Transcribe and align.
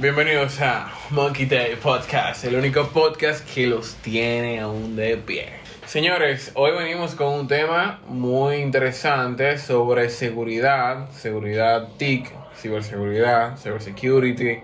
Bienvenidos 0.00 0.58
a 0.62 0.90
Monkey 1.10 1.44
Day 1.44 1.76
Podcast, 1.76 2.46
el 2.46 2.54
único 2.54 2.88
podcast 2.88 3.46
que 3.46 3.66
los 3.66 3.96
tiene 3.96 4.58
aún 4.58 4.96
de 4.96 5.18
pie. 5.18 5.50
Señores, 5.84 6.52
hoy 6.54 6.72
venimos 6.72 7.14
con 7.14 7.40
un 7.40 7.46
tema 7.46 8.00
muy 8.08 8.56
interesante 8.56 9.58
sobre 9.58 10.08
seguridad, 10.08 11.10
seguridad 11.10 11.86
TIC, 11.98 12.32
ciberseguridad, 12.56 13.58
cybersecurity 13.58 14.60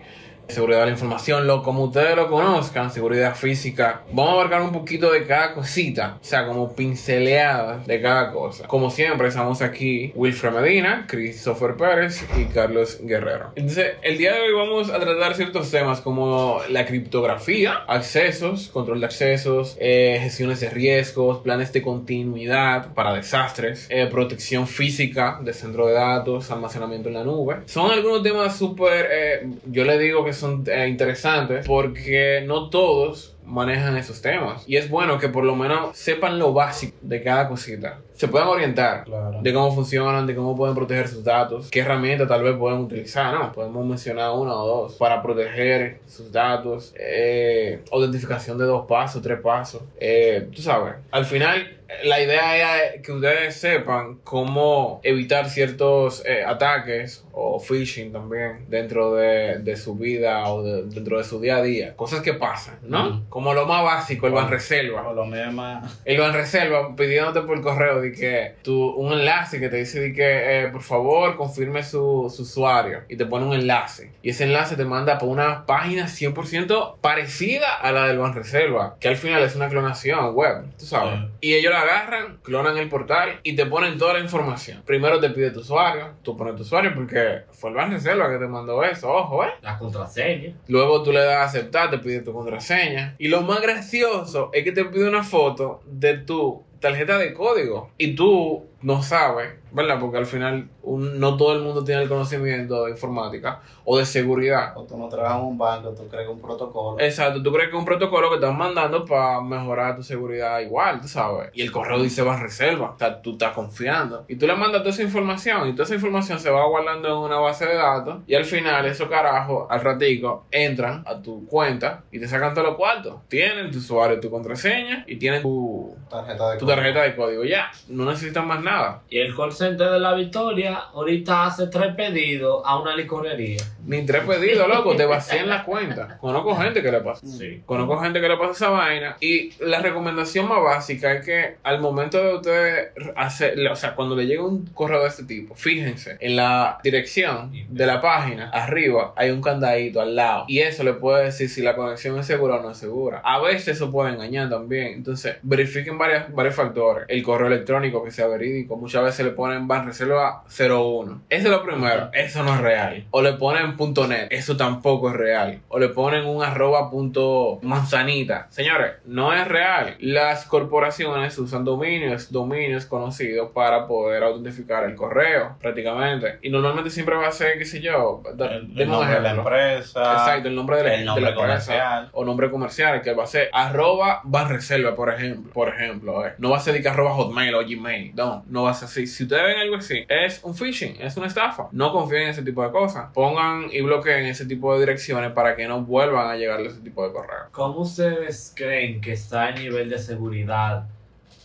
seguridad 0.48 0.80
de 0.80 0.86
la 0.86 0.92
información, 0.92 1.46
lo 1.46 1.62
como 1.62 1.84
ustedes 1.84 2.16
lo 2.16 2.28
conozcan, 2.28 2.90
seguridad 2.90 3.34
física. 3.34 4.02
Vamos 4.12 4.30
a 4.30 4.32
abarcar 4.34 4.62
un 4.62 4.72
poquito 4.72 5.10
de 5.10 5.26
cada 5.26 5.54
cosita, 5.54 6.18
o 6.20 6.24
sea, 6.24 6.46
como 6.46 6.74
pinceleadas 6.74 7.86
de 7.86 8.00
cada 8.00 8.32
cosa. 8.32 8.66
Como 8.66 8.90
siempre, 8.90 9.28
estamos 9.28 9.62
aquí 9.62 10.12
Wilfred 10.14 10.52
Medina, 10.52 11.06
Christopher 11.08 11.76
Pérez 11.76 12.24
y 12.38 12.44
Carlos 12.46 12.98
Guerrero. 13.02 13.52
Entonces, 13.56 13.94
el 14.02 14.18
día 14.18 14.34
de 14.34 14.40
hoy 14.40 14.52
vamos 14.54 14.90
a 14.90 14.98
tratar 14.98 15.34
ciertos 15.34 15.70
temas 15.70 16.00
como 16.00 16.60
la 16.70 16.86
criptografía, 16.86 17.84
accesos, 17.88 18.68
control 18.68 19.00
de 19.00 19.06
accesos, 19.06 19.76
eh, 19.80 20.18
gestiones 20.22 20.60
de 20.60 20.70
riesgos, 20.70 21.38
planes 21.38 21.72
de 21.72 21.82
continuidad 21.82 22.94
para 22.94 23.14
desastres, 23.14 23.86
eh, 23.90 24.06
protección 24.06 24.66
física 24.66 25.38
de 25.42 25.52
centro 25.52 25.86
de 25.86 25.94
datos, 25.94 26.50
almacenamiento 26.50 27.08
en 27.08 27.14
la 27.14 27.24
nube. 27.24 27.56
Son 27.66 27.90
algunos 27.90 28.22
temas 28.22 28.56
súper, 28.56 29.08
eh, 29.10 29.48
yo 29.66 29.84
le 29.84 29.98
digo 29.98 30.24
que 30.24 30.35
son 30.36 30.64
eh, 30.66 30.88
interesantes 30.88 31.66
porque 31.66 32.42
no 32.46 32.70
todos 32.70 33.35
manejan 33.46 33.96
esos 33.96 34.20
temas. 34.20 34.64
Y 34.66 34.76
es 34.76 34.90
bueno 34.90 35.18
que 35.18 35.28
por 35.28 35.44
lo 35.44 35.56
menos 35.56 35.96
sepan 35.96 36.38
lo 36.38 36.52
básico 36.52 36.96
de 37.00 37.22
cada 37.22 37.48
cosita. 37.48 38.00
Se 38.14 38.28
puedan 38.28 38.48
orientar 38.48 39.04
de 39.42 39.52
cómo 39.52 39.72
funcionan, 39.74 40.26
de 40.26 40.34
cómo 40.34 40.56
pueden 40.56 40.74
proteger 40.74 41.08
sus 41.08 41.22
datos, 41.22 41.70
qué 41.70 41.80
herramientas 41.80 42.28
tal 42.28 42.42
vez 42.42 42.56
pueden 42.56 42.80
utilizar, 42.80 43.32
¿no? 43.34 43.52
Podemos 43.52 43.86
mencionar 43.86 44.32
una 44.32 44.54
o 44.54 44.66
dos 44.66 44.94
para 44.94 45.22
proteger 45.22 46.00
sus 46.06 46.32
datos, 46.32 46.94
eh, 46.98 47.82
autentificación 47.92 48.58
de 48.58 48.64
dos 48.64 48.86
pasos, 48.86 49.22
tres 49.22 49.40
pasos. 49.40 49.82
Eh, 50.00 50.48
tú 50.54 50.62
sabes, 50.62 50.94
al 51.10 51.26
final 51.26 51.76
la 52.04 52.20
idea 52.20 52.84
es 52.84 53.02
que 53.02 53.12
ustedes 53.12 53.56
sepan 53.56 54.18
cómo 54.24 55.00
evitar 55.02 55.48
ciertos 55.48 56.24
eh, 56.26 56.42
ataques 56.44 57.24
o 57.32 57.60
phishing 57.60 58.12
también 58.12 58.64
dentro 58.68 59.14
de, 59.14 59.58
de 59.60 59.76
su 59.76 59.94
vida 59.94 60.48
o 60.50 60.62
dentro 60.62 61.18
de 61.18 61.24
su 61.24 61.40
día 61.40 61.58
a 61.58 61.62
día. 61.62 61.94
Cosas 61.96 62.22
que 62.22 62.34
pasan, 62.34 62.78
¿no? 62.82 63.24
Como 63.36 63.52
lo 63.52 63.66
más 63.66 63.84
básico, 63.84 64.28
el 64.28 64.32
Banreserva. 64.32 65.06
O 65.06 65.12
lo 65.12 65.26
más... 65.26 66.00
El 66.06 66.18
Banreserva 66.18 66.96
pidiéndote 66.96 67.42
por 67.42 67.60
correo 67.60 68.00
de 68.00 68.10
que 68.10 68.54
tu, 68.62 68.92
un 68.92 69.12
enlace 69.12 69.60
que 69.60 69.68
te 69.68 69.76
dice 69.76 70.00
de 70.00 70.14
que 70.14 70.22
eh, 70.62 70.68
por 70.68 70.80
favor 70.80 71.36
confirme 71.36 71.82
su, 71.82 72.32
su, 72.34 72.44
usuario 72.44 73.02
y 73.10 73.16
te 73.18 73.26
pone 73.26 73.44
un 73.44 73.52
enlace. 73.52 74.10
Y 74.22 74.30
ese 74.30 74.44
enlace 74.44 74.74
te 74.74 74.86
manda 74.86 75.18
por 75.18 75.28
una 75.28 75.66
página 75.66 76.06
100% 76.06 76.96
parecida 77.02 77.74
a 77.74 77.92
la 77.92 78.08
del 78.08 78.16
Banreserva, 78.16 78.96
que 78.98 79.08
al 79.08 79.16
final 79.16 79.42
es 79.42 79.54
una 79.54 79.68
clonación 79.68 80.34
web, 80.34 80.64
tú 80.78 80.86
sabes. 80.86 81.20
Y 81.42 81.56
ellos 81.56 81.74
agarran, 81.74 82.38
clonan 82.42 82.78
el 82.78 82.88
portal 82.88 83.40
y 83.42 83.54
te 83.54 83.66
ponen 83.66 83.98
toda 83.98 84.14
la 84.14 84.20
información. 84.20 84.80
Primero 84.86 85.20
te 85.20 85.28
pide 85.28 85.50
tu 85.50 85.60
usuario, 85.60 86.12
tú 86.22 86.38
pones 86.38 86.56
tu 86.56 86.62
usuario 86.62 86.94
porque 86.94 87.42
fue 87.52 87.68
el 87.68 87.76
Banreserva 87.76 88.30
que 88.30 88.38
te 88.38 88.46
mandó 88.46 88.82
eso, 88.82 89.12
ojo, 89.12 89.44
¿eh? 89.44 89.50
La 89.60 89.76
contraseña. 89.76 90.54
Luego 90.68 91.02
tú 91.02 91.12
le 91.12 91.20
das 91.20 91.36
a 91.36 91.44
aceptar, 91.44 91.90
te 91.90 91.98
pide 91.98 92.20
tu 92.20 92.32
contraseña. 92.32 93.14
Y 93.18 93.25
lo 93.26 93.42
más 93.42 93.60
gracioso 93.60 94.50
es 94.52 94.64
que 94.64 94.72
te 94.72 94.84
pide 94.84 95.08
una 95.08 95.22
foto 95.22 95.80
de 95.86 96.18
tu 96.18 96.64
tarjeta 96.80 97.18
de 97.18 97.32
código. 97.32 97.90
Y 97.98 98.14
tú 98.14 98.64
no 98.86 99.02
sabes 99.02 99.50
¿verdad? 99.76 99.98
Porque 100.00 100.16
al 100.16 100.26
final 100.26 100.68
no 100.84 101.36
todo 101.36 101.52
el 101.52 101.62
mundo 101.62 101.84
tiene 101.84 102.02
el 102.02 102.08
conocimiento 102.08 102.84
de 102.84 102.92
informática 102.92 103.60
o 103.84 103.98
de 103.98 104.06
seguridad. 104.06 104.72
O 104.74 104.84
tú 104.84 104.96
no 104.96 105.06
trabajas 105.08 105.38
en 105.38 105.44
un 105.44 105.58
banco, 105.58 105.90
tú 105.90 106.08
crees 106.08 106.28
un 106.28 106.40
protocolo. 106.40 106.98
Exacto, 106.98 107.42
tú 107.42 107.52
crees 107.52 107.68
que 107.68 107.76
es 107.76 107.78
un 107.78 107.84
protocolo 107.84 108.30
que 108.30 108.36
están 108.36 108.56
mandando 108.56 109.04
para 109.04 109.42
mejorar 109.42 109.96
tu 109.96 110.02
seguridad 110.02 110.60
igual, 110.60 111.00
tú 111.02 111.08
sabes. 111.08 111.50
Y 111.52 111.60
el 111.60 111.70
correo 111.70 112.02
dice 112.02 112.22
va 112.22 112.36
a 112.36 112.40
reserva, 112.40 112.92
o 112.92 112.98
sea, 112.98 113.20
tú 113.20 113.32
estás 113.32 113.52
confiando. 113.52 114.24
Y 114.28 114.36
tú 114.36 114.46
le 114.46 114.54
mandas 114.54 114.80
toda 114.80 114.94
esa 114.94 115.02
información 115.02 115.68
y 115.68 115.72
toda 115.72 115.84
esa 115.84 115.94
información 115.94 116.40
se 116.40 116.50
va 116.50 116.66
guardando 116.66 117.08
en 117.08 117.16
una 117.16 117.36
base 117.36 117.66
de 117.66 117.74
datos 117.74 118.20
y 118.26 118.34
al 118.34 118.46
final 118.46 118.86
esos 118.86 119.08
carajos 119.08 119.66
al 119.68 119.80
ratico 119.82 120.46
entran 120.50 121.04
a 121.06 121.20
tu 121.20 121.46
cuenta 121.46 122.04
y 122.10 122.18
te 122.18 122.28
sacan 122.28 122.54
todos 122.54 122.68
los 122.68 122.76
cuartos. 122.76 123.16
Tienen 123.28 123.70
tu 123.70 123.78
usuario, 123.78 124.18
tu 124.20 124.30
contraseña 124.30 125.04
y 125.06 125.16
tienen 125.16 125.42
tu 125.42 125.94
tarjeta 126.08 126.52
de, 126.52 126.58
tu 126.58 126.66
tarjeta 126.66 127.02
de 127.02 127.14
código. 127.14 127.44
Ya, 127.44 127.70
no 127.88 128.06
necesitan 128.06 128.46
más 128.46 128.62
nada. 128.62 128.75
Y 129.08 129.18
el 129.18 129.34
call 129.34 129.52
de 129.76 130.00
la 130.00 130.14
Victoria 130.14 130.76
ahorita 130.92 131.46
hace 131.46 131.68
tres 131.68 131.94
pedidos 131.94 132.62
a 132.64 132.78
una 132.78 132.94
licorería. 132.96 133.62
Ni 133.86 134.04
tres 134.04 134.24
pedidos, 134.24 134.68
loco, 134.68 134.96
te 134.96 135.04
vacían 135.04 135.48
la 135.48 135.64
cuenta. 135.64 136.18
Conozco 136.20 136.56
gente 136.56 136.82
que 136.82 136.90
le 136.90 137.00
pasa. 137.00 137.26
Sí. 137.26 137.62
Conozco 137.64 137.98
gente 137.98 138.20
que 138.20 138.28
le 138.28 138.36
pasa 138.36 138.52
esa 138.52 138.68
vaina. 138.70 139.16
Y 139.20 139.50
la 139.60 139.80
recomendación 139.80 140.48
más 140.48 140.62
básica 140.62 141.12
es 141.12 141.24
que 141.24 141.56
al 141.62 141.80
momento 141.80 142.22
de 142.22 142.34
ustedes 142.34 142.88
hacer, 143.14 143.58
o 143.68 143.76
sea, 143.76 143.94
cuando 143.94 144.16
le 144.16 144.26
llega 144.26 144.44
un 144.44 144.66
correo 144.66 145.02
de 145.02 145.08
este 145.08 145.24
tipo, 145.24 145.54
fíjense 145.54 146.16
en 146.20 146.36
la 146.36 146.78
dirección 146.82 147.52
de 147.68 147.86
la 147.86 148.00
página, 148.00 148.50
arriba 148.50 149.12
hay 149.16 149.30
un 149.30 149.40
candadito 149.40 150.00
al 150.00 150.16
lado. 150.16 150.44
Y 150.48 150.60
eso 150.60 150.82
le 150.82 150.94
puede 150.94 151.26
decir 151.26 151.48
si 151.48 151.62
la 151.62 151.76
conexión 151.76 152.18
es 152.18 152.26
segura 152.26 152.56
o 152.56 152.62
no 152.62 152.70
es 152.70 152.78
segura. 152.78 153.20
A 153.24 153.40
veces 153.40 153.76
eso 153.76 153.90
puede 153.90 154.12
engañar 154.12 154.48
también. 154.48 154.94
Entonces, 154.94 155.36
verifiquen 155.42 155.98
varios, 155.98 156.32
varios 156.32 156.54
factores. 156.54 157.06
El 157.08 157.22
correo 157.22 157.48
electrónico 157.48 158.02
que 158.04 158.10
sea 158.10 158.26
verídico. 158.26 158.76
Muchas 158.76 159.02
veces 159.02 159.24
le 159.24 159.32
ponen 159.32 159.68
en 159.70 159.86
reserva 159.86 160.44
01. 160.58 161.22
Eso 161.28 161.44
es 161.46 161.50
lo 161.50 161.62
primero. 161.62 162.10
Eso 162.12 162.42
no 162.42 162.54
es 162.54 162.60
real. 162.60 163.04
O 163.10 163.22
le 163.22 163.34
ponen 163.34 163.75
.net. 163.76 164.28
Eso 164.30 164.56
tampoco 164.56 165.10
es 165.10 165.16
real. 165.16 165.60
O 165.68 165.78
le 165.78 165.88
ponen 165.88 166.26
un 166.26 166.42
arroba 166.42 166.90
punto 166.90 167.58
manzanita. 167.62 168.46
Señores, 168.50 168.94
no 169.04 169.32
es 169.32 169.46
real. 169.46 169.96
Las 170.00 170.44
corporaciones 170.46 171.38
usan 171.38 171.64
dominios, 171.64 172.32
dominios 172.32 172.86
conocidos 172.86 173.50
para 173.52 173.86
poder 173.86 174.22
autentificar 174.22 174.84
el 174.84 174.94
correo, 174.94 175.56
prácticamente. 175.60 176.38
Y 176.42 176.50
normalmente 176.50 176.90
siempre 176.90 177.16
va 177.16 177.28
a 177.28 177.32
ser, 177.32 177.58
qué 177.58 177.64
sé 177.64 177.80
yo, 177.80 178.22
el, 178.38 178.88
nombre 178.88 179.14
de 179.14 179.20
la 179.20 179.30
empresa. 179.30 180.12
Exacto, 180.12 180.48
el 180.48 180.54
nombre 180.54 180.78
de 180.78 180.82
la, 180.84 180.94
el 180.94 181.04
nombre 181.04 181.34
comercial. 181.34 182.10
o 182.12 182.24
nombre 182.24 182.50
comercial, 182.50 183.02
que 183.02 183.12
va 183.14 183.24
a 183.24 183.26
ser 183.26 183.50
arroba 183.52 184.22
reserva, 184.48 184.94
por 184.94 185.12
ejemplo. 185.12 185.52
Por 185.52 185.68
ejemplo, 185.68 186.26
eh. 186.26 186.34
no 186.38 186.50
va 186.50 186.58
a 186.58 186.60
ser 186.60 186.74
de 186.74 186.82
que 186.82 186.88
arroba 186.88 187.14
hotmail 187.14 187.54
o 187.54 187.64
gmail. 187.64 188.14
No, 188.14 188.44
no 188.48 188.64
va 188.64 188.70
a 188.70 188.74
ser 188.74 188.86
así. 188.86 189.06
Si 189.06 189.24
ustedes 189.24 189.44
ven 189.44 189.58
algo 189.58 189.76
así, 189.76 190.04
es 190.08 190.42
un 190.42 190.54
phishing, 190.54 190.96
es 191.00 191.16
una 191.16 191.26
estafa. 191.26 191.68
No 191.72 191.92
confíen 191.92 192.22
en 192.22 192.28
ese 192.28 192.42
tipo 192.42 192.62
de 192.62 192.70
cosas. 192.70 193.10
Pongan 193.12 193.65
y 193.72 193.80
bloqueen 193.80 194.26
ese 194.26 194.46
tipo 194.46 194.74
de 194.74 194.80
direcciones 194.80 195.32
para 195.32 195.56
que 195.56 195.66
no 195.66 195.82
vuelvan 195.82 196.28
a 196.28 196.36
llegarle 196.36 196.68
ese 196.68 196.80
tipo 196.80 197.06
de 197.06 197.12
correo. 197.12 197.46
¿Cómo 197.52 197.80
ustedes 197.80 198.52
creen 198.54 199.00
que 199.00 199.12
está 199.12 199.48
el 199.50 199.62
nivel 199.62 199.88
de 199.90 199.98
seguridad, 199.98 200.84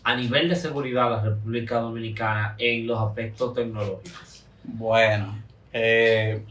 a 0.03 0.15
nivel 0.15 0.49
de 0.49 0.55
seguridad 0.55 1.09
la 1.09 1.21
República 1.21 1.79
Dominicana 1.79 2.55
en 2.57 2.87
los 2.87 2.99
aspectos 2.99 3.53
tecnológicos? 3.53 4.45
Bueno, 4.63 5.37
eh, 5.73 6.43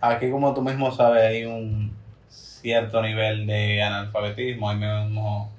aquí 0.00 0.30
como 0.30 0.54
tú 0.54 0.62
mismo 0.62 0.90
sabes 0.92 1.22
hay 1.22 1.44
un 1.44 1.92
cierto 2.28 3.02
nivel 3.02 3.46
de 3.46 3.82
analfabetismo, 3.82 4.70
hay 4.70 4.76
mismo 4.76 5.50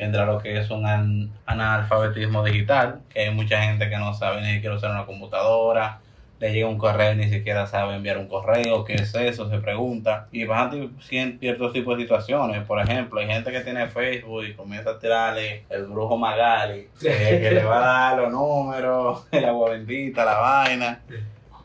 entra 0.00 0.24
lo 0.24 0.38
que 0.38 0.58
es 0.58 0.70
un 0.70 1.30
analfabetismo 1.44 2.42
digital, 2.42 3.00
que 3.12 3.20
hay 3.20 3.34
mucha 3.34 3.62
gente 3.62 3.88
que 3.90 3.98
no 3.98 4.14
sabe 4.14 4.40
ni 4.40 4.54
siquiera 4.54 4.76
usar 4.76 4.92
una 4.92 5.04
computadora, 5.04 6.00
le 6.40 6.52
llega 6.52 6.68
un 6.68 6.78
correo 6.78 7.12
y 7.12 7.16
ni 7.16 7.28
siquiera 7.28 7.66
sabe 7.66 7.94
enviar 7.94 8.16
un 8.16 8.26
correo, 8.26 8.82
qué 8.84 8.94
es 8.94 9.14
eso, 9.14 9.50
se 9.50 9.58
pregunta. 9.58 10.26
Y 10.32 10.44
van 10.44 10.96
ciertos 11.00 11.72
tipos 11.74 11.96
de 11.96 12.04
situaciones. 12.04 12.64
Por 12.64 12.80
ejemplo, 12.80 13.20
hay 13.20 13.26
gente 13.26 13.52
que 13.52 13.60
tiene 13.60 13.88
Facebook 13.88 14.44
y 14.44 14.54
comienza 14.54 14.92
a 14.92 14.98
tirarle 14.98 15.64
el 15.68 15.84
brujo 15.84 16.16
Magali, 16.16 16.88
que, 16.98 17.50
le 17.52 17.62
va 17.62 17.76
a 17.76 18.10
dar 18.10 18.18
los 18.18 18.32
números, 18.32 19.26
el 19.32 19.44
agua 19.44 19.70
bendita, 19.70 20.24
la 20.24 20.38
vaina. 20.38 21.02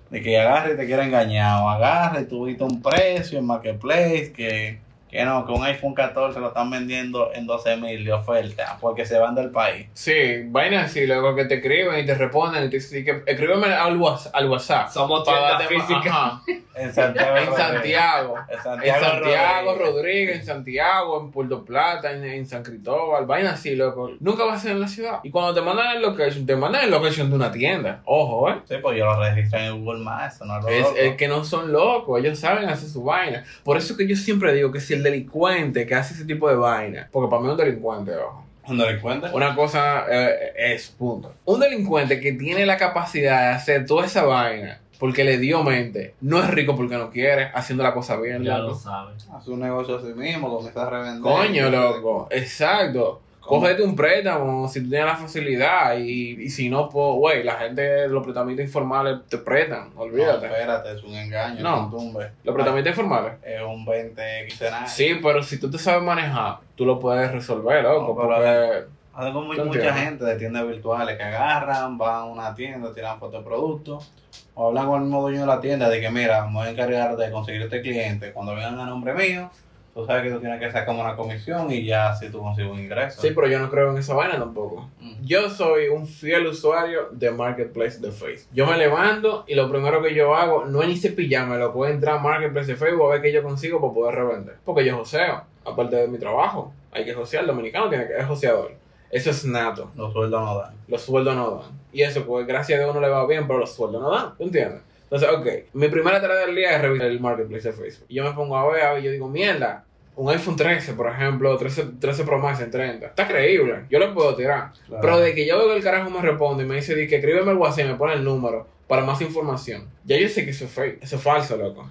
De 0.10 0.22
que 0.22 0.40
agarre 0.40 0.74
y 0.74 0.78
te 0.78 0.86
quiera 0.86 1.06
engañar, 1.06 1.64
o 1.64 1.70
agarre 1.70 2.22
y 2.22 2.26
tuviste 2.26 2.64
un 2.64 2.82
precio 2.82 3.40
en 3.40 3.46
Marketplace 3.46 4.34
que 4.34 4.85
que 5.16 5.24
no, 5.24 5.46
que 5.46 5.54
un 5.54 5.64
iPhone 5.64 5.94
14 5.94 6.42
lo 6.42 6.50
están 6.50 6.70
vendiendo 6.70 7.32
en 7.34 7.46
12 7.46 7.78
mil 7.78 8.04
de 8.04 8.12
oferta 8.12 8.78
porque 8.82 9.06
se 9.06 9.18
van 9.18 9.34
del 9.34 9.50
país. 9.50 9.88
Sí, 9.94 10.44
vaina 10.48 10.82
así, 10.82 11.08
luego 11.08 11.34
que 11.34 11.46
te 11.46 11.56
escriben 11.56 12.04
y 12.04 12.06
te 12.06 12.16
responden 12.16 12.66
y 12.66 12.70
te 12.70 12.78
dicen 12.78 13.06
que 13.06 13.24
escríbeme 13.26 13.68
al, 13.68 13.96
WhatsApp. 13.98 14.90
Somos 14.90 15.24
tienda 15.24 15.60
física. 15.60 16.42
En 16.76 16.94
Santiago. 16.94 17.38
en 17.38 17.56
Santiago. 17.56 18.36
En 18.52 19.00
Santiago, 19.00 19.76
Rodríguez. 19.76 20.40
en 20.40 20.46
Santiago, 20.46 21.22
en 21.22 21.32
Puerto 21.32 21.64
Plata, 21.64 22.12
en, 22.12 22.46
San 22.46 22.64
Cristóbal, 22.64 23.26
vaina 23.26 23.52
así, 23.52 23.78
loco. 23.78 24.12
Nunca 24.20 24.44
va 24.44 24.56
a 24.56 24.60
ser 24.60 24.72
en 24.72 24.82
la 24.82 24.88
ciudad. 24.90 25.20
Y 25.24 25.32
cuando 25.32 25.54
te 25.54 25.62
mandan 25.62 25.96
el 25.96 26.02
location, 26.02 26.46
te 26.46 26.54
mandan 26.54 26.84
el 26.84 26.92
location 26.92 27.30
de 27.30 27.36
una 27.38 27.50
tienda. 27.50 28.02
Ojo, 28.04 28.50
¿eh? 28.50 28.56
Sí, 28.68 28.76
pues 28.82 28.98
yo 28.98 29.06
lo 29.06 29.18
registré 29.18 29.68
en 29.68 29.86
Google 29.86 30.04
Maps, 30.04 30.42
no 30.42 30.60
lo 30.60 30.68
Es, 30.68 30.86
es 30.98 31.16
que 31.16 31.30
no 31.30 31.46
son 31.46 31.72
locos, 31.72 32.20
ellos 32.20 32.38
saben 32.38 32.68
hacer 32.68 32.90
su 32.90 33.06
vaina. 33.06 33.46
Por 33.64 33.78
eso 33.78 33.96
que 33.96 34.06
yo 34.06 34.18
siempre 34.18 34.54
digo 34.54 34.74
que 34.74 34.82
si 34.82 34.96
el 34.96 35.05
delincuente 35.06 35.86
que 35.86 35.96
hace 35.96 36.14
ese 36.14 36.26
tipo 36.26 36.50
de 36.50 36.56
vaina, 36.56 37.08
porque 37.12 37.30
para 37.30 37.42
mí 37.42 37.48
es 37.48 37.52
un 37.54 37.58
delincuente, 37.58 38.16
ojo 38.18 38.44
Un 38.68 38.78
delincuente. 38.78 39.28
Una 39.34 39.56
cosa 39.56 40.06
eh, 40.10 40.54
es, 40.74 40.90
punto. 40.90 41.34
Un 41.46 41.62
delincuente 41.62 42.20
que 42.20 42.34
tiene 42.34 42.66
la 42.66 42.76
capacidad 42.78 43.50
de 43.50 43.56
hacer 43.56 43.86
toda 43.86 44.06
esa 44.06 44.24
vaina 44.24 44.82
porque 45.00 45.24
le 45.24 45.38
dio 45.38 45.64
mente, 45.64 46.16
no 46.22 46.42
es 46.42 46.50
rico 46.50 46.76
porque 46.76 46.96
no 46.96 47.10
quiere, 47.12 47.50
haciendo 47.54 47.84
la 47.84 47.94
cosa 47.94 48.18
bien, 48.18 48.44
Ya 48.44 48.58
loco. 48.58 48.70
lo 48.70 48.76
saben. 48.76 49.16
Hace 49.34 49.52
un 49.52 49.60
negocio 49.60 49.98
a 49.98 50.02
sí 50.02 50.14
mismo, 50.14 50.50
comienza 50.50 50.88
a 50.88 50.90
revender. 50.90 51.22
Coño, 51.22 51.70
loco, 51.70 52.28
exacto. 52.32 53.22
Cógete 53.48 53.84
un 53.84 53.96
préstamo 53.96 54.68
si 54.68 54.82
tú 54.84 54.90
tienes 54.90 55.08
la 55.08 55.16
facilidad 55.16 55.98
y, 55.98 56.32
y 56.44 56.50
si 56.50 56.70
no, 56.70 56.90
pues, 56.90 57.16
güey, 57.16 57.44
la 57.44 57.54
gente, 57.56 58.08
los 58.08 58.24
préstamitos 58.24 58.66
informales 58.66 59.20
te 59.30 59.38
prestan, 59.38 59.94
No, 59.96 60.02
olvídate. 60.02 60.48
espérate, 60.48 60.94
es 60.94 61.04
un 61.04 61.14
engaño, 61.16 61.62
No. 61.62 61.90
tumbe. 61.90 62.32
los 62.44 62.54
préstamitos 62.56 62.90
informales. 62.90 63.34
Es 63.44 63.62
un 63.62 63.86
20 63.86 64.46
quincenal. 64.48 64.88
Sí, 64.88 65.20
pero 65.22 65.44
si 65.44 65.60
tú 65.60 65.70
te 65.70 65.78
sabes 65.78 66.02
manejar, 66.04 66.58
tú 66.76 66.86
lo 66.86 67.00
puedes 67.00 67.32
resolver, 67.32 67.84
loco, 67.84 68.14
No, 68.14 68.16
pero 68.16 68.28
porque... 68.36 68.96
Hay 69.18 69.32
mucha 69.32 69.62
entiendo. 69.62 69.94
gente 69.94 70.26
de 70.26 70.36
tiendas 70.36 70.68
virtuales 70.68 71.16
que 71.16 71.24
agarran, 71.24 71.98
van 71.98 72.16
a 72.16 72.24
una 72.26 72.54
tienda, 72.54 72.94
tiran 72.94 73.18
fotos 73.18 73.40
de 73.44 73.46
productos, 73.50 74.12
o 74.56 74.68
hablan 74.68 74.88
con 74.88 74.96
el 74.96 75.02
mismo 75.04 75.22
dueño 75.22 75.40
de 75.42 75.46
la 75.48 75.62
tienda 75.62 75.88
de 75.88 76.02
que, 76.02 76.10
mira, 76.10 76.46
me 76.48 76.54
voy 76.54 76.68
a 76.68 76.72
encargar 76.72 77.16
de 77.16 77.32
conseguir 77.32 77.62
este 77.62 77.82
cliente. 77.82 78.34
Cuando 78.34 78.54
vengan 78.56 78.78
a 78.78 78.86
nombre 78.86 79.14
mío, 79.14 79.50
tú 79.96 80.06
sabes 80.06 80.24
que 80.24 80.32
tú 80.32 80.42
tienes 80.42 80.60
que 80.60 80.70
sacar 80.70 80.94
una 80.94 81.16
comisión 81.16 81.72
y 81.72 81.86
ya 81.86 82.10
así 82.10 82.30
tú 82.30 82.40
consigues 82.40 82.70
un 82.70 82.80
ingreso. 82.80 83.22
Sí, 83.22 83.32
pero 83.34 83.48
yo 83.48 83.60
no 83.60 83.70
creo 83.70 83.92
en 83.92 83.98
esa 83.98 84.14
vaina 84.14 84.38
tampoco. 84.38 84.90
Mm. 85.00 85.24
Yo 85.24 85.50
soy 85.50 85.88
un 85.88 86.06
fiel 86.06 86.48
usuario 86.48 87.08
de 87.12 87.32
Marketplace 87.32 88.00
de 88.00 88.12
Facebook. 88.12 88.50
Yo 88.54 88.68
me 88.68 88.78
levanto 88.78 89.46
y 89.48 89.56
lo 89.56 89.72
primero 89.72 90.02
que 90.04 90.14
yo 90.14 90.36
hago 90.36 90.66
no 90.66 90.82
es 90.82 90.90
ni 90.90 90.98
cepillarme, 90.98 91.58
lo 91.58 91.72
puedo 91.72 91.90
entrar 91.90 92.18
a 92.18 92.20
Marketplace 92.20 92.74
de 92.74 92.76
Facebook 92.76 93.06
a 93.06 93.14
ver 93.14 93.22
qué 93.22 93.32
yo 93.32 93.42
consigo 93.42 93.80
para 93.80 93.94
poder 93.94 94.16
revender. 94.16 94.56
Porque 94.66 94.84
yo 94.84 94.98
joseo, 94.98 95.44
aparte 95.64 95.96
de 95.96 96.08
mi 96.10 96.18
trabajo. 96.18 96.74
Hay 96.92 97.06
que 97.06 97.14
josear, 97.14 97.44
el 97.44 97.48
dominicano 97.48 97.90
tiene 97.90 98.06
que 98.06 98.18
es 98.18 98.26
joseador. 98.26 98.74
Eso 99.12 99.30
es 99.30 99.46
nato. 99.46 99.92
Los 99.96 100.12
sueldos 100.12 100.42
no 100.42 100.58
dan. 100.58 100.74
Los 100.90 101.02
sueldos 101.04 101.36
no 101.36 101.52
dan. 101.52 101.72
Y 101.94 102.02
eso, 102.02 102.26
pues 102.26 102.46
gracias 102.46 102.80
a 102.80 102.84
Dios 102.84 102.94
no 102.94 103.00
le 103.00 103.08
va 103.08 103.26
bien, 103.26 103.48
pero 103.48 103.60
los 103.60 103.74
sueldos 103.74 104.02
no 104.02 104.12
dan. 104.12 104.36
¿Tú 104.38 104.44
entiendes? 104.44 104.82
Entonces, 105.10 105.30
ok, 105.30 105.48
mi 105.74 105.88
primera 105.88 106.20
tarea 106.20 106.46
del 106.46 106.56
día 106.56 106.76
es 106.76 106.82
revisar 106.82 107.08
el 107.08 107.20
Marketplace 107.20 107.70
de 107.70 107.74
Facebook. 107.74 108.06
Y 108.10 108.16
yo 108.16 108.24
me 108.24 108.32
pongo 108.34 108.58
a 108.58 108.68
ver, 108.72 109.00
y 109.00 109.04
yo 109.06 109.12
digo, 109.12 109.28
mierda, 109.28 109.86
un 110.16 110.30
iPhone 110.32 110.56
13, 110.56 110.94
por 110.94 111.08
ejemplo, 111.10 111.56
13, 111.58 111.84
13 112.00 112.24
Pro 112.24 112.40
Max 112.40 112.60
en 112.62 112.72
30. 112.72 113.06
Está 113.08 113.28
creíble, 113.28 113.86
yo 113.90 114.00
lo 114.00 114.14
puedo 114.14 114.36
tirar. 114.36 114.72
Claro. 114.88 115.02
Pero 115.02 115.20
de 115.20 115.36
que 115.36 115.46
yo 115.46 115.58
veo 115.58 115.68
que 115.70 115.78
el 115.78 115.84
carajo 115.84 116.10
me 116.10 116.22
responde 116.22 116.64
y 116.64 116.68
me 116.68 116.76
dice, 116.76 116.96
di 116.96 117.08
que 117.08 117.18
escríbeme 117.18 117.52
el 117.52 117.58
WhatsApp 117.58 117.86
y 117.86 117.90
me 117.90 117.96
pone 117.96 118.14
el 118.14 118.24
número 118.24 118.68
para 118.88 119.04
más 119.04 119.22
información. 119.22 119.88
Ya 120.06 120.18
yo 120.18 120.28
sé 120.30 120.44
que 120.46 120.52
eso 120.52 120.66
es 120.66 120.72
fake, 120.72 121.04
eso 121.04 121.18
es 121.18 121.22
falso, 121.22 121.58
loco. 121.58 121.90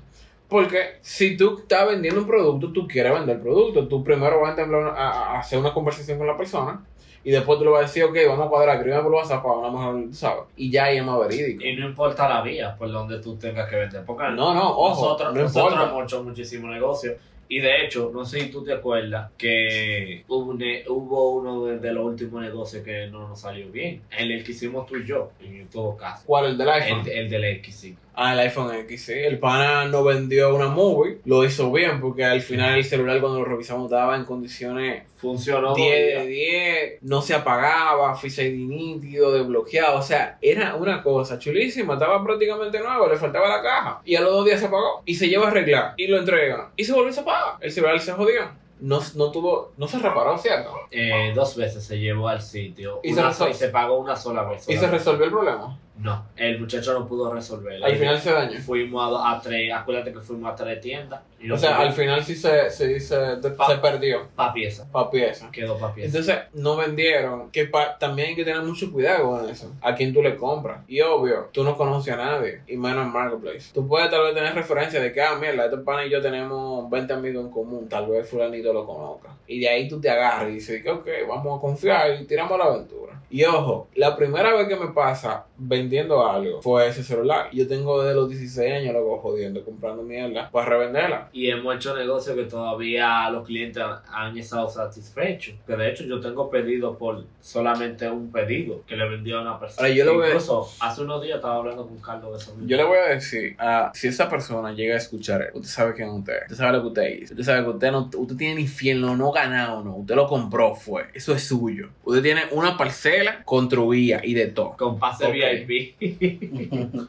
Porque 0.49 0.97
si 1.01 1.37
tú 1.37 1.59
estás 1.61 1.87
vendiendo 1.89 2.21
un 2.21 2.27
producto, 2.27 2.73
tú 2.73 2.87
quieres 2.87 3.13
vender 3.13 3.37
el 3.37 3.43
producto. 3.43 3.89
Tú 3.89 4.05
primero 4.05 4.41
vas 4.41 4.59
a, 4.59 4.63
a- 4.63 5.35
a 5.37 5.39
hacer 5.41 5.59
una 5.59 5.73
conversación 5.73 6.19
con 6.19 6.27
la 6.27 6.37
persona 6.37 6.85
y 7.25 7.31
después 7.31 7.59
tú 7.59 7.65
le 7.65 7.71
vas 7.71 7.79
a 7.81 7.83
decir, 7.87 8.05
ok, 8.05 8.17
vamos 8.29 8.47
a 8.47 8.49
cuadrar, 8.51 8.77
escríbeme 8.77 9.03
por 9.03 9.13
WhatsApp 9.13 9.43
para 9.43 9.55
una 9.57 9.71
mejor, 9.71 10.15
¿sabes? 10.15 10.43
Y 10.57 10.71
ya 10.71 10.85
ahí 10.85 10.99
es 10.99 11.05
más 11.05 11.19
verídico. 11.21 11.65
Y 11.65 11.75
no 11.77 11.87
importa 11.89 12.29
la 12.29 12.43
vía 12.43 12.77
por 12.77 12.93
donde 12.93 13.19
tú 13.19 13.37
tengas 13.37 13.69
que 13.69 13.77
vender. 13.77 14.05
Porque 14.05 14.25
No, 14.25 14.53
no, 14.55 14.71
ojo, 14.77 14.89
nosotros, 15.03 15.35
no 15.35 15.41
nosotros 15.43 15.73
importa. 15.73 15.91
hemos 15.91 16.05
hecho 16.05 16.23
muchísimo 16.23 16.69
negocio. 16.69 17.13
Y 17.55 17.61
de 17.61 17.85
hecho, 17.85 18.11
no 18.13 18.25
sé 18.25 18.41
si 18.41 18.47
tú 18.49 18.65
te 18.65 18.73
acuerdas 18.73 19.31
que 19.39 20.25
hubo, 20.27 20.51
un 20.51 20.61
hubo 20.89 21.35
uno 21.35 21.67
de, 21.67 21.79
de 21.79 21.93
los 21.93 22.05
últimos 22.05 22.43
negocios 22.43 22.83
que 22.83 23.07
no 23.07 23.29
nos 23.29 23.43
salió 23.43 23.71
bien. 23.71 24.03
El, 24.19 24.43
que 24.43 24.51
hicimos 24.51 24.89
tú 24.89 24.97
y 24.97 25.07
yo, 25.07 25.31
en 25.41 25.69
todo 25.69 25.97
caso. 25.97 26.25
¿Cuál? 26.27 26.47
¿El 26.47 26.59
del 26.59 26.69
iPhone? 26.69 27.03
El, 27.07 27.13
el 27.13 27.31
del 27.31 27.45
X5. 27.63 27.95
Ah, 28.17 28.33
el 28.33 28.41
iPhone 28.41 28.75
X, 28.75 29.05
sí. 29.05 29.13
El 29.13 29.39
pana 29.39 29.85
no 29.85 30.03
vendió 30.03 30.53
una 30.53 30.67
movie, 30.67 31.19
lo 31.27 31.45
hizo 31.45 31.71
bien 31.71 32.01
porque 32.01 32.25
al 32.25 32.41
final 32.41 32.77
el 32.77 32.85
celular 32.85 33.21
cuando 33.21 33.39
lo 33.39 33.45
revisamos 33.45 33.85
estaba 33.85 34.17
en 34.17 34.25
condiciones 34.25 35.05
Funcionó. 35.25 35.75
10 35.75 35.91
de 35.91 36.15
dos 36.15 36.27
días. 36.27 36.27
10, 36.27 37.03
no 37.03 37.23
se 37.23 37.35
apagaba, 37.35 38.15
ID 38.23 38.69
nítido, 38.69 39.33
desbloqueado, 39.33 39.99
o 39.99 40.03
sea, 40.03 40.37
era 40.43 40.75
una 40.75 41.03
cosa 41.03 41.39
chulísima, 41.39 41.95
estaba 41.95 42.23
prácticamente 42.23 42.79
nuevo, 42.79 43.09
le 43.09 43.17
faltaba 43.17 43.49
la 43.49 43.63
caja 43.63 44.03
y 44.05 44.17
a 44.17 44.21
los 44.21 44.33
dos 44.33 44.45
días 44.45 44.61
se 44.61 44.67
apagó 44.67 45.03
y 45.07 45.15
se 45.15 45.29
lleva 45.29 45.47
a 45.47 45.49
arreglar 45.49 45.95
y 45.97 46.09
lo 46.09 46.19
entrega 46.19 46.73
y 46.77 46.85
se 46.85 46.93
volvió 46.93 47.09
y 47.09 47.15
se 47.15 47.21
apaga, 47.45 47.59
el 47.65 47.73
celular 47.73 48.01
se 48.01 48.13
jodió. 48.13 48.65
No, 48.81 49.01
no 49.15 49.31
tuvo, 49.31 49.73
no 49.77 49.87
se 49.87 49.99
reparó, 49.99 50.37
¿cierto? 50.37 50.75
Eh, 50.91 51.33
dos 51.35 51.57
veces 51.57 51.85
se 51.85 51.99
llevó 51.99 52.29
al 52.29 52.43
sitio. 52.43 53.01
¿Y 53.03 53.13
Una 53.13 53.33
se 53.33 53.39
so- 53.39 53.49
y 53.49 53.55
se 53.55 53.69
pagó 53.69 53.97
una 53.99 54.17
sola 54.17 54.43
vez. 54.45 54.63
Y 54.63 54.73
se 54.73 54.75
solamente. 54.79 54.99
resolvió 54.99 55.25
el 55.27 55.31
problema. 55.31 55.79
No, 55.97 56.27
el 56.37 56.59
muchacho 56.61 56.93
no 56.99 57.07
pudo 57.07 57.33
resolverlo. 57.33 57.87
Al 57.87 57.95
final 57.95 58.21
se 58.21 58.33
dañó. 58.33 58.59
Fuimos 58.59 59.21
a, 59.25 59.41
tres, 59.41 59.73
acuérdate 59.73 60.13
que 60.13 60.19
fuimos 60.19 60.53
a 60.53 60.57
tres 60.57 60.81
tiendas. 60.81 61.21
Y 61.39 61.47
no 61.47 61.55
O 61.55 61.59
sea, 61.59 61.79
al 61.79 61.93
final 61.93 62.25
sí 62.25 62.35
se, 62.35 62.69
se, 62.69 62.99
se, 62.99 63.37
se 63.41 63.51
Pa- 63.51 63.81
perdió 63.81 64.27
Pa' 64.35 64.53
pieza. 64.53 64.91
pa' 64.91 65.09
pieza. 65.09 65.49
Quedó 65.53 65.79
pa' 65.79 65.95
pieza. 65.95 66.09
Entonces, 66.09 66.37
no 66.55 66.75
vendieron. 66.77 67.51
Que 67.53 67.67
pa- 67.67 67.97
también 67.97 68.31
hay 68.31 68.35
que 68.35 68.45
tener 68.45 68.63
mucho 68.63 68.91
cuidado 68.91 69.31
con 69.31 69.49
eso. 69.49 69.73
A 69.83 69.95
quién 69.95 70.13
tú 70.13 70.21
le 70.21 70.35
compras. 70.37 70.81
Y 70.89 71.01
obvio, 71.01 71.49
tú 71.53 71.63
no 71.63 71.77
conoces 71.77 72.13
a 72.13 72.17
nadie. 72.17 72.63
Y 72.67 72.77
menos 72.77 73.07
en 73.07 73.13
Marketplace. 73.13 73.71
Tú 73.73 73.87
puedes 73.87 74.11
tal 74.11 74.25
vez 74.25 74.35
tener 74.35 74.53
referencia 74.53 75.01
de 75.01 75.13
que, 75.13 75.23
ah, 75.23 75.37
mira, 75.39 75.65
este 75.67 75.77
pana 75.79 76.05
y 76.05 76.11
yo 76.11 76.21
tenemos 76.21 76.91
20 76.91 77.13
amigos 77.13 77.45
en 77.45 77.53
común. 77.53 77.89
Tal 77.89 78.09
vez 78.09 78.29
Fulanito 78.29 78.73
lo 78.73 78.85
conozca. 78.85 79.29
Y 79.47 79.61
de 79.61 79.69
ahí 79.69 79.89
tú 79.89 80.01
te 80.01 80.11
agarras 80.11 80.49
y 80.51 80.55
dices, 80.55 80.83
que, 80.83 80.91
ok, 80.91 81.07
vamos 81.29 81.59
a 81.59 81.61
confiar 81.61 82.21
y 82.21 82.25
tiramos 82.27 82.59
la 82.59 82.65
aventura. 82.65 83.14
Y 83.31 83.45
ojo, 83.45 83.89
la 83.95 84.17
primera 84.17 84.55
vez 84.55 84.69
que 84.69 84.77
me 84.77 84.89
pasa 84.89 85.47
vendiendo 85.57 86.29
algo 86.29 86.61
fue 86.63 86.89
ese 86.89 87.03
celular. 87.03 87.49
Yo 87.53 87.67
tengo 87.69 88.03
desde 88.03 88.15
los 88.15 88.29
16 88.29 88.73
años 88.73 88.93
luego 88.93 89.19
jodiendo, 89.19 89.65
comprando 89.65 90.03
mierda 90.03 90.51
para 90.51 90.67
revenderla. 90.67 91.29
Y 91.33 91.51
hemos 91.51 91.75
hecho 91.77 91.97
negocios 91.97 92.37
que 92.37 92.45
todavía 92.45 93.29
los 93.31 93.47
clientes 93.47 93.83
han- 94.11 94.35
estado 94.39 94.69
satisfechos. 94.69 95.55
Que 95.67 95.77
de 95.77 95.91
hecho 95.91 96.05
yo 96.05 96.21
tengo 96.21 96.51
pedido 96.51 96.99
por 96.99 97.25
solamente 97.41 98.09
un 98.11 98.33
pedido 98.33 98.83
que 98.87 98.97
le 98.97 99.09
vendió 99.09 99.39
a 99.39 99.43
una 99.43 99.61
persona. 99.61 99.87
Ahora, 99.87 99.95
yo 99.95 100.05
lo 100.05 100.27
Incluso 100.27 100.69
hace 100.81 101.03
unos 101.03 101.23
días 101.23 101.37
estaba 101.37 101.57
hablando 101.57 101.87
con 101.87 101.99
Carlos 101.99 102.33
de 102.33 102.39
eso. 102.39 102.57
Yo 102.67 102.77
le 102.77 102.85
voy 102.85 102.99
a 102.99 103.11
decir, 103.11 103.55
ah, 103.59 103.93
si 103.95 104.09
esa 104.09 104.29
persona 104.29 104.73
llega 104.73 104.95
a 104.95 104.99
escuchar, 104.99 105.51
usted 105.55 105.69
sabe 105.69 105.95
quién 105.95 106.09
es 106.09 106.15
usted, 106.15 106.39
usted 106.43 106.57
sabe 106.57 106.73
lo 106.73 106.83
que 106.83 106.89
usted 106.89 107.09
hizo, 107.23 107.35
usted 107.35 107.45
sabe 107.45 107.63
que 107.63 107.71
usted 107.71 107.93
no, 107.93 108.11
usted 108.17 108.37
tiene 108.37 108.61
infierno, 108.61 109.17
no 109.17 109.31
ganado, 109.31 109.85
no, 109.85 109.97
usted 109.97 110.15
lo 110.17 110.27
compró, 110.27 110.75
fue, 110.75 111.05
eso 111.15 111.33
es 111.33 111.47
suyo. 111.47 111.89
Usted 112.05 112.23
tiene 112.23 112.43
una 112.51 112.77
parcela 112.77 113.14
construida 113.45 114.21
y 114.23 114.35
de 114.35 114.49
todo, 114.49 114.77
Con 114.77 114.99
pase 114.99 115.27
Ok. 115.27 115.33
VIP. 115.67 115.97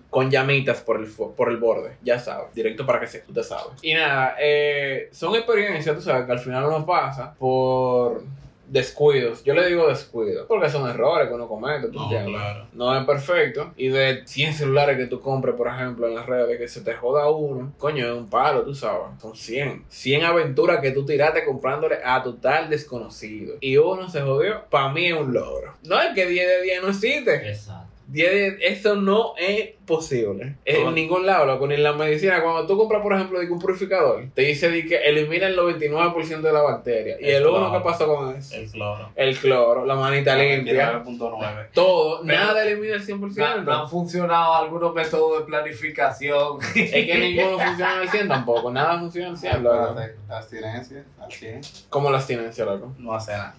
con 0.10 0.30
llamitas 0.30 0.82
por 0.82 1.00
el, 1.00 1.08
por 1.08 1.50
el 1.50 1.58
borde, 1.58 1.98
ya 2.04 2.20
sabe, 2.20 2.46
directo 2.54 2.86
para 2.86 3.00
que 3.00 3.08
se, 3.08 3.24
usted 3.28 3.44
sabe. 3.44 3.72
Y 3.82 3.94
nada, 3.94 4.36
eh, 4.40 5.10
son 5.12 5.36
experiencias, 5.36 5.96
tú 5.96 6.02
sabes, 6.02 6.26
que 6.26 6.32
al 6.32 6.40
final 6.40 6.66
uno 6.66 6.86
pasa 6.86 7.34
por 7.38 8.24
descuidos. 8.68 9.44
Yo 9.44 9.54
le 9.54 9.68
digo 9.68 9.88
descuidos 9.88 10.46
porque 10.48 10.70
son 10.70 10.90
errores 10.90 11.28
que 11.28 11.34
uno 11.34 11.48
comete, 11.48 11.88
¿tú 11.88 11.94
No, 12.00 12.04
entiendes? 12.04 12.34
claro. 12.36 12.68
No 12.74 12.98
es 12.98 13.06
perfecto. 13.06 13.74
Y 13.78 13.90
de 13.90 14.24
100 14.26 14.54
celulares 14.54 14.98
que 14.98 15.06
tú 15.08 15.20
compres, 15.22 15.56
por 15.56 15.68
ejemplo, 15.68 16.08
en 16.08 16.16
las 16.16 16.26
redes, 16.26 16.58
que 16.58 16.68
se 16.68 16.82
te 16.82 16.94
joda 16.94 17.30
uno, 17.30 17.74
coño, 17.78 18.06
es 18.06 18.14
un 18.14 18.30
palo, 18.30 18.64
tú 18.64 18.74
sabes. 18.76 19.08
Son 19.22 19.36
100. 19.36 19.86
100 19.90 20.24
aventuras 20.24 20.80
que 20.82 20.92
tú 20.92 21.06
tiraste 21.06 21.46
comprándole 21.46 21.98
a 22.04 22.22
total 22.24 22.70
desconocido. 22.70 23.56
Y 23.62 23.78
uno 23.78 24.10
se 24.10 24.22
jodió. 24.22 24.66
Para 24.70 24.90
mí 24.90 25.06
es 25.08 25.14
un 25.14 25.34
logro. 25.34 25.74
No 25.84 26.00
es 26.02 26.14
que 26.16 26.26
10 26.26 26.48
de 26.48 26.62
10 26.64 26.82
no 26.82 26.90
existe. 26.90 27.36
Exacto. 27.50 27.86
10 28.08 28.32
de- 28.32 28.58
eso 28.68 28.96
no 28.96 29.34
es 29.38 29.70
posible. 29.86 30.56
En 30.66 30.94
ningún 30.94 31.26
lado, 31.26 31.46
loco, 31.46 31.68
ni 31.68 31.76
en 31.76 31.84
la 31.84 31.94
medicina. 31.94 32.42
Cuando 32.42 32.66
tú 32.68 32.78
compras, 32.78 33.02
por 33.02 33.14
ejemplo, 33.14 33.40
un 33.40 33.60
purificador, 33.60 34.26
te 34.34 34.42
dice 34.44 34.70
de 34.70 34.86
que 34.86 34.96
elimina 34.98 35.48
el 35.48 35.58
99% 35.58 36.42
de 36.42 36.52
la 36.54 36.62
bacteria. 36.62 37.18
Y 37.20 37.26
El 37.30 37.36
el 37.44 37.48
uno 37.48 37.72
que 37.72 37.80
pasó 37.80 38.08
con 38.08 38.36
eso. 38.36 38.56
El 38.56 38.70
cloro. 38.72 39.10
El 39.16 39.38
cloro, 39.38 39.86
la 39.86 39.96
manita 39.96 40.36
limpia. 40.36 41.04
29.9. 41.04 41.68
Todo, 41.74 42.22
Pero- 42.26 42.40
nada 42.40 42.66
elimina 42.66 42.96
el 42.96 43.04
100%. 43.06 43.36
No, 43.36 43.62
no 43.64 43.74
han 43.82 43.90
funcionado 43.90 44.56
algunos 44.56 44.94
métodos 44.94 45.40
de 45.40 45.46
planificación. 45.46 46.58
Es 46.76 46.92
que 46.92 47.18
ninguno 47.18 47.60
funciona 47.60 48.00
al 48.02 48.10
100 48.10 48.28
tampoco, 48.28 48.72
nada 48.72 49.00
funciona 49.00 49.30
al 49.30 49.38
100, 49.38 49.64
loco. 49.64 49.90
Espérate, 49.90 50.16
abstinencia 50.30 51.04
al 51.22 51.32
100. 51.32 51.62
Como 51.90 52.10
la 52.10 52.18
abstinencia, 52.18 52.66
loco. 52.66 52.94
No 52.98 53.14
hace 53.14 53.32
nada. 53.34 53.56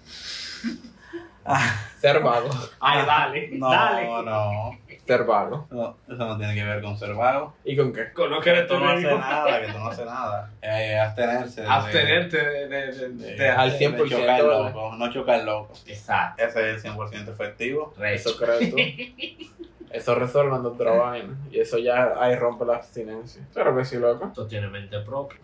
Ser 2.01 2.21
vago, 2.21 2.49
Ay, 2.81 3.07
dale, 3.07 3.49
No, 3.53 3.71
dale. 3.71 4.07
no, 4.25 4.77
ser 5.07 5.25
vago. 5.25 5.67
no. 5.71 5.97
Eso 6.09 6.17
no 6.27 6.37
tiene 6.37 6.55
que 6.55 6.65
ver 6.65 6.83
con 6.83 6.99
ser 6.99 7.15
vago. 7.15 7.55
¿Y 7.65 7.77
con 7.77 7.93
qué? 7.93 8.13
Con 8.13 8.31
lo 8.31 8.41
Que 8.41 8.53
que 8.53 8.63
tú 8.63 8.79
no 8.79 8.89
haces 8.89 9.05
nada, 9.19 9.61
que 9.61 9.67
tú 9.69 9.79
no 9.79 9.87
haces 9.89 10.05
nada. 10.07 10.51
Eh, 10.63 10.99
abstenerse. 10.99 11.61
de- 11.63 11.67
Abstenerte 11.69 12.37
de, 12.45 12.69
de, 12.69 12.93
de, 12.93 13.09
de- 13.11 13.35
de- 13.37 13.49
al 13.51 13.71
de 13.73 13.79
100%, 13.79 14.09
chocar 14.11 14.43
¿verdad? 14.43 14.65
loco, 14.75 14.97
no 14.97 15.13
chocar 15.13 15.45
loco. 15.45 15.73
Exacto. 15.87 16.43
Ese 16.45 16.71
es 16.75 16.85
el 16.85 16.93
100% 16.93 17.29
efectivo. 17.33 17.95
Recho. 17.97 18.31
Eso 18.31 18.39
crees 18.39 18.71
tú. 18.71 18.77
Eso 19.91 20.15
resuelve 20.15 20.57
otra 20.57 20.93
vaina. 20.93 21.35
Y 21.51 21.61
eso 21.61 21.79
ya 21.79 22.15
ahí 22.21 22.35
rompe 22.37 22.65
la 22.65 22.77
abstinencia. 22.77 23.43
Claro 23.53 23.77
que 23.77 23.85
sí, 23.85 23.97
loco. 23.97 24.31
Tú 24.35 24.47
tienes 24.47 24.71
mente 24.71 24.99
propia. 25.01 25.39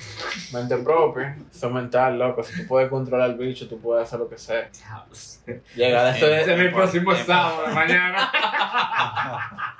Mente 0.52 0.76
propia, 0.78 1.36
eso 1.50 1.66
es 1.68 1.72
mental, 1.72 2.18
loco. 2.18 2.42
Si 2.42 2.60
tú 2.62 2.68
puedes 2.68 2.88
controlar 2.90 3.30
el 3.30 3.36
bicho, 3.36 3.68
tú 3.68 3.78
puedes 3.80 4.04
hacer 4.06 4.18
lo 4.18 4.28
que 4.28 4.36
sea. 4.38 4.68
Diablos. 4.72 5.40
Llegar 5.74 6.06
a 6.06 6.16
eso 6.16 6.26
Ese 6.26 6.40
es 6.40 6.46
de... 6.46 6.56
mi 6.56 6.68
próximo 6.70 7.12
de 7.14 7.24
mañana. 7.74 8.30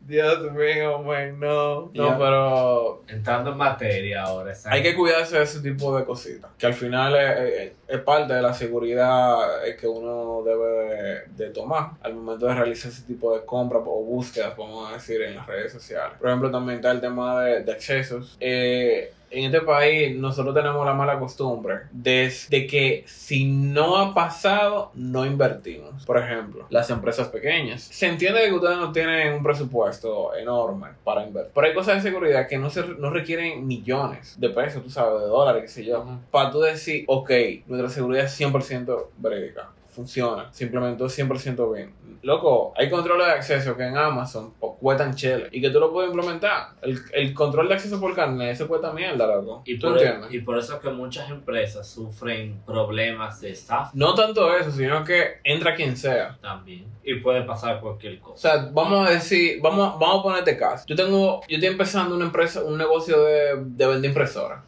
Dios 0.00 0.52
mío, 0.52 1.02
man, 1.02 1.38
no. 1.38 1.90
No, 1.92 2.08
Ya. 2.08 2.18
pero 2.18 3.02
Entrando 3.08 3.52
en 3.52 3.56
materia 3.58 4.22
ahora. 4.22 4.50
exacto. 4.50 4.74
hay 4.76 4.82
que 4.82 4.94
cuidarse 4.96 5.36
de 5.38 5.44
ese 5.44 5.60
tipo 5.60 5.96
de 5.96 6.04
cositas. 6.04 6.50
Que 6.58 6.66
al 6.66 6.74
final 6.74 7.14
es, 7.16 7.38
es- 7.60 7.72
es 7.88 8.00
parte 8.02 8.34
de 8.34 8.42
la 8.42 8.52
seguridad 8.52 9.66
eh, 9.66 9.74
que 9.76 9.86
uno 9.86 10.42
debe 10.44 10.66
de, 10.66 11.44
de 11.44 11.50
tomar 11.50 11.92
al 12.08 12.14
momento 12.14 12.46
de 12.46 12.54
realizar 12.54 12.90
ese 12.90 13.02
tipo 13.02 13.34
de 13.36 13.44
compras 13.44 13.82
o 13.86 14.02
búsquedas, 14.02 14.56
vamos 14.56 14.90
a 14.90 14.94
decir, 14.94 15.22
en 15.22 15.36
las 15.36 15.46
redes 15.46 15.72
sociales. 15.72 16.16
Por 16.18 16.28
ejemplo, 16.28 16.50
también 16.50 16.76
está 16.76 16.90
el 16.90 17.00
tema 17.00 17.42
de, 17.42 17.62
de 17.62 17.72
accesos. 17.72 18.36
Eh, 18.40 19.12
en 19.30 19.44
este 19.44 19.60
país 19.60 20.16
nosotros 20.16 20.54
tenemos 20.54 20.84
la 20.86 20.94
mala 20.94 21.18
costumbre 21.18 21.80
de, 21.90 22.32
de 22.48 22.66
que 22.66 23.04
si 23.06 23.44
no 23.46 23.98
ha 23.98 24.14
pasado, 24.14 24.90
no 24.94 25.26
invertimos. 25.26 26.04
Por 26.04 26.18
ejemplo, 26.18 26.66
las 26.70 26.90
empresas 26.90 27.28
pequeñas. 27.28 27.82
Se 27.82 28.06
entiende 28.06 28.44
que 28.44 28.52
ustedes 28.52 28.78
no 28.78 28.92
tienen 28.92 29.34
un 29.34 29.42
presupuesto 29.42 30.34
enorme 30.34 30.88
para 31.04 31.26
invertir. 31.26 31.52
Pero 31.54 31.66
hay 31.66 31.74
cosas 31.74 31.96
de 31.96 32.10
seguridad 32.10 32.46
que 32.48 32.58
no, 32.58 32.70
se, 32.70 32.86
no 32.86 33.10
requieren 33.10 33.66
millones 33.66 34.36
de 34.38 34.48
pesos, 34.50 34.82
tú 34.82 34.90
sabes, 34.90 35.20
de 35.20 35.26
dólares, 35.26 35.62
qué 35.62 35.68
sé 35.68 35.84
yo. 35.84 36.06
Para 36.30 36.50
tú 36.50 36.60
decir, 36.60 37.04
ok, 37.06 37.30
nuestra 37.66 37.90
seguridad 37.90 38.24
es 38.24 38.40
100% 38.40 39.06
verídica. 39.18 39.70
Funciona, 39.98 40.46
se 40.52 40.62
implementó 40.62 41.06
100% 41.06 41.74
bien. 41.74 41.92
Loco, 42.22 42.72
hay 42.76 42.88
controles 42.88 43.26
de 43.26 43.32
acceso 43.32 43.76
que 43.76 43.82
en 43.84 43.96
Amazon 43.96 44.54
pues, 44.60 44.74
cuestan 44.80 45.12
chele 45.16 45.48
y 45.50 45.60
que 45.60 45.70
tú 45.70 45.80
lo 45.80 45.92
puedes 45.92 46.08
implementar. 46.12 46.68
El, 46.82 47.00
el 47.14 47.34
control 47.34 47.66
de 47.68 47.74
acceso 47.74 47.98
por 47.98 48.14
carnet, 48.14 48.52
eso 48.52 48.68
cuesta 48.68 48.92
mierda, 48.92 49.26
loco. 49.26 49.62
Y 49.64 49.76
¿Tú 49.76 49.88
por, 49.88 49.98
entiendes? 49.98 50.32
y 50.32 50.38
por 50.40 50.56
eso 50.56 50.74
es 50.74 50.80
que 50.80 50.90
muchas 50.90 51.28
empresas 51.30 51.88
sufren 51.88 52.60
problemas 52.64 53.40
de 53.40 53.50
staff 53.50 53.90
No 53.94 54.14
tanto 54.14 54.56
eso, 54.56 54.70
sino 54.70 55.02
que 55.02 55.38
entra 55.42 55.74
quien 55.74 55.96
sea. 55.96 56.38
también. 56.40 56.86
Y 57.02 57.14
puede 57.16 57.42
pasar 57.42 57.80
cualquier 57.80 58.18
O 58.22 58.32
cosa. 58.34 58.52
sea, 58.52 58.70
vamos 58.72 59.08
a 59.08 59.10
decir, 59.10 59.58
vamos, 59.60 59.98
vamos 59.98 60.20
a 60.20 60.22
ponerte 60.22 60.56
caso. 60.56 60.84
Yo 60.86 60.94
tengo, 60.94 61.40
yo 61.48 61.56
estoy 61.56 61.70
empezando 61.70 62.14
una 62.14 62.26
empresa, 62.26 62.62
un 62.62 62.78
negocio 62.78 63.20
de, 63.24 63.56
de 63.64 63.86
vender 63.86 64.10
impresoras. 64.10 64.62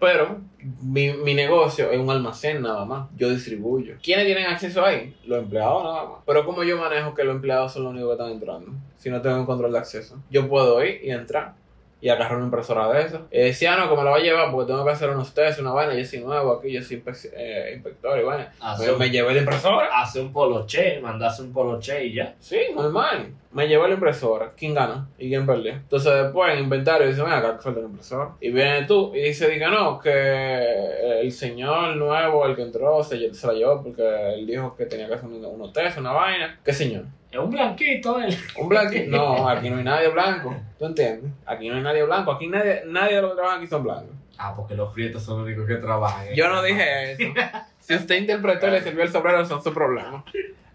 Pero 0.00 0.40
mi, 0.80 1.12
mi 1.12 1.34
negocio 1.34 1.90
es 1.90 1.98
un 1.98 2.10
almacén 2.10 2.62
nada 2.62 2.84
más. 2.84 3.08
Yo 3.16 3.30
distribuyo. 3.30 3.96
¿Quiénes 4.02 4.26
tienen 4.26 4.46
acceso 4.46 4.84
ahí? 4.84 5.16
Los 5.26 5.42
empleados 5.42 5.82
nada 5.82 6.04
más. 6.04 6.18
Pero 6.26 6.44
como 6.44 6.62
yo 6.62 6.78
manejo 6.78 7.14
que 7.14 7.24
los 7.24 7.34
empleados 7.34 7.72
son 7.72 7.84
los 7.84 7.92
únicos 7.92 8.10
que 8.10 8.22
están 8.22 8.32
entrando, 8.32 8.72
si 8.96 9.10
no 9.10 9.20
tengo 9.20 9.36
un 9.36 9.46
control 9.46 9.72
de 9.72 9.78
acceso, 9.78 10.22
yo 10.30 10.48
puedo 10.48 10.82
ir 10.84 11.00
y 11.02 11.10
entrar. 11.10 11.54
Y 12.00 12.08
agarrar 12.10 12.36
una 12.36 12.44
impresora 12.44 12.88
de 12.92 13.02
eso. 13.06 13.26
Y 13.30 13.38
decía, 13.40 13.76
no, 13.76 13.88
que 13.90 13.96
me 13.96 14.04
la 14.04 14.10
va 14.10 14.16
a 14.18 14.20
llevar 14.20 14.52
porque 14.52 14.68
tengo 14.70 14.84
que 14.84 14.92
hacer 14.92 15.10
unos 15.10 15.34
test, 15.34 15.58
una 15.58 15.72
vaina. 15.72 15.94
Yo 15.94 16.04
soy 16.04 16.20
nuevo 16.20 16.52
aquí, 16.52 16.70
yo 16.72 16.80
soy 16.80 17.02
eh, 17.32 17.72
inspector 17.74 18.18
y 18.18 18.22
vaina. 18.22 18.52
Hace 18.60 18.86
Me, 18.86 18.92
un- 18.92 18.98
me 19.00 19.10
llevé 19.10 19.34
la 19.34 19.40
impresora. 19.40 19.88
Hace 20.00 20.20
un 20.20 20.32
poloche, 20.32 21.00
mandarse 21.00 21.42
un 21.42 21.52
poloche 21.52 22.04
y 22.04 22.14
ya. 22.14 22.36
Sí, 22.38 22.58
normal. 22.74 23.32
Me 23.50 23.66
llevé 23.66 23.88
la 23.88 23.94
impresora. 23.94 24.52
¿Quién 24.56 24.74
gana? 24.74 25.08
¿Y 25.18 25.28
quién 25.28 25.44
perdió? 25.44 25.72
Entonces 25.72 26.12
después 26.22 26.52
en 26.54 26.60
inventario 26.64 27.08
dice, 27.08 27.20
ven 27.22 27.32
acá, 27.32 27.58
falta 27.60 27.80
la 27.80 27.86
impresora. 27.86 28.30
Y 28.40 28.50
viene 28.50 28.84
tú 28.86 29.12
y 29.14 29.20
dice, 29.22 29.48
diga 29.50 29.68
no, 29.68 29.98
que 29.98 31.20
el 31.20 31.32
señor 31.32 31.96
nuevo, 31.96 32.46
el 32.46 32.54
que 32.54 32.62
entró, 32.62 33.02
se, 33.02 33.32
se 33.34 33.46
la 33.46 33.52
llevó 33.54 33.82
porque 33.82 34.02
él 34.34 34.46
dijo 34.46 34.76
que 34.76 34.86
tenía 34.86 35.08
que 35.08 35.14
hacer 35.14 35.28
un- 35.28 35.44
unos 35.44 35.72
test, 35.72 35.98
una 35.98 36.12
vaina. 36.12 36.60
¿Qué 36.64 36.72
señor? 36.72 37.04
Es 37.30 37.38
un 37.38 37.50
blanquito 37.50 38.20
él. 38.20 38.36
¿Un 38.56 38.68
blanco? 38.68 38.94
No, 39.08 39.48
aquí 39.48 39.68
no 39.70 39.78
hay 39.78 39.84
nadie 39.84 40.08
blanco. 40.08 40.56
¿Tú 40.78 40.86
entiendes? 40.86 41.30
Aquí 41.44 41.68
no 41.68 41.76
hay 41.76 41.82
nadie 41.82 42.02
blanco. 42.02 42.32
Aquí 42.32 42.46
nadie, 42.46 42.82
nadie 42.86 43.16
de 43.16 43.22
los 43.22 43.30
que 43.32 43.36
trabajan 43.36 43.58
aquí 43.60 43.66
son 43.68 43.82
blancos. 43.82 44.16
Ah, 44.38 44.54
porque 44.56 44.74
los 44.74 44.92
prietos 44.94 45.22
son 45.22 45.38
los 45.38 45.46
únicos 45.46 45.66
que 45.66 45.74
trabajan. 45.76 46.26
Yo 46.34 46.48
no 46.48 46.62
dije 46.62 47.12
eso. 47.12 47.22
Si 47.80 47.94
usted 47.94 48.16
interpretó 48.16 48.68
y 48.68 48.70
le 48.72 48.82
sirvió 48.82 49.02
el 49.02 49.08
sombrero, 49.10 49.46
son 49.46 49.62
su 49.64 49.72
problema. 49.72 50.22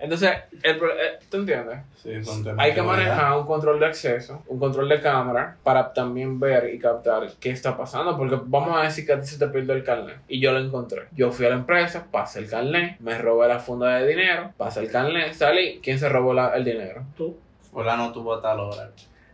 Entonces, 0.03 0.31
el, 0.63 0.75
eh, 0.75 1.19
¿tú 1.29 1.37
entiendes? 1.37 1.77
Sí, 1.95 2.21
son 2.25 2.43
temas 2.43 2.59
Hay 2.65 2.73
que 2.73 2.81
manejar 2.81 3.37
un 3.37 3.45
control 3.45 3.79
de 3.79 3.85
acceso, 3.85 4.43
un 4.47 4.59
control 4.59 4.89
de 4.89 4.99
cámara, 4.99 5.55
para 5.63 5.93
también 5.93 6.41
ver 6.41 6.73
y 6.73 6.77
captar 6.77 7.29
qué 7.39 7.51
está 7.51 7.77
pasando. 7.77 8.17
Porque 8.17 8.37
vamos 8.43 8.77
a 8.77 8.83
decir 8.83 9.05
que 9.05 9.13
a 9.13 9.21
ti 9.21 9.25
se 9.27 9.39
te 9.39 9.47
perdió 9.47 9.73
el 9.73 9.83
carnet 9.85 10.17
y 10.27 10.41
yo 10.41 10.51
lo 10.51 10.59
encontré. 10.59 11.03
Yo 11.13 11.31
fui 11.31 11.45
a 11.45 11.49
la 11.51 11.55
empresa, 11.55 12.05
pasé 12.11 12.39
el 12.39 12.49
carnet, 12.49 12.99
me 12.99 13.17
robé 13.17 13.47
la 13.47 13.59
funda 13.59 13.95
de 13.97 14.05
dinero, 14.07 14.51
pasé 14.57 14.81
el 14.81 14.91
carnet, 14.91 15.31
salí. 15.33 15.79
¿Quién 15.81 15.97
se 15.97 16.09
robó 16.09 16.33
la- 16.33 16.49
el 16.49 16.65
dinero? 16.65 17.03
Tú. 17.15 17.37
Fulano 17.71 18.11
tuvo 18.11 18.39
tal 18.39 18.59
hora. 18.59 18.89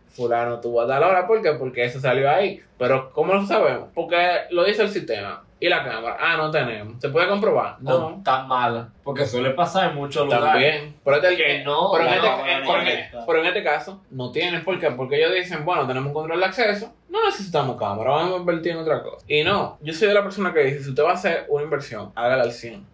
Fulano 0.06 0.60
tuvo 0.60 0.82
a 0.82 0.86
tal 0.86 1.02
hora. 1.02 1.26
¿Por 1.26 1.42
qué? 1.42 1.50
Porque 1.54 1.84
eso 1.84 1.98
salió 1.98 2.30
ahí. 2.30 2.62
Pero 2.78 3.10
¿cómo 3.10 3.34
lo 3.34 3.44
sabemos? 3.44 3.88
Porque 3.92 4.16
lo 4.50 4.62
dice 4.64 4.82
el 4.82 4.88
sistema. 4.90 5.42
Y 5.60 5.68
la 5.68 5.84
cámara. 5.84 6.16
Ah, 6.18 6.36
no 6.38 6.50
tenemos. 6.50 6.94
¿Se 7.00 7.10
puede 7.10 7.28
comprobar? 7.28 7.76
No, 7.80 8.10
No. 8.10 8.22
tan 8.24 8.48
mala. 8.48 8.88
Porque 9.04 9.26
suele 9.26 9.50
pasar 9.50 9.90
en 9.90 9.96
muchos 9.96 10.24
lugares. 10.24 10.46
También. 10.50 10.96
Pero, 11.04 11.16
este- 11.16 11.36
Que 11.36 11.64
no, 11.64 11.90
pero, 11.92 12.04
en 12.04 12.10
no, 12.10 12.16
este, 12.16 12.28
no, 12.28 12.42
pero 12.44 12.80
en- 12.88 13.12
no. 13.12 13.26
pero 13.26 13.38
en 13.40 13.46
este 13.46 13.62
caso 13.64 14.02
no 14.10 14.30
tienen. 14.32 14.64
¿Por 14.64 14.80
qué? 14.80 14.90
Porque 14.92 15.16
ellos 15.18 15.34
dicen, 15.34 15.64
bueno, 15.66 15.86
tenemos 15.86 16.12
control 16.14 16.40
de 16.40 16.46
acceso, 16.46 16.94
no 17.10 17.24
necesitamos 17.26 17.76
cámara, 17.76 18.10
vamos 18.10 18.34
a 18.34 18.36
invertir 18.38 18.72
en 18.72 18.78
otra 18.78 19.02
cosa. 19.02 19.24
Y 19.28 19.42
no, 19.44 19.78
yo 19.82 19.92
soy 19.92 20.08
de 20.08 20.14
la 20.14 20.22
persona 20.22 20.52
que 20.54 20.60
dice, 20.64 20.82
si 20.82 20.88
usted 20.90 21.02
va 21.04 21.10
a 21.10 21.14
hacer 21.14 21.44
una 21.48 21.62
inversión, 21.64 22.10
hágala 22.14 22.44
al 22.44 22.52
100. 22.52 22.86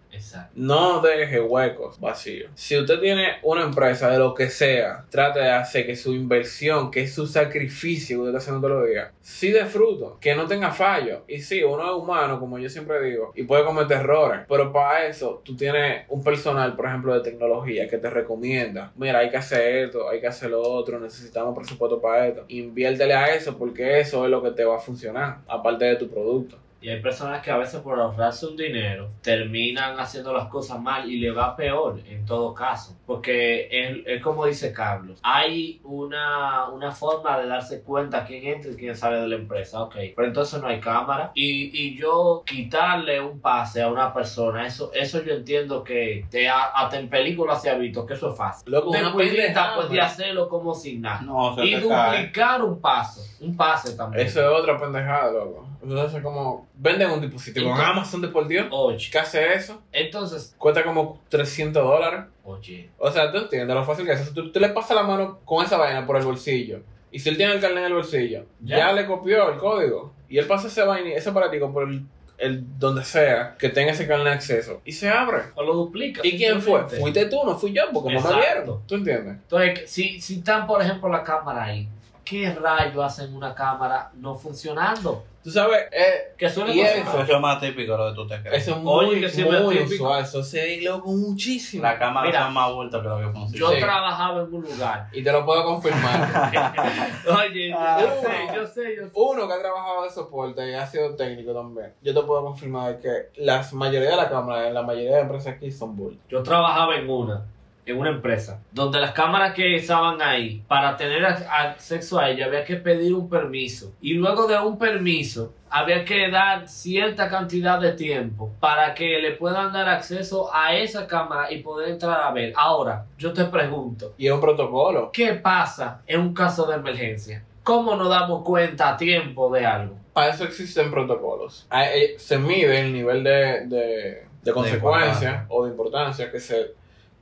No 0.54 1.00
deje 1.00 1.40
huecos 1.40 2.00
vacíos. 2.00 2.50
Si 2.54 2.76
usted 2.78 3.00
tiene 3.00 3.38
una 3.42 3.62
empresa 3.62 4.10
de 4.10 4.18
lo 4.18 4.34
que 4.34 4.48
sea, 4.48 5.04
trate 5.10 5.40
de 5.40 5.50
hacer 5.50 5.86
que 5.86 5.96
su 5.96 6.14
inversión, 6.14 6.90
que 6.90 7.02
es 7.02 7.14
su 7.14 7.26
sacrificio 7.26 8.16
que 8.16 8.20
usted 8.20 8.28
está 8.28 8.38
haciendo 8.38 8.66
todos 8.66 8.80
los 8.80 8.90
días, 8.90 9.12
sí 9.20 9.50
de 9.50 9.66
fruto, 9.66 10.18
que 10.20 10.34
no 10.34 10.46
tenga 10.46 10.70
fallo. 10.70 11.22
Y 11.28 11.40
sí, 11.40 11.62
uno 11.62 11.84
es 11.84 12.02
humano, 12.02 12.38
como 12.38 12.58
yo 12.58 12.68
siempre 12.68 13.02
digo, 13.02 13.32
y 13.34 13.44
puede 13.44 13.64
cometer 13.64 13.98
errores. 13.98 14.42
Pero 14.48 14.72
para 14.72 15.06
eso, 15.06 15.40
tú 15.44 15.56
tienes 15.56 16.04
un 16.08 16.22
personal, 16.22 16.76
por 16.76 16.86
ejemplo, 16.86 17.14
de 17.14 17.20
tecnología 17.20 17.88
que 17.88 17.98
te 17.98 18.10
recomienda, 18.10 18.92
mira, 18.96 19.18
hay 19.20 19.30
que 19.30 19.36
hacer 19.36 19.84
esto, 19.84 20.08
hay 20.08 20.20
que 20.20 20.26
hacer 20.26 20.50
lo 20.50 20.62
otro, 20.62 21.00
necesitamos 21.00 21.56
presupuesto 21.56 22.00
para 22.00 22.28
esto. 22.28 22.44
Inviértele 22.48 23.14
a 23.14 23.34
eso 23.34 23.56
porque 23.58 24.00
eso 24.00 24.24
es 24.24 24.30
lo 24.30 24.42
que 24.42 24.50
te 24.50 24.64
va 24.64 24.76
a 24.76 24.80
funcionar, 24.80 25.38
aparte 25.48 25.84
de 25.84 25.96
tu 25.96 26.08
producto. 26.08 26.58
Y 26.80 26.88
hay 26.90 27.00
personas 27.00 27.42
que 27.42 27.50
a 27.50 27.56
veces 27.56 27.80
por 27.80 27.98
ahorrarse 27.98 28.46
un 28.46 28.56
dinero 28.56 29.08
terminan 29.22 29.98
haciendo 29.98 30.32
las 30.32 30.46
cosas 30.48 30.78
mal 30.80 31.10
y 31.10 31.18
le 31.18 31.30
va 31.30 31.56
peor 31.56 32.00
en 32.06 32.24
todo 32.24 32.54
caso. 32.54 32.96
Porque 33.06 33.68
es, 33.70 33.98
es 34.06 34.22
como 34.22 34.46
dice 34.46 34.72
Carlos, 34.72 35.18
hay 35.22 35.80
una, 35.84 36.68
una 36.68 36.92
forma 36.92 37.38
de 37.38 37.46
darse 37.48 37.82
cuenta 37.82 38.24
quién 38.24 38.46
entra 38.46 38.70
y 38.72 38.76
quién 38.76 38.94
sale 38.96 39.20
de 39.20 39.28
la 39.28 39.36
empresa, 39.36 39.82
ok. 39.82 39.94
Pero 40.14 40.28
entonces 40.28 40.60
no 40.60 40.68
hay 40.68 40.80
cámara. 40.80 41.32
Y, 41.34 41.70
y 41.72 41.96
yo 41.96 42.42
quitarle 42.46 43.20
un 43.20 43.40
pase 43.40 43.82
a 43.82 43.88
una 43.88 44.12
persona, 44.12 44.66
eso, 44.66 44.90
eso 44.94 45.22
yo 45.24 45.34
entiendo 45.34 45.82
que 45.82 46.26
te 46.30 46.48
ha- 46.48 46.66
hasta 46.74 46.98
en 46.98 47.08
películas 47.08 47.62
se 47.62 47.70
ha 47.70 47.74
visto 47.74 48.04
que 48.06 48.14
eso 48.14 48.30
es 48.30 48.36
fácil. 48.36 48.70
Te 48.70 48.78
una 48.78 49.12
puede 49.12 49.52
man. 49.54 50.00
hacerlo 50.00 50.48
como 50.48 50.74
sin 50.74 51.00
nada. 51.00 51.20
No, 51.22 51.54
Y 51.64 51.72
cae. 51.80 51.80
duplicar 52.20 52.62
un 52.62 52.80
paso, 52.80 53.20
un 53.40 53.56
pase 53.56 53.96
también. 53.96 54.26
Eso 54.26 54.40
es 54.40 54.60
otra 54.60 54.78
pendejada, 54.78 55.32
loco. 55.32 55.66
Entonces, 55.88 56.22
como 56.22 56.66
venden 56.74 57.10
un 57.10 57.20
dispositivo 57.20 57.70
en 57.74 57.80
Amazon 57.80 58.20
de 58.20 58.28
por 58.28 58.46
Dios. 58.48 58.66
Oye, 58.70 59.08
¿Qué 59.10 59.18
hace 59.18 59.54
eso? 59.54 59.80
entonces, 59.92 60.54
Cuesta 60.58 60.82
como 60.84 61.20
300 61.28 61.82
dólares. 61.82 62.24
oye, 62.44 62.90
O 62.98 63.10
sea, 63.10 63.30
tú 63.30 63.38
entiendes 63.38 63.74
lo 63.76 63.84
fácil 63.84 64.04
que 64.06 64.12
es. 64.12 64.20
eso. 64.20 64.32
Tú, 64.34 64.50
tú 64.52 64.60
le 64.60 64.68
pasas 64.70 64.96
la 64.96 65.02
mano 65.02 65.40
con 65.44 65.64
esa 65.64 65.76
vaina 65.76 66.06
por 66.06 66.16
el 66.16 66.24
bolsillo. 66.24 66.80
Y 67.12 67.18
si 67.20 67.28
él 67.28 67.36
tiene 67.36 67.52
el 67.54 67.60
carnet 67.60 67.78
en 67.78 67.84
el 67.86 67.94
bolsillo, 67.94 68.44
ya, 68.60 68.76
Ya. 68.78 68.92
le 68.92 69.06
copió 69.06 69.50
el 69.50 69.58
código. 69.58 70.12
Y 70.28 70.38
él 70.38 70.46
pasa 70.46 70.66
ese 70.66 70.82
vaina, 70.82 71.10
ese 71.10 71.30
aparatico 71.30 71.72
por 71.72 71.88
el, 71.88 72.02
el 72.36 72.78
donde 72.78 73.04
sea 73.04 73.56
que 73.58 73.68
tenga 73.70 73.92
ese 73.92 74.06
carnet 74.06 74.26
de 74.26 74.32
acceso. 74.32 74.82
Y 74.84 74.92
se 74.92 75.08
abre. 75.08 75.38
o 75.54 75.62
lo 75.62 75.72
duplica. 75.74 76.20
¿Y 76.24 76.36
quién 76.36 76.60
fue? 76.60 76.86
Fuiste 76.88 77.26
tú, 77.26 77.42
no 77.46 77.56
fui 77.56 77.72
yo, 77.72 77.84
porque 77.92 78.12
no 78.12 78.20
me 78.20 78.34
vieron. 78.36 78.82
¿Tú 78.86 78.96
entiendes? 78.96 79.34
Entonces, 79.34 79.88
si, 79.90 80.20
si 80.20 80.38
están, 80.38 80.66
por 80.66 80.82
ejemplo, 80.82 81.08
la 81.08 81.22
cámara 81.22 81.64
ahí, 81.64 81.88
¿qué 82.26 82.52
rayos 82.54 83.02
hacen 83.02 83.34
una 83.34 83.54
cámara 83.54 84.10
no 84.16 84.34
funcionando? 84.34 85.24
Tú 85.42 85.52
sabes, 85.52 85.84
eh, 85.92 86.34
Que 86.36 86.50
suele 86.50 86.74
Y 86.74 86.80
eso. 86.80 87.22
Eso 87.22 87.34
es 87.36 87.40
más 87.40 87.60
típico 87.60 87.92
de 87.92 87.98
lo 87.98 88.08
que 88.10 88.14
tú 88.16 88.26
te 88.26 88.42
crees. 88.42 88.62
eso 88.64 88.72
es 88.72 88.82
Oye, 88.84 89.06
muy, 89.12 89.20
que 89.20 89.28
siempre 89.28 89.60
muy 89.60 89.76
es 89.78 89.84
típico. 89.84 90.04
usual. 90.06 90.22
Eso 90.24 90.42
se 90.42 90.80
loco 90.82 91.08
muchísimo. 91.12 91.84
La 91.84 91.96
cámara 91.96 92.26
Mira, 92.26 92.42
son 92.46 92.54
más 92.54 92.72
vueltas 92.72 93.00
que 93.00 93.08
lo 93.08 93.18
que 93.18 93.28
funciona. 93.28 93.56
Yo 93.58 93.70
Sí. 93.76 93.80
trabajaba 93.80 94.42
en 94.42 94.52
un 94.54 94.62
lugar. 94.62 95.08
Y 95.12 95.22
te 95.22 95.30
lo 95.30 95.46
puedo 95.46 95.64
confirmar. 95.64 96.50
Oye, 97.48 97.72
Ah, 97.72 97.98
yo 98.00 98.06
uno. 98.06 98.20
sé, 98.20 98.56
yo 98.56 98.66
sé, 98.66 98.96
yo 98.96 99.04
sé. 99.04 99.10
Uno 99.14 99.46
que 99.46 99.54
ha 99.54 99.60
trabajado 99.60 100.02
de 100.02 100.10
soporte 100.10 100.68
y 100.68 100.74
ha 100.74 100.84
sido 100.84 101.14
técnico 101.14 101.54
también. 101.54 101.92
Yo 102.02 102.12
te 102.12 102.22
puedo 102.26 102.42
confirmar 102.42 102.98
que 102.98 103.28
la 103.36 103.64
mayoría 103.72 104.10
de 104.10 104.16
las 104.16 104.26
cámaras 104.28 104.66
en 104.66 104.74
la 104.74 104.82
mayoría 104.82 105.14
de 105.16 105.22
empresas 105.22 105.54
aquí 105.54 105.70
son 105.70 105.94
bull. 105.96 106.18
Yo 106.28 106.42
trabajaba 106.42 106.96
en 106.96 107.08
una, 107.08 107.44
en 107.86 107.98
una 107.98 108.10
empresa, 108.10 108.60
donde 108.72 108.98
las 109.00 109.12
cámaras 109.12 109.54
que 109.54 109.76
estaban 109.76 110.20
ahí, 110.20 110.62
para 110.66 110.96
tener 110.96 111.22
ac- 111.22 111.46
acceso 111.48 112.18
a 112.18 112.28
ella, 112.28 112.46
había 112.46 112.64
que 112.64 112.76
pedir 112.76 113.14
un 113.14 113.28
permiso. 113.30 113.92
Y 114.00 114.14
luego 114.14 114.46
de 114.48 114.58
un 114.58 114.76
permiso, 114.76 115.54
había 115.70 116.04
que 116.04 116.28
dar 116.30 116.68
cierta 116.68 117.28
cantidad 117.28 117.80
de 117.80 117.92
tiempo 117.92 118.52
para 118.60 118.92
que 118.94 119.20
le 119.20 119.32
puedan 119.32 119.72
dar 119.72 119.88
acceso 119.88 120.50
a 120.52 120.74
esa 120.74 121.06
cámara 121.06 121.50
y 121.52 121.58
poder 121.62 121.90
entrar 121.90 122.20
a 122.22 122.32
ver. 122.32 122.52
Ahora, 122.56 123.06
yo 123.18 123.32
te 123.32 123.44
pregunto, 123.44 124.14
Y 124.18 124.26
es 124.26 124.32
un 124.32 124.40
protocolo. 124.40 125.10
¿qué 125.12 125.34
pasa 125.34 126.02
en 126.06 126.20
un 126.20 126.34
caso 126.34 126.66
de 126.66 126.74
emergencia? 126.76 127.44
¿Cómo 127.62 127.94
nos 127.96 128.08
damos 128.08 128.42
cuenta 128.42 128.90
a 128.90 128.96
tiempo 128.96 129.50
de 129.52 129.64
algo? 129.64 129.96
Para 130.12 130.30
eso 130.32 130.44
existen 130.44 130.90
protocolos. 130.90 131.66
Ah, 131.70 131.86
eh, 131.86 132.14
Se 132.18 132.38
mide 132.38 132.80
el 132.80 132.92
nivel 132.92 133.22
de, 133.22 133.66
de, 133.66 134.26
de 134.42 134.52
consecuencia 134.52 135.10
importancia. 135.12 135.46
o 135.48 135.64
de 135.64 135.70
importancia 135.70 136.30
que 136.32 136.40
se, 136.40 136.72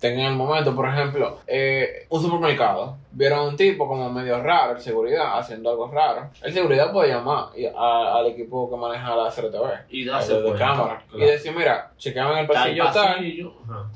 tengan 0.00 0.26
el 0.32 0.36
momento. 0.36 0.74
Por 0.74 0.88
ejemplo, 0.88 1.38
eh, 1.46 2.06
un 2.10 2.22
supermercado. 2.22 2.96
Vieron 3.12 3.38
a 3.38 3.42
un 3.44 3.56
tipo 3.56 3.86
como 3.86 4.10
medio 4.10 4.42
raro, 4.42 4.72
el 4.72 4.80
seguridad, 4.80 5.38
haciendo 5.38 5.70
algo 5.70 5.88
raro. 5.88 6.28
El 6.42 6.52
seguridad 6.52 6.92
puede 6.92 7.10
llamar 7.10 7.46
y- 7.56 7.64
a- 7.66 8.16
al 8.16 8.26
equipo 8.26 8.68
que 8.68 8.76
maneja 8.76 9.14
la 9.14 9.30
CRTV. 9.30 9.84
Y 9.88 10.04
darse 10.04 10.34
de 10.34 10.52
cámara. 10.58 11.02
claro. 11.08 11.24
Y 11.24 11.26
decir, 11.30 11.52
mira, 11.56 11.92
chequeame 11.96 12.32
en 12.32 12.38
el 12.38 12.46
pasillo 12.46 12.84
tal. 12.92 13.24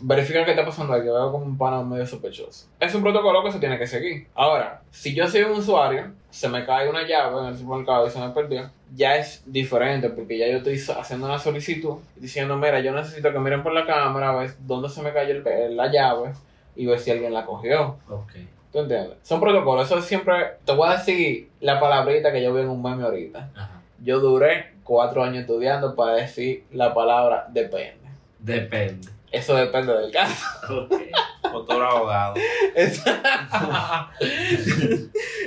Verifican 0.01 0.45
qué 0.45 0.51
está 0.53 0.65
pasando 0.65 0.95
ahí, 0.95 1.01
que 1.03 1.11
veo 1.11 1.33
como 1.33 1.45
un 1.45 1.59
pana 1.59 1.83
medio 1.83 2.07
sospechoso. 2.07 2.69
Es 2.79 2.95
un 2.95 3.03
protocolo 3.03 3.43
que 3.43 3.53
se 3.53 3.59
tiene 3.59 3.79
que 3.79 3.87
seguir. 3.87 4.29
Ahora, 4.35 4.83
si 4.91 5.15
yo 5.15 5.27
soy 5.27 5.43
un 5.43 5.53
usuario, 5.59 6.13
se 6.31 6.49
me 6.49 6.65
cae 6.65 6.89
una 6.89 7.03
llave 7.07 7.41
en 7.41 7.47
el 7.47 7.57
supermercado 7.59 8.07
y 8.07 8.11
se 8.11 8.21
me 8.21 8.29
perdió, 8.31 8.71
ya 8.95 9.17
es 9.17 9.43
diferente 9.47 10.09
porque 10.11 10.39
ya 10.39 10.49
yo 10.49 10.59
estoy 10.59 10.81
haciendo 10.99 11.27
una 11.27 11.39
solicitud 11.39 11.97
diciendo, 12.17 12.57
mira, 12.57 12.81
yo 12.81 12.93
necesito 12.93 13.33
que 13.33 13.39
miren 13.39 13.63
por 13.63 13.73
la 13.73 13.87
cámara, 13.87 14.33
ver 14.33 14.51
dónde 14.61 14.89
se 14.89 15.03
me 15.03 15.13
cayó 15.13 15.35
el- 15.35 15.77
la 15.77 15.91
llave 15.91 16.33
y 16.77 16.87
ver 16.87 16.99
si 16.99 17.11
alguien 17.11 17.33
la 17.35 17.45
cogió. 17.45 17.97
Ok. 18.09 18.33
¿Tú 18.73 18.81
entiendes? 18.81 19.17
Son 19.23 19.41
protocolos. 19.41 19.87
Eso 19.87 20.01
siempre... 20.03 20.35
Te 20.65 20.73
voy 20.73 20.89
a 20.89 20.97
decir 20.99 21.49
la 21.61 21.81
palabrita 21.81 22.31
que 22.33 22.43
yo 22.43 22.53
vi 22.55 22.61
en 22.63 22.69
un 22.69 22.83
meme 22.83 23.03
ahorita. 23.05 23.51
Ajá. 23.57 23.81
Yo 24.03 24.21
duré 24.21 24.73
cuatro 24.85 25.25
años 25.25 25.39
estudiando 25.41 25.95
para 25.95 26.15
decir 26.17 26.65
la 26.73 26.93
palabra 26.95 27.47
depende. 27.51 27.97
Depende. 28.39 29.09
Eso 29.31 29.55
depende 29.55 29.93
del 29.97 30.11
caso. 30.11 30.47
Ok. 30.85 30.95
Futuro 31.53 31.85
abogado. 31.91 32.35
Eso, 32.75 33.03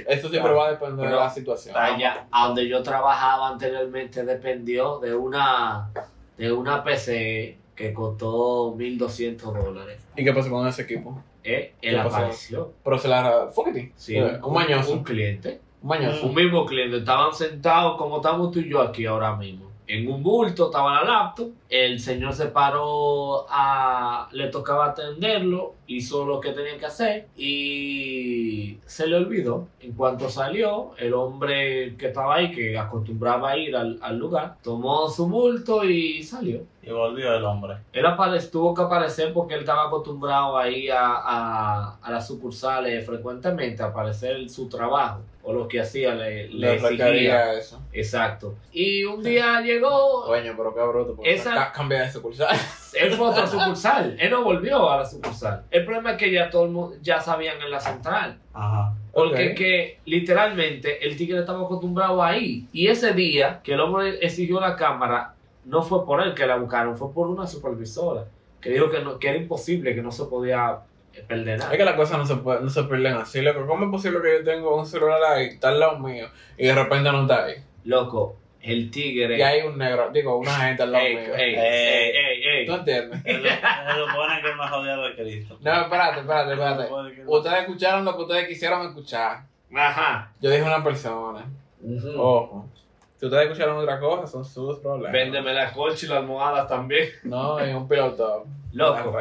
Eso 0.08 0.30
siempre 0.30 0.52
va 0.54 0.68
a 0.68 0.72
depender 0.72 1.10
de 1.10 1.16
la 1.16 1.30
situación. 1.30 1.76
Allá, 1.78 2.26
a 2.32 2.48
donde 2.48 2.68
yo 2.68 2.82
trabajaba 2.82 3.50
anteriormente 3.50 4.24
dependió 4.24 5.00
de 5.00 5.16
una 5.16 5.92
de 6.38 6.52
una 6.52 6.84
PC 6.84 7.58
que 7.76 7.94
costó 7.94 8.74
1200 8.76 9.54
dólares. 9.54 10.02
¿Y 10.16 10.24
qué 10.24 10.34
pasó 10.34 10.50
con 10.50 10.68
ese 10.68 10.84
equipo? 10.84 11.22
Eh, 11.44 11.74
él 11.82 12.00
apareció. 12.00 12.74
Pero 12.84 12.98
se 12.98 13.08
la... 13.08 13.48
Fóquete. 13.54 13.92
Sí, 13.96 14.16
Eh, 14.18 14.40
un 14.44 14.54
mañoso. 14.54 14.94
Un 14.94 15.04
cliente. 15.04 15.60
Un 15.82 15.90
mañoso. 15.90 16.28
Un 16.28 16.36
mismo 16.36 16.66
cliente. 16.66 16.98
Estaban 16.98 17.34
sentados 17.34 17.98
como 17.98 18.18
estamos 18.18 18.52
tú 18.52 18.60
y 18.60 18.70
yo 18.70 18.82
aquí 18.82 19.06
ahora 19.06 19.36
mismo. 19.36 19.71
En 19.92 20.08
un 20.08 20.24
bulto 20.24 20.68
estaba 20.68 21.04
la 21.04 21.04
laptop. 21.04 21.50
El 21.68 22.00
señor 22.00 22.32
se 22.32 22.46
paró 22.46 23.46
a. 23.50 24.30
Le 24.32 24.48
tocaba 24.48 24.86
atenderlo. 24.86 25.76
Hizo 25.86 26.26
lo 26.26 26.40
que 26.40 26.52
tenía 26.54 26.78
que 26.78 26.86
hacer. 26.86 27.28
Y 27.36 28.78
se 28.86 29.06
le 29.08 29.18
olvidó. 29.18 29.68
En 29.82 29.92
cuanto 29.92 30.30
salió, 30.30 30.92
el 30.98 31.14
hombre 31.14 31.98
que 31.98 32.08
estaba 32.08 32.36
ahí, 32.36 32.52
que 32.52 32.78
acostumbraba 32.78 33.58
ir 33.58 33.76
al, 33.76 34.00
al 34.02 34.18
lugar, 34.18 34.56
tomó 34.64 35.10
su 35.10 35.28
bulto 35.28 35.84
y 35.84 36.24
salió. 36.24 36.62
Y 36.84 36.90
volvió 36.90 37.36
el 37.36 37.44
hombre. 37.46 37.78
Él 37.94 38.06
apare- 38.06 38.40
tuvo 38.52 38.74
que 38.74 38.82
aparecer 38.82 39.32
porque 39.34 39.54
él 39.54 39.60
estaba 39.62 39.86
acostumbrado 39.88 40.58
a 40.58 40.68
ir 40.68 40.92
a, 40.92 41.16
a, 41.16 41.98
a 42.02 42.12
las 42.12 42.28
sucursales 42.28 43.06
frecuentemente, 43.06 43.84
a 43.84 43.88
aparecer 43.88 44.50
su 44.50 44.68
trabajo 44.68 45.22
o 45.44 45.54
lo 45.54 45.68
que 45.68 45.80
hacía 45.82 46.14
le, 46.14 46.48
le 46.50 46.54
Le 46.60 46.74
exigía. 46.76 47.54
eso. 47.54 47.80
Exacto. 47.92 48.56
Y 48.72 49.04
un 49.06 49.24
día 49.24 49.60
llegó, 49.62 50.26
Coño, 50.26 50.54
pero 50.58 50.74
qué 50.74 50.82
bruto. 50.82 51.16
Porque 51.16 51.34
Esa- 51.34 51.54
ca- 51.54 51.72
cambia 51.72 52.02
de 52.02 52.12
sucursal. 52.12 52.56
él 53.00 53.12
fue 53.14 53.28
a 53.28 53.30
otra 53.30 53.48
sucursal, 53.48 54.16
él 54.20 54.30
no 54.32 54.44
volvió 54.44 54.90
a 54.90 54.98
la 54.98 55.06
sucursal. 55.06 55.64
El 55.72 55.86
problema 55.86 56.12
es 56.12 56.18
que 56.18 56.32
ya 56.32 56.50
todo 56.50 56.66
el 56.66 56.72
mundo, 56.72 56.96
ya 57.02 57.20
sabían 57.20 57.62
en 57.62 57.70
la 57.72 57.80
central. 57.80 58.40
Ajá. 58.54 58.94
Porque 59.14 59.50
Ok. 59.52 59.56
que 59.58 60.00
literalmente 60.06 61.06
el 61.06 61.16
tigre 61.18 61.40
estaba 61.40 61.64
acostumbrado 61.64 62.24
ahí. 62.24 62.68
Y 62.72 62.88
ese 62.88 63.14
día 63.14 63.62
que 63.64 63.74
el 63.74 63.80
hombre 63.82 64.18
exigió 64.26 64.60
la 64.60 64.76
cámara, 64.76 65.34
no 65.66 65.84
fue 65.84 66.06
por 66.06 66.22
él 66.22 66.34
que 66.34 66.46
la 66.46 66.58
buscaron, 66.58 66.98
fue 66.98 67.12
por 67.14 67.28
una 67.30 67.48
supervisora. 67.48 68.26
Que 68.60 68.70
dijo 68.70 68.90
que, 68.92 69.02
no, 69.02 69.18
que 69.18 69.30
era 69.30 69.38
imposible, 69.38 69.96
que 69.96 70.02
no 70.04 70.12
se 70.12 70.26
podía 70.26 70.80
eh, 71.14 71.24
perder 71.28 71.58
nada. 71.60 71.72
Es 71.72 71.78
que 71.78 71.86
las 71.86 71.96
cosas 71.96 72.18
no 72.20 72.26
se, 72.26 72.36
puede- 72.38 72.62
no 72.62 72.70
se 72.70 72.84
pierden 72.84 73.16
así, 73.16 73.42
loco. 73.42 73.66
¿Cómo 73.66 73.86
es 73.86 73.92
posible 73.92 74.20
que 74.22 74.38
yo 74.40 74.44
tengo 74.44 74.78
un 74.78 74.86
celular 74.86 75.20
ahí, 75.24 75.48
está 75.48 75.70
al 75.70 75.80
lado 75.80 75.98
mío, 76.00 76.28
y 76.58 76.68
de 76.68 76.76
repente 76.76 77.12
no 77.12 77.24
está 77.24 77.46
ahí? 77.46 77.56
Loco, 77.86 78.36
el 78.62 78.92
tigre. 78.92 79.40
Y 79.40 79.42
hay 79.42 79.62
un 79.64 79.80
negro, 79.80 80.12
digo, 80.14 80.38
una 80.38 80.52
gente 80.52 80.84
al 80.84 80.92
lado 80.92 81.06
Ey, 81.06 81.16
mío. 81.16 81.36
ey, 81.36 81.56
ey, 81.56 82.12
ey, 82.16 82.44
ey. 82.44 82.66
¿Tú 82.68 82.74
entiendes? 82.76 83.24
Se 83.24 83.32
supone 83.34 84.42
que 84.44 84.50
es 84.52 84.56
más 84.56 84.72
odiado 84.72 85.04
de 85.08 85.16
Cristo. 85.16 85.58
No, 85.62 85.82
espérate, 85.82 86.20
espérate, 86.20 86.52
espérate. 86.54 86.90
Ustedes 87.26 87.60
escucharon 87.62 88.06
lo 88.06 88.16
que 88.16 88.22
ustedes 88.22 88.48
quisieron 88.48 88.86
escuchar. 88.88 89.40
Ajá. 89.76 90.32
Yo 90.40 90.52
dije 90.52 90.62
una 90.62 90.84
persona. 90.84 91.44
Ojo. 92.16 92.68
Si 93.22 93.28
ustedes 93.28 93.52
escucharon 93.52 93.78
otra 93.78 94.00
cosa, 94.00 94.26
son 94.26 94.44
sus 94.44 94.80
problemas. 94.80 95.12
Véndeme 95.12 95.54
la 95.54 95.72
colcha 95.72 96.08
y 96.08 96.10
las 96.10 96.18
almohadas 96.18 96.68
también. 96.68 97.08
No, 97.22 97.60
en 97.60 97.76
un 97.76 97.88
piloto. 97.88 98.48
Loco. 98.74 99.16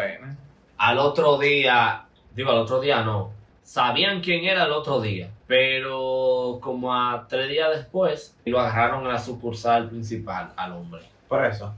Al 0.78 0.98
otro 0.98 1.36
día, 1.36 2.06
digo, 2.34 2.50
al 2.50 2.60
otro 2.60 2.80
día 2.80 3.02
no. 3.02 3.30
Sabían 3.62 4.22
quién 4.22 4.46
era 4.46 4.64
el 4.64 4.72
otro 4.72 5.02
día, 5.02 5.28
pero 5.46 6.58
como 6.62 6.94
a 6.94 7.26
tres 7.28 7.50
días 7.50 7.68
después 7.76 8.34
lo 8.46 8.58
agarraron 8.58 9.02
en 9.02 9.12
la 9.12 9.18
sucursal 9.18 9.90
principal 9.90 10.50
al 10.56 10.72
hombre. 10.72 11.02
Por 11.28 11.44
eso. 11.44 11.74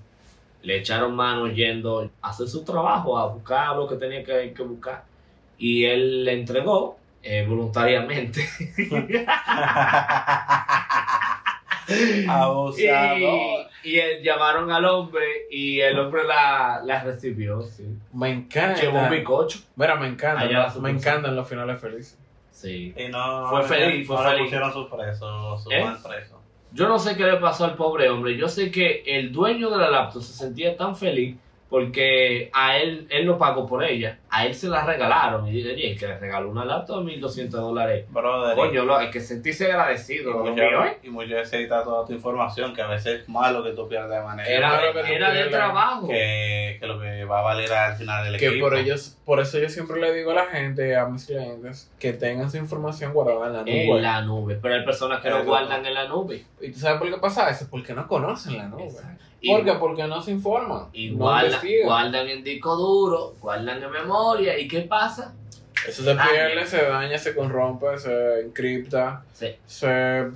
Le 0.62 0.78
echaron 0.78 1.16
mano 1.16 1.48
yendo 1.48 2.08
a 2.22 2.28
hacer 2.28 2.46
su 2.46 2.64
trabajo, 2.64 3.18
a 3.18 3.26
buscar 3.26 3.74
lo 3.74 3.88
que 3.88 3.96
tenía 3.96 4.22
que, 4.22 4.52
que 4.52 4.62
buscar. 4.62 5.02
Y 5.58 5.86
él 5.86 6.24
le 6.24 6.34
entregó 6.34 6.98
eh, 7.20 7.44
voluntariamente. 7.48 8.48
Y, 13.84 13.90
y 13.90 13.98
él- 13.98 14.22
llamaron 14.22 14.70
al 14.70 14.84
hombre 14.84 15.24
y 15.50 15.80
el 15.80 15.98
hombre 15.98 16.24
la, 16.24 16.80
la 16.84 17.02
recibió. 17.02 17.62
Sí. 17.62 17.84
Me 18.12 18.30
encanta. 18.30 18.80
Llevó 18.80 19.00
un 19.00 19.10
bicocho. 19.10 19.58
Mira, 19.76 19.96
me 19.96 20.06
encanta. 20.06 20.42
Allá 20.42 20.72
me 20.80 20.90
encantan 20.90 21.34
los 21.36 21.48
finales 21.48 21.80
felices. 21.80 22.18
Sí. 22.50 22.94
Y 22.96 23.08
no, 23.08 23.48
Fue 23.50 23.62
feliz, 23.64 24.06
fue 24.06 24.16
no 24.16 24.22
feliz. 24.22 24.42
pusieron 24.44 24.72
su 24.72 24.88
preso, 24.88 25.58
su 25.58 25.70
¿Eh? 25.70 25.84
mal 25.84 25.98
preso. 26.06 26.40
Yo 26.72 26.88
no 26.88 26.98
sé 26.98 27.16
qué 27.16 27.24
le 27.24 27.36
pasó 27.36 27.64
al 27.64 27.74
pobre 27.74 28.08
hombre. 28.08 28.36
Yo 28.36 28.48
sé 28.48 28.70
que 28.70 29.02
el 29.06 29.32
dueño 29.32 29.68
de 29.70 29.78
la 29.78 29.90
laptop 29.90 30.22
se 30.22 30.32
sentía 30.32 30.76
tan 30.76 30.94
feliz 30.96 31.36
porque 31.68 32.50
a 32.52 32.76
él, 32.78 33.06
él 33.10 33.26
no 33.26 33.36
pagó 33.38 33.66
por 33.66 33.82
ella. 33.82 34.18
A 34.34 34.46
él 34.46 34.54
se 34.54 34.68
la 34.68 34.82
regalaron. 34.86 35.46
Y 35.46 35.52
dije, 35.52 35.74
oye, 35.74 35.94
que 35.94 36.06
le 36.08 36.18
regaló 36.18 36.48
una 36.50 36.64
laptop 36.64 37.00
de 37.00 37.04
1200 37.04 37.60
dólares. 37.60 38.06
Brother. 38.10 38.56
Coño, 38.56 38.84
lo, 38.84 38.96
hay 38.96 39.10
que 39.10 39.20
sentirse 39.20 39.66
agradecido. 39.70 40.42
¿eh? 40.56 40.98
y 41.02 41.10
muchas 41.10 41.32
veces 41.32 41.52
edita 41.52 41.84
toda 41.84 42.06
tu 42.06 42.14
información, 42.14 42.74
que 42.74 42.80
a 42.80 42.86
veces 42.86 43.20
es 43.20 43.28
malo 43.28 43.62
que 43.62 43.72
tú 43.72 43.86
pierdas 43.88 44.08
de 44.08 44.24
manera. 44.24 44.48
Era, 44.48 44.92
que 45.04 45.38
de 45.38 45.44
trabajo. 45.50 46.08
que, 46.08 46.78
que 46.80 46.86
lo 46.86 46.98
que 46.98 47.24
va 47.26 47.40
a 47.40 47.42
valer 47.42 47.70
al 47.70 47.96
final 47.96 48.24
del 48.24 48.38
Que 48.40 48.46
equipo. 48.48 48.66
por 48.68 48.78
ellos, 48.78 49.18
por 49.26 49.38
eso 49.38 49.58
yo 49.58 49.68
siempre 49.68 50.00
le 50.00 50.14
digo 50.14 50.30
a 50.30 50.34
la 50.34 50.46
gente, 50.46 50.96
a 50.96 51.04
mis 51.04 51.26
clientes, 51.26 51.92
que 51.98 52.14
tengan 52.14 52.50
su 52.50 52.56
información 52.56 53.12
guardada 53.12 53.46
en 53.48 53.52
la 53.52 53.60
nube. 53.60 53.96
En 53.96 54.02
la 54.02 54.22
nube. 54.22 54.58
Pero 54.62 54.74
hay 54.76 54.84
personas 54.84 55.20
que 55.20 55.28
lo 55.28 55.36
Eso. 55.38 55.46
guardan 55.46 55.84
en 55.84 55.92
la 55.92 56.08
nube. 56.08 56.46
¿Y 56.60 56.72
tú 56.72 56.78
sabes 56.78 56.98
por 56.98 57.10
qué 57.10 57.18
pasa 57.18 57.50
eso? 57.50 57.66
Porque 57.70 57.92
no 57.92 58.08
conocen 58.08 58.56
la 58.56 58.68
nube. 58.68 58.84
Exacto. 58.84 59.24
¿Por 59.44 59.64
qué? 59.64 59.72
Porque 59.72 60.04
no 60.04 60.22
se 60.22 60.30
informan. 60.30 60.86
Y 60.92 61.10
no 61.10 61.24
guardan 61.84 62.28
en 62.28 62.44
disco 62.44 62.76
duro, 62.76 63.34
guardan 63.40 63.82
en 63.82 63.90
memoria. 63.90 64.12
¿Y 64.60 64.68
qué 64.68 64.82
pasa? 64.82 65.34
Eso 65.86 66.04
se 66.04 66.14
pierde, 66.14 66.64
se 66.66 66.82
daña, 66.84 67.18
se 67.18 67.34
corrompe, 67.34 67.98
se 67.98 68.40
encripta, 68.42 69.24
Se- 69.32 69.58
se... 69.66 70.28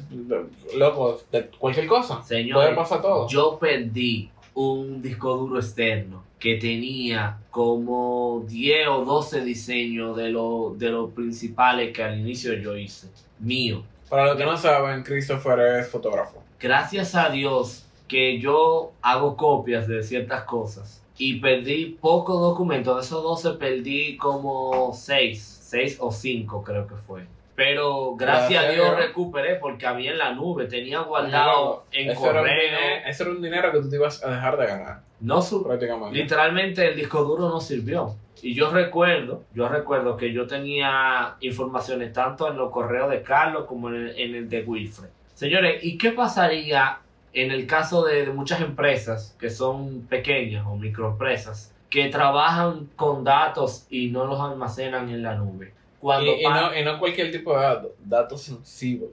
Loco, 0.77 1.21
de 1.31 1.47
cualquier 1.47 1.87
cosa. 1.87 2.23
Señor, 2.23 2.63
Puede 2.63 2.75
pasar 2.75 3.01
todo. 3.01 3.29
Yo 3.29 3.57
perdí 3.59 4.31
un 4.55 5.01
disco 5.03 5.37
duro 5.37 5.59
externo 5.61 6.25
que 6.39 6.57
tenía 6.57 7.39
como 7.51 8.45
10 8.49 8.89
o 8.89 9.05
12 9.05 9.43
diseños 9.43 10.17
de 10.17 10.31
los 10.31 10.79
de 10.79 10.91
los 10.91 11.13
principales 11.13 11.93
que 11.95 12.03
al 12.03 12.19
inicio 12.19 12.53
yo 12.55 12.77
hice. 12.77 13.09
Mío. 13.39 13.83
Para 14.09 14.27
los 14.27 14.37
que 14.37 14.45
no 14.45 14.57
saben, 14.57 15.03
Christopher 15.03 15.59
es 15.81 15.89
fotógrafo. 15.89 16.43
Gracias 16.59 17.15
a 17.15 17.29
Dios 17.31 17.85
que 18.09 18.39
yo 18.41 18.93
hago 19.03 19.37
copias 19.37 19.87
de 19.89 20.03
ciertas 20.03 20.43
cosas. 20.45 21.03
Y 21.19 21.41
perdí 21.41 21.97
pocos 22.01 22.41
documentos. 22.41 22.97
De 22.97 23.03
esos 23.03 23.23
12 23.23 23.53
perdí 23.59 24.17
como 24.17 24.93
6. 24.93 25.53
6 25.63 25.97
o 26.01 26.13
5 26.13 26.63
creo 26.63 26.87
que 26.87 26.95
fue. 26.95 27.25
Pero 27.55 28.15
gracias, 28.17 28.63
Gracias 28.63 28.65
a 28.65 28.71
Dios 28.91 28.97
recuperé 28.99 29.55
porque 29.57 29.87
había 29.87 30.13
en 30.13 30.19
la 30.19 30.33
nube. 30.35 30.67
Tenía 30.67 31.01
guardado 31.01 31.85
en 31.91 32.11
era 32.11 32.19
un 32.19 32.25
correo. 32.25 32.43
dinero- 32.45 33.03
ese 33.07 33.23
era 33.23 33.33
un 33.33 33.41
dinero 33.43 33.73
que 33.73 33.81
tú 33.81 33.89
te 33.91 33.97
ibas 33.97 34.23
a 34.23 34.31
dejar 34.31 34.59
de 34.59 34.67
ganar, 34.67 35.01
No 35.21 35.41
prácticamente. 35.65 36.19
Literalmente 36.19 36.87
el 36.87 36.95
disco 36.97 37.25
duro 37.25 37.49
no 37.49 37.61
sirvió. 37.61 38.15
Y 38.43 38.55
yo 38.55 38.71
recuerdo, 38.71 39.45
yo 39.55 39.67
recuerdo 39.69 40.19
que 40.19 40.31
yo 40.35 40.47
tenía 40.47 41.37
informaciones 41.41 42.13
tanto 42.13 42.47
en 42.49 42.59
los 42.59 42.71
correos 42.71 43.09
de 43.11 43.23
Carlos 43.23 43.65
como 43.65 43.89
en 43.89 43.95
el, 44.09 44.19
en 44.19 44.35
el 44.35 44.49
de 44.51 44.63
Wilfred. 44.63 45.09
Señores, 45.35 45.83
¿y 45.83 45.97
qué 45.97 46.11
pasaría 46.13 46.99
en 47.43 47.51
el 47.53 47.67
caso 47.67 48.05
de, 48.05 48.27
de 48.27 48.33
muchas 48.33 48.61
empresas 48.61 49.37
que 49.39 49.51
son 49.51 50.03
pequeñas 50.09 50.65
o 50.67 50.77
microempresas 50.77 51.73
que 51.91 52.09
trabajan 52.09 52.89
con 52.97 53.23
datos 53.25 53.87
y 53.91 54.09
no 54.09 54.25
los 54.27 54.41
almacenan 54.41 55.09
en 55.11 55.23
la 55.23 55.35
nube? 55.35 55.69
Y, 55.69 55.99
Cuando 56.01 56.33
y 56.37 56.43
no, 56.43 56.75
y 56.77 56.85
no 56.85 56.99
cualquier 56.99 57.31
tipo 57.31 57.57
de 57.57 57.63
datos, 57.63 57.91
datos 58.05 58.43
sensibles. 58.43 59.11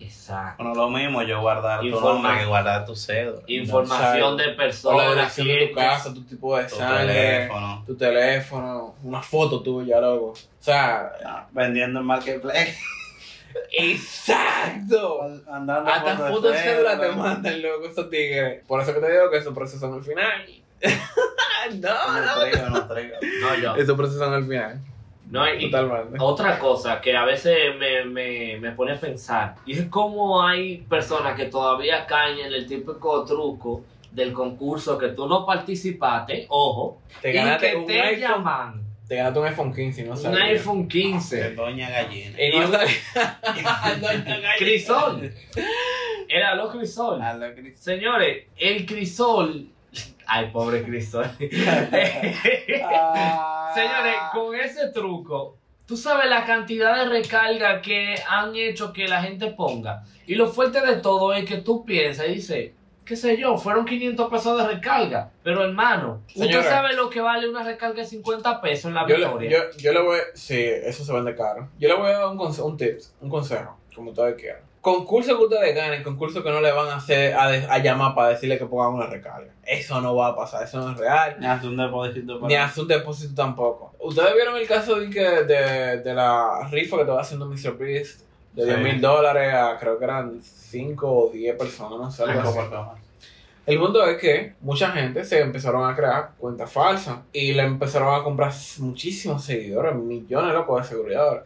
Exacto. 0.00 0.62
Bueno, 0.62 0.74
lo 0.78 0.90
mismo 0.90 1.22
yo 1.22 1.40
guardar 1.40 1.80
tu 1.80 1.86
Informa- 1.86 2.14
nombre 2.14 2.38
que 2.40 2.44
guardar 2.46 2.84
tu 2.84 2.94
cédula. 2.96 3.40
Información 3.46 4.36
de 4.36 4.46
la 4.48 4.56
personas, 4.56 5.08
dirección 5.14 5.46
de 5.48 5.66
tu 5.68 5.74
casa, 5.74 6.12
tu 6.12 6.22
tipo 6.24 6.56
de 6.58 6.64
Tu 6.64 6.74
sangre, 6.74 7.06
teléfono. 7.14 7.84
tu 7.86 7.96
teléfono, 7.96 8.94
una 9.04 9.22
foto 9.22 9.62
tuya, 9.62 10.00
loco. 10.00 10.26
O 10.30 10.34
sea, 10.58 11.12
Ah, 11.24 11.46
Vendiendo 11.52 12.00
en 12.00 12.06
Marketplace. 12.06 12.76
exacto. 13.72 15.20
Andando 15.50 15.90
Hasta 15.90 16.16
fotos 16.28 16.52
de 16.52 16.58
cédula 16.58 17.00
te 17.00 17.08
mandan, 17.12 17.62
loco, 17.62 17.86
esos 17.86 18.10
tigres. 18.10 18.62
Por 18.66 18.80
eso 18.80 18.94
que 18.94 19.00
te 19.00 19.12
digo 19.12 19.30
que 19.30 19.38
esos 19.38 19.54
procesan 19.54 19.92
al 19.94 20.02
final. 20.02 20.46
no, 21.80 22.20
No 22.22 22.34
traigo, 22.40 22.68
no 22.70 22.86
traigo. 22.88 23.16
No, 23.40 23.54
yo. 23.56 23.76
Esos 23.76 23.96
procesan 23.96 24.32
al 24.32 24.44
final. 24.44 24.80
No, 25.30 25.52
y 25.52 25.70
Totalmente. 25.70 26.18
otra 26.20 26.58
cosa 26.58 27.00
que 27.00 27.16
a 27.16 27.24
veces 27.24 27.56
me, 27.78 28.04
me, 28.04 28.58
me 28.60 28.72
pone 28.72 28.92
a 28.92 29.00
pensar, 29.00 29.54
y 29.64 29.72
es 29.78 29.86
como 29.88 30.42
hay 30.42 30.78
personas 30.82 31.34
que 31.34 31.46
todavía 31.46 32.04
caen 32.06 32.38
en 32.40 32.52
el 32.52 32.66
típico 32.66 33.24
truco 33.24 33.82
del 34.12 34.32
concurso 34.34 34.98
que 34.98 35.08
tú 35.08 35.26
no 35.26 35.46
participaste, 35.46 36.46
ojo, 36.50 36.98
Te 37.22 37.30
y 37.30 37.32
ganaste 37.32 37.70
que 37.70 37.76
un 37.76 37.86
te 37.86 38.00
iPhone. 38.02 38.20
llaman 38.20 38.83
Te 39.08 39.16
ganaste 39.16 39.38
un 39.38 39.46
iPhone 39.46 39.74
15 39.74 40.00
y 40.00 40.04
no 40.04 40.10
un 40.12 40.16
sabías. 40.16 40.42
iPhone 40.48 40.82
De 40.82 40.88
15. 40.88 41.50
Doña 41.54 41.90
Gallina. 41.90 42.42
Y 42.42 42.50
no. 42.58 42.68
Doña 42.68 42.88
Gallina. 44.24 44.48
Crisol. 44.58 45.34
Era 46.28 46.54
lo 46.54 46.70
Crisol. 46.70 47.20
A 47.22 47.34
la 47.34 47.48
Cris- 47.54 47.76
Señores, 47.76 48.44
el 48.56 48.86
Crisol. 48.86 49.68
Ay, 50.26 50.48
pobre 50.50 50.82
Crisol. 50.82 51.26
Ah. 52.82 53.72
Señores, 53.74 54.14
con 54.32 54.54
ese 54.56 54.88
truco, 54.90 55.58
tú 55.86 55.96
sabes 55.96 56.30
la 56.30 56.44
cantidad 56.44 56.96
de 56.96 57.04
recarga 57.10 57.80
que 57.82 58.14
han 58.28 58.56
hecho 58.56 58.92
que 58.92 59.06
la 59.08 59.22
gente 59.22 59.48
ponga. 59.48 60.02
Y 60.26 60.34
lo 60.36 60.48
fuerte 60.48 60.80
de 60.80 60.96
todo 60.96 61.34
es 61.34 61.44
que 61.44 61.58
tú 61.58 61.84
piensas 61.84 62.26
y 62.28 62.34
dices, 62.36 62.70
qué 63.04 63.16
sé 63.16 63.36
yo, 63.36 63.56
fueron 63.58 63.84
500 63.84 64.30
pesos 64.30 64.58
de 64.58 64.66
recarga. 64.74 65.30
Pero 65.42 65.62
hermano. 65.62 66.22
¿usted 66.34 66.62
sabe 66.62 66.94
lo 66.94 67.10
que 67.10 67.20
vale 67.20 67.48
una 67.48 67.62
recarga 67.62 67.96
de 68.02 68.06
50 68.06 68.60
pesos 68.60 68.86
en 68.86 68.94
la 68.94 69.06
Yo 69.06 69.16
le, 69.16 69.24
victoria? 69.26 69.50
yo, 69.50 69.78
yo 69.78 69.92
le 69.92 70.00
voy, 70.00 70.18
sí, 70.34 70.58
eso 70.58 71.04
se 71.04 71.12
vende 71.12 71.34
caro. 71.34 71.68
Yo 71.78 71.88
le 71.88 71.94
voy 71.94 72.10
a 72.10 72.18
dar 72.18 72.28
un, 72.28 72.38
conse- 72.38 72.62
un 72.64 72.76
tips, 72.76 73.14
un 73.20 73.28
consejo, 73.30 73.76
como 73.94 74.10
ustedes 74.10 74.34
quieran. 74.40 74.62
Concurso 74.80 75.38
que 75.38 75.44
ustedes 75.44 75.74
ganen, 75.74 76.02
concurso 76.02 76.42
que 76.42 76.50
no 76.50 76.60
le 76.60 76.70
van 76.70 76.88
a 76.88 76.96
hacer 76.96 77.34
a, 77.34 77.48
de- 77.48 77.66
a 77.66 77.78
llamar 77.78 78.14
para 78.14 78.28
decirle 78.30 78.58
que 78.58 78.66
pongan 78.66 78.92
una 78.92 79.06
recarga. 79.06 79.50
Eso 79.64 79.98
no 80.02 80.14
va 80.14 80.28
a 80.28 80.36
pasar, 80.36 80.62
eso 80.64 80.78
no 80.78 80.92
es 80.92 80.98
real. 80.98 81.36
Ni 81.40 81.46
hace 81.46 81.66
un 81.68 81.76
depósito 81.78 82.38
para. 82.38 82.48
Ni 82.48 82.54
hace 82.56 82.82
un 82.82 82.88
depósito 82.88 83.34
tampoco. 83.34 83.94
Ustedes 83.98 84.34
vieron 84.34 84.56
el 84.58 84.66
caso 84.68 84.96
de, 84.96 85.08
que, 85.08 85.20
de, 85.22 85.98
de 86.02 86.14
la 86.14 86.68
rifa 86.70 86.96
que 86.96 87.02
estaba 87.02 87.22
haciendo 87.22 87.46
Mr. 87.46 87.78
Beast 87.78 88.20
de 88.54 88.62
Sí. 88.62 88.68
10 88.68 88.80
mil 88.80 89.00
dólares 89.00 89.52
a 89.52 89.76
creo 89.78 89.98
que 89.98 90.04
eran 90.04 90.40
5 90.42 91.06
o 91.12 91.30
10 91.30 91.56
personas, 91.56 91.98
no 91.98 92.10
sé. 92.10 92.22
algo 92.24 92.50
así. 92.92 93.00
El 93.66 93.78
punto 93.78 94.04
es 94.06 94.18
que 94.18 94.54
mucha 94.60 94.90
gente 94.90 95.24
se 95.24 95.40
empezaron 95.40 95.90
a 95.90 95.96
crear 95.96 96.32
cuentas 96.38 96.70
falsas 96.70 97.20
y 97.32 97.54
le 97.54 97.62
empezaron 97.62 98.14
a 98.14 98.22
comprar 98.22 98.52
muchísimos 98.78 99.42
seguidores, 99.42 99.94
millones 99.94 100.52
locos 100.52 100.90
de, 100.90 100.96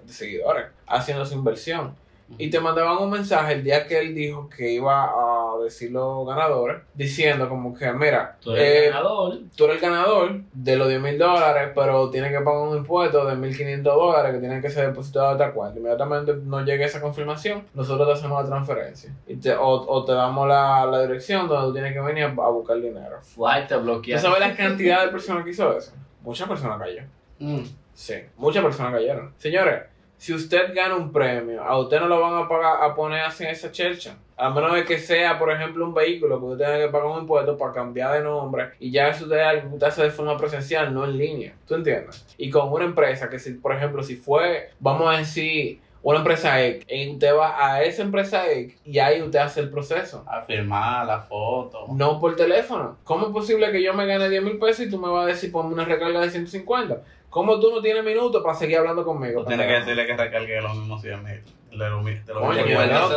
de 0.04 0.12
seguidores, 0.12 0.66
haciendo 0.88 1.24
su 1.24 1.34
inversión. 1.34 1.94
Y 2.36 2.50
te 2.50 2.60
mandaban 2.60 2.98
un 2.98 3.08
mensaje 3.10 3.54
el 3.54 3.64
día 3.64 3.86
que 3.86 3.98
él 3.98 4.14
dijo 4.14 4.48
que 4.54 4.70
iba 4.70 5.04
a 5.04 5.58
decir 5.64 5.90
los 5.90 6.26
ganadores, 6.26 6.82
diciendo 6.94 7.48
como 7.48 7.74
que, 7.74 7.90
mira, 7.92 8.36
Tú 8.40 8.52
eres 8.52 8.64
eh, 8.64 8.86
el 8.86 8.92
ganador. 8.92 9.38
tú 9.56 9.64
eres 9.64 9.76
el 9.76 9.82
ganador 9.82 10.40
de 10.52 10.76
los 10.76 10.88
10 10.88 11.00
mil 11.00 11.18
dólares, 11.18 11.70
pero 11.74 12.10
tienes 12.10 12.30
que 12.30 12.40
pagar 12.44 12.68
un 12.68 12.76
impuesto 12.76 13.24
de 13.24 13.34
1.500 13.34 13.82
dólares 13.82 14.32
que 14.34 14.40
tiene 14.40 14.60
que 14.60 14.68
ser 14.68 14.86
depositado 14.88 15.28
a 15.28 15.32
otra 15.32 15.52
cuenta. 15.52 15.78
Inmediatamente 15.78 16.34
nos 16.44 16.64
llegue 16.66 16.84
esa 16.84 17.00
confirmación, 17.00 17.64
nosotros 17.72 18.06
te 18.06 18.12
hacemos 18.14 18.42
la 18.42 18.48
transferencia. 18.50 19.10
Y 19.26 19.36
te- 19.36 19.56
o, 19.56 19.66
o 19.66 20.04
te 20.04 20.12
damos 20.12 20.46
la, 20.46 20.84
la 20.84 21.02
dirección 21.02 21.48
donde 21.48 21.66
tú 21.68 21.72
tienes 21.72 21.94
que 21.94 22.00
venir 22.00 22.24
a, 22.24 22.28
a 22.28 22.50
buscar 22.50 22.76
dinero. 22.80 23.18
Fue, 23.22 23.62
te 23.66 23.74
¿Tú 23.74 23.80
bloquearon. 23.80 24.22
sabes 24.22 24.40
la 24.40 24.54
cantidad 24.54 25.04
de 25.06 25.10
personas 25.12 25.44
que 25.44 25.50
hizo 25.50 25.76
eso? 25.76 25.92
Muchas 26.22 26.46
personas 26.46 26.78
cayó. 26.78 27.02
Mm. 27.38 27.62
Sí, 27.94 28.14
muchas 28.36 28.62
personas 28.62 28.92
cayeron. 28.92 29.32
Señores, 29.38 29.82
si 30.18 30.34
usted 30.34 30.74
gana 30.74 30.96
un 30.96 31.12
premio, 31.12 31.62
a 31.62 31.78
usted 31.78 32.00
no 32.00 32.08
lo 32.08 32.20
van 32.20 32.42
a 32.42 32.48
pagar 32.48 32.82
a 32.82 32.94
poner 32.94 33.20
así 33.20 33.44
en 33.44 33.50
esa 33.50 33.70
chercha. 33.70 34.16
A 34.36 34.50
menos 34.50 34.74
de 34.74 34.84
que 34.84 34.98
sea, 34.98 35.38
por 35.38 35.50
ejemplo, 35.50 35.84
un 35.84 35.94
vehículo 35.94 36.38
que 36.38 36.46
usted 36.46 36.64
tenga 36.64 36.86
que 36.86 36.92
pagar 36.92 37.08
un 37.08 37.20
impuesto 37.20 37.56
para 37.56 37.72
cambiar 37.72 38.14
de 38.14 38.22
nombre 38.22 38.70
y 38.78 38.90
ya 38.90 39.08
eso 39.08 39.24
usted 39.24 39.40
hace 39.82 40.02
de 40.02 40.10
forma 40.10 40.36
presencial, 40.36 40.92
no 40.92 41.04
en 41.04 41.16
línea. 41.16 41.54
¿Tú 41.66 41.76
entiendes? 41.76 42.26
Y 42.36 42.50
con 42.50 42.72
una 42.72 42.84
empresa 42.84 43.28
que 43.28 43.38
si, 43.38 43.54
por 43.54 43.74
ejemplo, 43.74 44.02
si 44.02 44.16
fue, 44.16 44.70
vamos 44.80 45.12
a 45.12 45.18
decir, 45.18 45.80
una 46.10 46.18
empresa 46.18 46.62
X, 46.64 46.86
y 46.88 47.10
usted 47.12 47.36
va 47.36 47.66
a 47.72 47.82
esa 47.82 48.02
empresa 48.02 48.50
X 48.50 48.76
y 48.84 48.98
ahí 48.98 49.20
usted 49.22 49.38
hace 49.40 49.60
el 49.60 49.70
proceso. 49.70 50.24
A 50.26 50.40
firmar 50.42 51.06
la 51.06 51.20
foto. 51.20 51.86
No 51.92 52.18
por 52.20 52.34
teléfono. 52.36 52.96
¿Cómo 53.04 53.26
es 53.26 53.32
posible 53.32 53.70
que 53.72 53.82
yo 53.82 53.92
me 53.94 54.06
gane 54.06 54.28
10 54.30 54.42
mil 54.42 54.58
pesos 54.58 54.86
y 54.86 54.90
tú 54.90 54.98
me 54.98 55.08
vas 55.08 55.24
a 55.24 55.26
decir 55.26 55.52
ponme 55.52 55.72
una 55.74 55.84
recarga 55.84 56.20
de 56.20 56.30
150? 56.30 57.02
¿Cómo 57.30 57.60
tú 57.60 57.70
no 57.70 57.82
tienes 57.82 58.02
minutos 58.04 58.42
para 58.42 58.54
seguir 58.54 58.78
hablando 58.78 59.04
conmigo? 59.04 59.42
Tú 59.42 59.48
tienes 59.48 59.66
que 59.66 59.72
decirle 59.74 60.06
que 60.06 60.16
recargue 60.16 60.62
los 60.62 60.76
mismos 60.76 61.02
100 61.02 61.22
mil. 61.24 61.42
De 61.70 61.76
los 61.90 62.02
mi- 62.02 62.14
de 62.14 62.32
cuentas. 62.32 63.10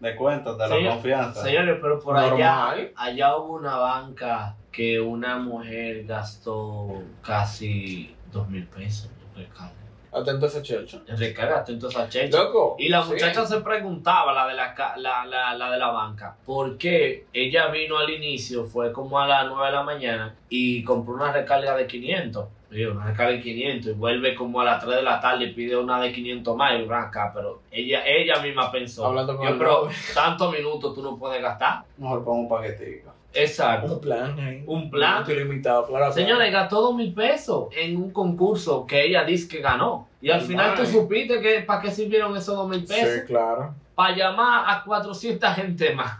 De 0.00 0.14
cuentas, 0.16 0.58
de 0.58 0.68
la 0.82 0.90
confianza. 0.90 1.42
Señores, 1.42 1.78
pero 1.80 1.98
por 1.98 2.14
Normal. 2.14 2.34
allá, 2.34 2.90
allá 2.96 3.36
hubo 3.36 3.54
una 3.54 3.76
banca 3.76 4.54
que 4.70 5.00
una 5.00 5.38
mujer 5.38 6.04
gastó 6.04 7.02
casi 7.22 8.14
dos 8.30 8.48
mil 8.48 8.66
pesos 8.66 9.10
recarga. 9.34 9.72
Atento 10.14 10.46
a 10.46 10.48
esa 10.48 10.62
chelcha. 10.62 11.00
Recarga, 11.08 11.58
atento 11.58 11.86
a 11.86 11.90
esa 11.90 12.08
checha. 12.08 12.42
Loco. 12.42 12.76
Y 12.78 12.88
la 12.88 13.02
sí. 13.02 13.10
muchacha 13.10 13.44
se 13.44 13.60
preguntaba, 13.60 14.32
la 14.32 14.46
de 14.46 14.54
la, 14.54 14.74
la, 14.96 15.26
la, 15.26 15.54
la 15.54 15.70
de 15.70 15.78
la 15.78 15.90
banca, 15.90 16.36
por 16.46 16.78
qué 16.78 17.26
ella 17.32 17.66
vino 17.68 17.98
al 17.98 18.08
inicio, 18.10 18.64
fue 18.64 18.92
como 18.92 19.18
a 19.18 19.26
las 19.26 19.46
9 19.46 19.66
de 19.66 19.72
la 19.72 19.82
mañana 19.82 20.34
y 20.48 20.84
compró 20.84 21.14
una 21.14 21.32
recarga 21.32 21.76
de 21.76 21.86
500. 21.86 22.46
Digo, 22.70 22.92
una 22.92 23.06
recarga 23.06 23.32
de 23.32 23.40
500 23.40 23.92
y 23.92 23.94
vuelve 23.94 24.34
como 24.34 24.60
a 24.60 24.64
las 24.64 24.82
3 24.84 24.96
de 24.96 25.02
la 25.02 25.20
tarde 25.20 25.44
y 25.44 25.52
pide 25.52 25.76
una 25.76 26.00
de 26.00 26.10
500 26.12 26.56
más 26.56 26.74
y 26.74 26.82
ven 26.82 26.92
acá, 26.92 27.30
pero 27.32 27.62
ella, 27.70 28.02
ella 28.04 28.40
misma 28.40 28.70
pensó, 28.72 29.06
Hablando 29.06 29.36
con 29.36 29.46
yo, 29.46 29.52
el 29.52 29.58
pero 29.58 29.88
tantos 30.12 30.52
minutos 30.52 30.94
tú 30.94 31.02
no 31.02 31.16
puedes 31.16 31.40
gastar. 31.40 31.84
Mejor 31.98 32.24
pongo 32.24 32.40
un 32.40 32.48
paquetico. 32.48 33.13
Exacto. 33.34 33.94
Un 33.94 34.00
plan 34.00 34.38
ahí. 34.38 34.64
Un 34.66 34.90
plan. 34.90 35.24
Limitado, 35.26 35.86
claro. 35.86 36.12
Señores, 36.12 36.52
gastó 36.52 36.80
dos 36.80 36.94
mil 36.94 37.12
pesos 37.12 37.68
en 37.76 37.96
un 37.96 38.10
concurso 38.10 38.86
que 38.86 39.04
ella 39.04 39.24
dice 39.24 39.48
que 39.48 39.60
ganó. 39.60 40.08
Y 40.20 40.30
al 40.30 40.40
final 40.40 40.74
tú 40.74 40.86
supiste 40.86 41.40
que 41.40 41.60
para 41.60 41.82
qué 41.82 41.90
sirvieron 41.90 42.36
esos 42.36 42.56
dos 42.56 42.68
mil 42.68 42.84
pesos. 42.84 43.20
Sí, 43.20 43.26
claro. 43.26 43.74
Para 43.94 44.16
llamar 44.16 44.64
a 44.66 44.82
400 44.84 45.54
gente 45.54 45.94
más. 45.94 46.16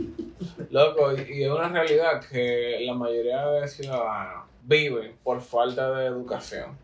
Loco, 0.70 1.12
y 1.12 1.44
es 1.44 1.50
una 1.50 1.68
realidad 1.68 2.20
que 2.28 2.78
la 2.80 2.94
mayoría 2.94 3.46
de 3.46 3.68
ciudadanos 3.68 4.44
viven 4.62 5.14
por 5.22 5.40
falta 5.40 5.92
de 5.92 6.06
educación. 6.06 6.76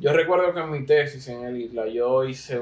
Yo 0.00 0.12
recuerdo 0.12 0.52
que 0.52 0.60
en 0.60 0.70
mi 0.70 0.84
tesis 0.84 1.26
en 1.28 1.44
el 1.44 1.56
isla 1.56 1.86
yo 1.88 2.24
hice, 2.24 2.60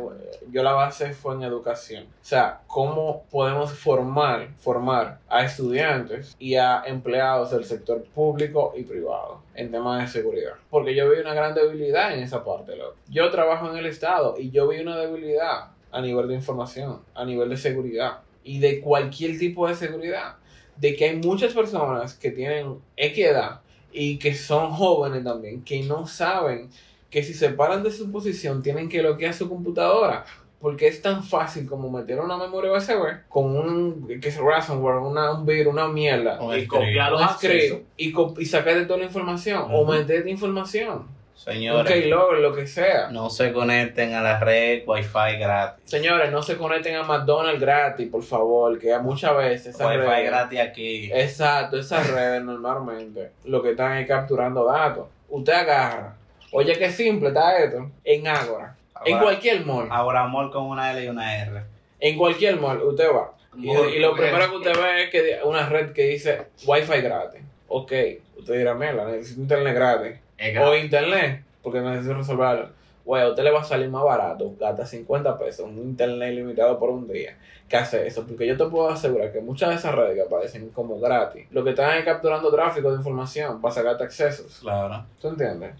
yo 0.50 0.62
la 0.62 0.72
base 0.72 1.12
fue 1.12 1.34
en 1.34 1.42
educación. 1.42 2.04
O 2.04 2.24
sea, 2.24 2.60
cómo 2.66 3.24
podemos 3.30 3.72
formar, 3.72 4.50
formar 4.58 5.18
a 5.28 5.44
estudiantes 5.44 6.36
y 6.38 6.54
a 6.54 6.82
empleados 6.86 7.50
del 7.50 7.64
sector 7.64 8.04
público 8.14 8.72
y 8.76 8.84
privado 8.84 9.42
en 9.54 9.70
temas 9.70 10.02
de 10.02 10.20
seguridad. 10.20 10.52
Porque 10.70 10.94
yo 10.94 11.10
vi 11.10 11.18
una 11.18 11.34
gran 11.34 11.54
debilidad 11.54 12.14
en 12.14 12.20
esa 12.20 12.44
parte. 12.44 12.72
Yo 13.08 13.30
trabajo 13.30 13.70
en 13.70 13.76
el 13.76 13.86
Estado 13.86 14.36
y 14.38 14.50
yo 14.50 14.68
vi 14.68 14.80
una 14.80 14.96
debilidad 14.96 15.70
a 15.90 16.00
nivel 16.00 16.28
de 16.28 16.34
información, 16.34 17.00
a 17.14 17.24
nivel 17.24 17.50
de 17.50 17.56
seguridad 17.56 18.20
y 18.44 18.60
de 18.60 18.80
cualquier 18.80 19.38
tipo 19.38 19.66
de 19.68 19.74
seguridad. 19.74 20.36
De 20.76 20.96
que 20.96 21.04
hay 21.04 21.16
muchas 21.16 21.52
personas 21.52 22.14
que 22.14 22.30
tienen 22.30 22.78
edad 22.96 23.60
y 23.92 24.18
que 24.18 24.34
son 24.34 24.70
jóvenes 24.70 25.22
también, 25.22 25.62
que 25.62 25.82
no 25.82 26.06
saben 26.06 26.70
que 27.12 27.22
si 27.22 27.32
se 27.34 27.50
paran 27.50 27.84
de 27.84 27.92
su 27.92 28.10
posición 28.10 28.62
tienen 28.62 28.88
que 28.88 29.00
bloquear 29.02 29.32
su 29.34 29.48
computadora. 29.48 30.24
Porque 30.60 30.86
es 30.86 31.02
tan 31.02 31.24
fácil 31.24 31.66
como 31.66 31.90
meter 31.90 32.20
una 32.20 32.36
memoria 32.36 32.70
USB 32.72 33.28
con 33.28 33.56
un 33.56 34.06
que 34.20 34.28
es 34.28 34.36
ransomware, 34.38 34.96
una, 34.98 35.32
un 35.32 35.44
virus, 35.44 35.72
una 35.72 35.88
mierda, 35.88 36.40
O 36.40 36.56
y 36.56 36.66
copiar 36.68 37.10
los 37.10 37.20
un 37.20 37.26
accesos. 37.28 37.78
y, 37.96 38.12
co- 38.12 38.34
y 38.38 38.46
sacarte 38.46 38.84
toda 38.86 39.00
la 39.00 39.04
información 39.06 39.62
o 39.72 39.82
Ujú. 39.82 39.92
meterte 39.92 40.30
información, 40.30 40.98
un 40.98 41.08
Señores, 41.34 41.90
keylogger, 41.92 42.38
lo 42.38 42.54
que 42.54 42.68
sea. 42.68 43.08
no 43.10 43.28
se 43.28 43.52
conecten 43.52 44.14
a 44.14 44.22
la 44.22 44.38
red 44.38 44.84
Wi-Fi 44.86 45.36
gratis. 45.40 45.82
Señores, 45.90 46.30
no 46.30 46.44
se 46.44 46.56
conecten 46.56 46.94
a 46.94 47.02
McDonald's 47.02 47.60
gratis, 47.60 48.08
por 48.08 48.22
favor, 48.22 48.78
que 48.78 48.96
muchas 49.00 49.36
veces 49.36 49.74
Wi-Fi 49.80 49.96
redes- 49.96 50.26
gratis 50.26 50.60
aquí. 50.60 51.10
Exacto, 51.12 51.76
esas 51.76 52.08
redes 52.08 52.40
normalmente 52.44 53.32
lo 53.46 53.60
que 53.62 53.70
están 53.72 53.98
es 53.98 54.06
capturando 54.06 54.64
datos. 54.64 55.08
Usted 55.28 55.54
agarra, 55.54 56.14
oye 56.52 56.78
qué 56.78 56.90
simple 56.90 57.28
está 57.28 57.58
esto, 57.58 57.90
en 58.04 58.26
Ágora, 58.28 58.76
en 59.04 59.18
cualquier 59.18 59.64
mall, 59.66 59.88
Ahora 59.90 60.20
amor 60.22 60.50
con 60.52 60.64
una 60.66 60.92
L 60.92 61.04
y 61.04 61.08
una 61.08 61.36
R. 61.42 61.62
en 62.00 62.16
cualquier 62.18 62.58
mall, 62.60 62.80
usted 62.82 63.08
va. 63.12 63.32
Y, 63.58 63.70
y 63.70 63.98
lo 63.98 64.14
primero 64.14 64.48
que 64.50 64.56
usted 64.56 64.72
ve 64.80 65.04
es 65.04 65.10
que 65.10 65.38
una 65.44 65.68
red 65.68 65.92
que 65.92 66.04
dice 66.04 66.46
Wi-Fi 66.64 67.00
gratis. 67.02 67.40
Ok, 67.68 67.92
usted 68.38 68.54
dirá, 68.58 68.74
mira, 68.74 69.04
necesito 69.06 69.40
internet 69.42 69.74
gratis. 69.74 70.18
Es 70.38 70.58
O 70.58 70.74
internet, 70.76 71.42
porque 71.62 71.80
necesito 71.80 72.14
resolverlo. 72.14 72.68
güey, 73.04 73.22
a 73.22 73.28
usted 73.28 73.42
le 73.42 73.50
va 73.50 73.60
a 73.60 73.64
salir 73.64 73.88
más 73.88 74.04
barato, 74.04 74.54
gasta 74.58 74.86
50 74.86 75.38
pesos, 75.38 75.66
un 75.66 75.76
internet 75.78 76.32
ilimitado 76.32 76.78
por 76.78 76.90
un 76.90 77.06
día, 77.08 77.36
que 77.68 77.76
hace 77.76 78.06
eso, 78.06 78.24
porque 78.26 78.46
yo 78.46 78.56
te 78.56 78.64
puedo 78.66 78.88
asegurar 78.88 79.32
que 79.32 79.40
muchas 79.40 79.70
de 79.70 79.74
esas 79.76 79.94
redes 79.94 80.14
que 80.14 80.22
aparecen 80.22 80.68
como 80.70 80.98
gratis, 81.00 81.46
lo 81.50 81.62
que 81.64 81.70
están 81.70 81.96
es 81.98 82.04
capturando 82.04 82.50
tráfico 82.52 82.90
de 82.90 82.96
información 82.98 83.60
para 83.60 83.74
sacarte 83.74 84.04
accesos, 84.04 84.58
Claro. 84.60 85.04
¿tú 85.20 85.28
entiendes? 85.28 85.72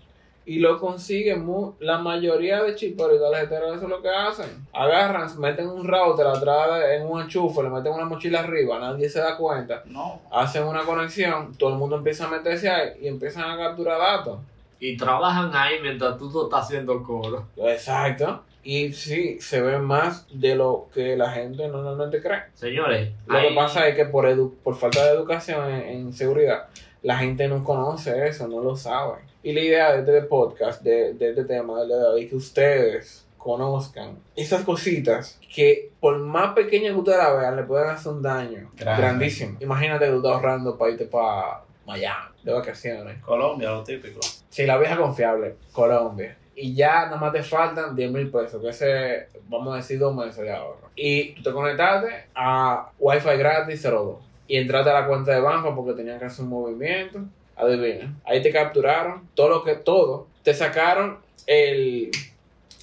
Y 0.45 0.59
lo 0.59 0.81
consiguen 0.81 1.45
mu- 1.45 1.75
la 1.79 1.99
mayoría 1.99 2.63
de 2.63 2.75
chiperos 2.75 3.17
y 3.17 3.21
tarjeteros, 3.21 3.77
eso 3.77 3.85
es 3.85 3.89
lo 3.91 4.03
que 4.03 4.09
hacen. 4.09 4.67
Agarran, 4.73 5.29
meten 5.41 5.69
un 5.69 5.87
router 5.87 6.27
atrás 6.27 6.83
en 6.93 7.07
un 7.07 7.21
enchufe, 7.23 7.63
le 7.63 7.69
meten 7.71 7.93
una 7.93 8.05
mochila 8.07 8.41
arriba, 8.41 8.79
nadie 8.81 9.09
se 9.09 9.21
da 9.21 9.37
cuenta, 9.37 9.83
No. 9.87 10.21
hacen 10.33 10.65
una 10.65 10.83
conexión, 10.83 11.55
todo 11.57 11.71
el 11.71 11.77
mundo 11.77 11.97
empieza 11.97 12.27
a 12.27 12.31
meterse 12.31 12.69
ahí 12.69 12.91
y 13.03 13.07
empiezan 13.09 13.49
a 13.51 13.57
capturar 13.57 13.99
datos. 13.99 14.39
Y 14.81 14.97
trabajan 14.97 15.51
ahí 15.55 15.77
mientras 15.81 16.19
tú 16.19 16.29
te 16.33 16.45
estás 16.45 16.65
haciendo 16.65 16.93
el 16.95 17.03
coro. 17.03 17.45
Exacto. 17.57 18.43
Y 18.65 18.93
sí, 18.93 19.41
se 19.41 19.61
ve 19.61 19.79
más 19.79 20.27
de 20.33 20.57
lo 20.57 20.89
que 20.93 21.17
la 21.17 21.31
gente 21.31 21.67
normalmente 21.69 22.21
cree. 22.21 22.43
Señores, 22.55 23.11
Lo 23.27 23.39
hay- 23.39 23.49
que 23.51 23.55
pasa 23.55 23.87
es 23.89 23.95
que 23.95 24.07
por, 24.07 24.25
edu- 24.27 24.53
por 24.65 24.75
falta 24.75 25.05
de 25.05 25.13
educación 25.13 25.69
en, 25.71 25.83
en 25.83 26.13
seguridad, 26.13 26.67
la 27.03 27.19
gente 27.19 27.47
no 27.49 27.63
conoce 27.65 28.27
eso, 28.29 28.47
no 28.49 28.61
lo 28.61 28.75
sabe. 28.77 29.15
Y 29.43 29.53
la 29.53 29.61
idea 29.61 29.93
de 29.93 29.99
este 30.01 30.27
podcast, 30.29 30.83
de, 30.83 31.15
de 31.15 31.31
este 31.31 31.45
tema 31.45 31.83
de 31.85 32.23
es 32.23 32.31
que 32.31 32.37
ustedes 32.37 33.27
conozcan 33.37 34.19
esas 34.37 34.63
cositas 34.63 35.41
que 35.53 35.91
por 35.99 36.19
más 36.19 36.55
pequeñas 36.55 36.93
que 36.93 36.99
ustedes 36.99 37.19
la 37.19 37.33
vean, 37.33 37.57
le 37.57 37.65
pueden 37.65 37.89
hacer 37.91 38.13
un 38.13 38.23
daño 38.23 38.71
Grande. 38.77 39.03
grandísimo. 39.03 39.59
Imagínate 39.61 40.05
que 40.07 40.11
tú 40.13 40.17
estás 40.19 40.33
ahorrando 40.35 40.79
para 40.79 40.93
irte 40.93 41.07
para 41.07 41.65
Miami 41.85 42.33
de 42.45 42.53
vacaciones. 42.53 43.19
Colombia, 43.23 43.71
lo 43.71 43.83
típico. 43.83 44.21
Si 44.49 44.65
la 44.65 44.79
vieja 44.79 44.97
confiable, 44.97 45.57
Colombia. 45.73 46.37
Y 46.55 46.75
ya 46.75 47.07
nada 47.07 47.17
más 47.17 47.33
te 47.33 47.43
faltan 47.43 47.97
10 47.97 48.13
mil 48.13 48.31
pesos, 48.31 48.63
que 48.63 48.69
ese, 48.69 49.29
vamos 49.49 49.73
a 49.73 49.77
decir, 49.77 49.99
dos 49.99 50.15
meses 50.15 50.37
de 50.43 50.53
ahorro. 50.53 50.91
Y 50.95 51.35
tú 51.35 51.43
te 51.43 51.53
conectaste 51.53 52.27
a 52.35 52.91
Wi-Fi 52.99 53.37
gratis 53.39 53.83
02. 53.83 54.19
Y 54.47 54.59
entraste 54.59 54.91
a 54.91 55.01
la 55.01 55.07
cuenta 55.07 55.33
de 55.33 55.41
banco 55.41 55.75
porque 55.75 55.95
tenían 55.95 56.19
que 56.19 56.27
hacer 56.27 56.45
un 56.45 56.51
movimiento. 56.51 57.21
Adivina. 57.63 58.15
Ahí 58.25 58.43
te 58.43 58.51
capturaron 58.53 59.29
todo 59.35 59.49
lo 59.49 59.65
que, 59.65 59.75
todo. 59.77 60.27
Te 60.43 60.53
sacaron 60.55 61.19
el, 61.47 62.11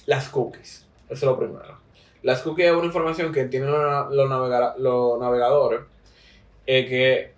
las 0.06 0.28
cookies. 0.28 0.86
Eso 1.08 1.14
es 1.14 1.22
lo 1.22 1.38
primero. 1.38 1.78
Las 2.22 2.42
cookies 2.42 2.66
es 2.68 2.72
una 2.72 2.86
información 2.86 3.32
que 3.32 3.44
tienen 3.46 3.70
los, 3.70 4.30
navega- 4.30 4.74
los 4.78 5.18
navegadores. 5.20 5.80
eh, 6.66 6.86
que 6.86 7.32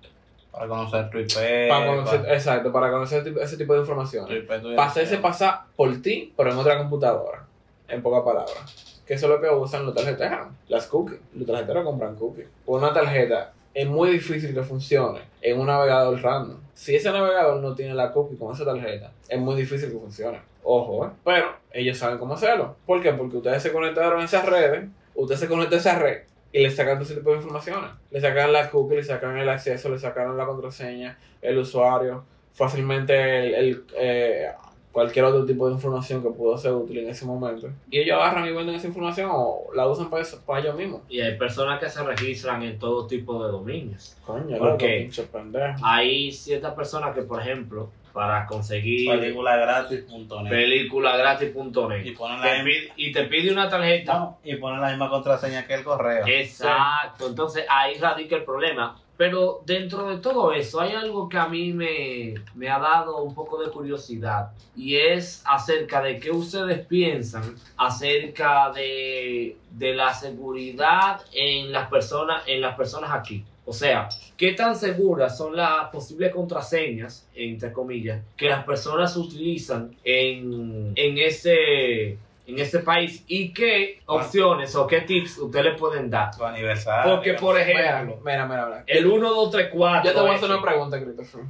Para 0.51 0.69
conocer 0.69 1.09
tu 1.11 1.19
IP. 1.19 1.69
para 1.69 1.87
conocer, 1.87 2.21
para- 2.23 2.35
exacto, 2.35 2.73
para 2.73 2.91
conocer 2.91 3.27
ese 3.41 3.57
tipo 3.57 3.73
de 3.75 3.81
información 3.81 4.27
tu 4.27 4.33
IP, 4.35 4.47
tu 4.61 4.75
para 4.75 4.89
hacerse 4.89 5.17
dirección. 5.17 5.23
pasar 5.23 5.61
por 5.77 6.03
ti, 6.03 6.33
pero 6.37 6.51
en 6.53 6.59
otra 6.59 6.77
computadora. 6.79 7.47
En 7.89 8.03
pocas 8.03 8.23
palabras. 8.23 9.01
Que 9.07 9.15
eso 9.15 9.27
es 9.27 9.33
lo 9.33 9.41
que 9.41 9.49
usan 9.55 9.85
los 9.87 9.95
tarjeteros. 9.95 10.49
Las 10.69 10.87
cookies. 10.87 11.19
Los 11.35 11.47
tarjeteros 11.47 11.85
compran 11.85 12.15
cookies. 12.17 12.47
Una 12.67 12.93
tarjeta 12.93 13.53
es 13.75 13.89
muy 13.89 14.11
difícil 14.11 14.55
que 14.55 14.63
funcione 14.63 15.21
en 15.41 15.59
un 15.59 15.67
navegador 15.67 16.21
random. 16.21 16.59
Si 16.75 16.95
ese 16.95 17.11
navegador 17.11 17.61
no 17.61 17.75
tiene 17.75 17.95
la 17.95 18.13
cookie 18.13 18.37
con 18.37 18.55
esa 18.55 18.65
tarjeta, 18.65 19.13
es 19.29 19.39
muy 19.39 19.57
difícil 19.57 19.91
que 19.91 19.99
funcione. 19.99 20.41
Ojo, 20.63 21.07
¿eh? 21.07 21.11
Pero 21.25 21.47
ellos 21.73 21.99
saben 21.99 22.19
cómo 22.19 22.35
hacerlo. 22.35 22.77
¿Por 22.87 23.03
qué? 23.03 23.13
Porque 23.13 23.39
ustedes 23.39 23.63
se 23.63 23.73
conectaron 23.73 24.21
a 24.21 24.25
esas 24.25 24.47
redes, 24.47 24.89
usted 25.15 25.37
se 25.37 25.49
conecta 25.49 25.77
a 25.77 25.79
esa 25.79 25.99
red 25.99 26.23
y 26.53 26.63
le 26.63 26.71
sacan 26.71 26.95
todo 26.95 27.05
ese 27.05 27.17
tipo 27.17 27.31
de 27.31 27.37
informaciones. 27.37 27.91
Le 28.11 28.21
sacan 28.21 28.53
la 28.53 28.71
cookie, 28.71 28.97
le 28.97 29.05
sacan 29.05 29.37
el 29.39 29.49
acceso, 29.49 29.89
le 29.89 29.99
sacaron 29.99 30.37
la 30.37 30.47
contraseña, 30.47 31.19
el 31.41 31.59
usuario, 31.59 32.25
fácilmente 32.53 33.47
el, 33.47 33.55
el, 33.55 33.85
eh, 33.97 34.53
cualquier 34.93 35.25
otro 35.25 35.45
tipo 35.47 35.67
de 35.69 35.75
información 35.75 36.23
que 36.23 36.29
pudo 36.31 36.57
ser 36.59 36.73
útil 36.73 36.99
en 36.99 37.09
ese 37.09 37.25
momento. 37.25 37.69
Y 37.91 37.99
ellos 38.01 38.17
agarran 38.21 38.47
y 38.47 38.53
venden 38.53 38.75
esa 38.75 38.87
información 38.87 39.31
o 39.33 39.65
la 39.75 39.87
usan 39.89 40.11
para, 40.11 40.23
eso, 40.23 40.41
para 40.47 40.61
ellos 40.61 40.77
mismos. 40.77 41.01
Y 41.09 41.21
hay 41.21 41.37
personas 41.39 41.81
que 41.81 41.89
se 41.89 42.03
registran 42.03 42.63
en 42.63 42.79
todo 42.79 43.07
tipo 43.07 43.43
de 43.45 43.51
dominios. 43.51 44.17
Coño, 44.25 44.59
¿Por 44.59 44.67
loco, 44.67 44.79
qué? 44.79 44.99
pinche 45.03 45.23
pendejo. 45.25 45.79
Hay 45.83 46.31
ciertas 46.33 46.75
personas 46.75 47.15
que, 47.15 47.23
por 47.23 47.41
ejemplo, 47.41 47.89
para 48.13 48.47
conseguir 48.47 49.09
Peliculagratis.net. 49.09 50.51
peliculagratis.net 50.51 52.05
Y 52.05 52.15
pide- 52.65 52.93
y 52.97 53.13
te 53.13 53.25
pide 53.25 53.53
una 53.53 53.69
tarjeta. 53.69 54.15
No, 54.15 54.39
y 54.45 54.57
ponen 54.57 54.81
la 54.81 54.89
misma 54.91 55.09
contraseña 55.09 55.67
que 55.67 55.75
el 55.75 55.85
correo. 55.85 56.25
Exacto, 56.27 57.29
entonces 57.29 57.65
ahí 57.69 57.95
radica 57.99 58.37
el 58.37 58.45
problema. 58.45 58.99
Pero 59.17 59.63
dentro 59.67 60.09
de 60.09 60.19
todo 60.19 60.53
eso 60.53 60.81
hay 60.81 60.93
algo 60.93 61.29
que 61.29 61.39
a 61.39 61.47
mí 61.47 61.73
me, 61.73 62.35
me 62.55 62.69
ha 62.69 62.79
dado 62.79 63.23
un 63.23 63.35
poco 63.35 63.63
de 63.63 63.71
curiosidad 63.71 64.51
y 64.75 64.97
es 64.97 65.43
acerca 65.45 66.03
de 66.03 66.19
qué 66.19 66.31
ustedes 66.31 66.87
piensan 66.87 67.57
acerca 67.77 68.73
de, 68.73 69.57
de 69.71 69.95
la 69.95 70.15
seguridad 70.15 71.21
en 71.33 71.73
las 71.73 71.89
personas 71.89 72.43
en 72.47 72.61
las 72.61 72.75
personas 72.75 73.11
aquí. 73.13 73.45
O 73.65 73.73
sea, 73.73 74.09
qué 74.37 74.53
tan 74.53 74.75
seguras 74.75 75.39
son 75.39 75.55
las 75.55 75.89
posibles 75.91 76.33
contraseñas, 76.33 77.29
entre 77.35 77.73
comillas, 77.73 78.21
que 78.37 78.49
las 78.49 78.65
personas 78.65 79.17
utilizan 79.17 79.97
en, 80.03 80.93
en 80.97 81.19
ese 81.19 82.19
en 82.47 82.59
ese 82.59 82.81
país 82.81 83.25
y 83.27 83.53
qué 83.53 84.01
opciones 84.07 84.75
o 84.75 84.87
qué 84.87 85.03
tips 85.03 85.39
ustedes 85.39 85.65
le 85.65 85.73
pueden 85.73 86.11
dar. 86.11 86.37
Tu 86.37 86.45
aniversario. 86.45 87.15
Porque, 87.15 87.35
por 87.35 87.59
ejemplo, 87.59 88.21
mira, 88.25 88.47
mira, 88.47 88.67
mira. 88.67 88.85
el 88.87 89.07
1, 89.07 89.31
2, 89.31 89.51
3, 89.51 89.69
4. 89.73 90.11
Yo 90.11 90.15
te 90.15 90.21
voy 90.21 90.31
a 90.31 90.35
hacer 90.35 90.51
una 90.51 90.63
pregunta, 90.63 91.01
Christopher. 91.01 91.43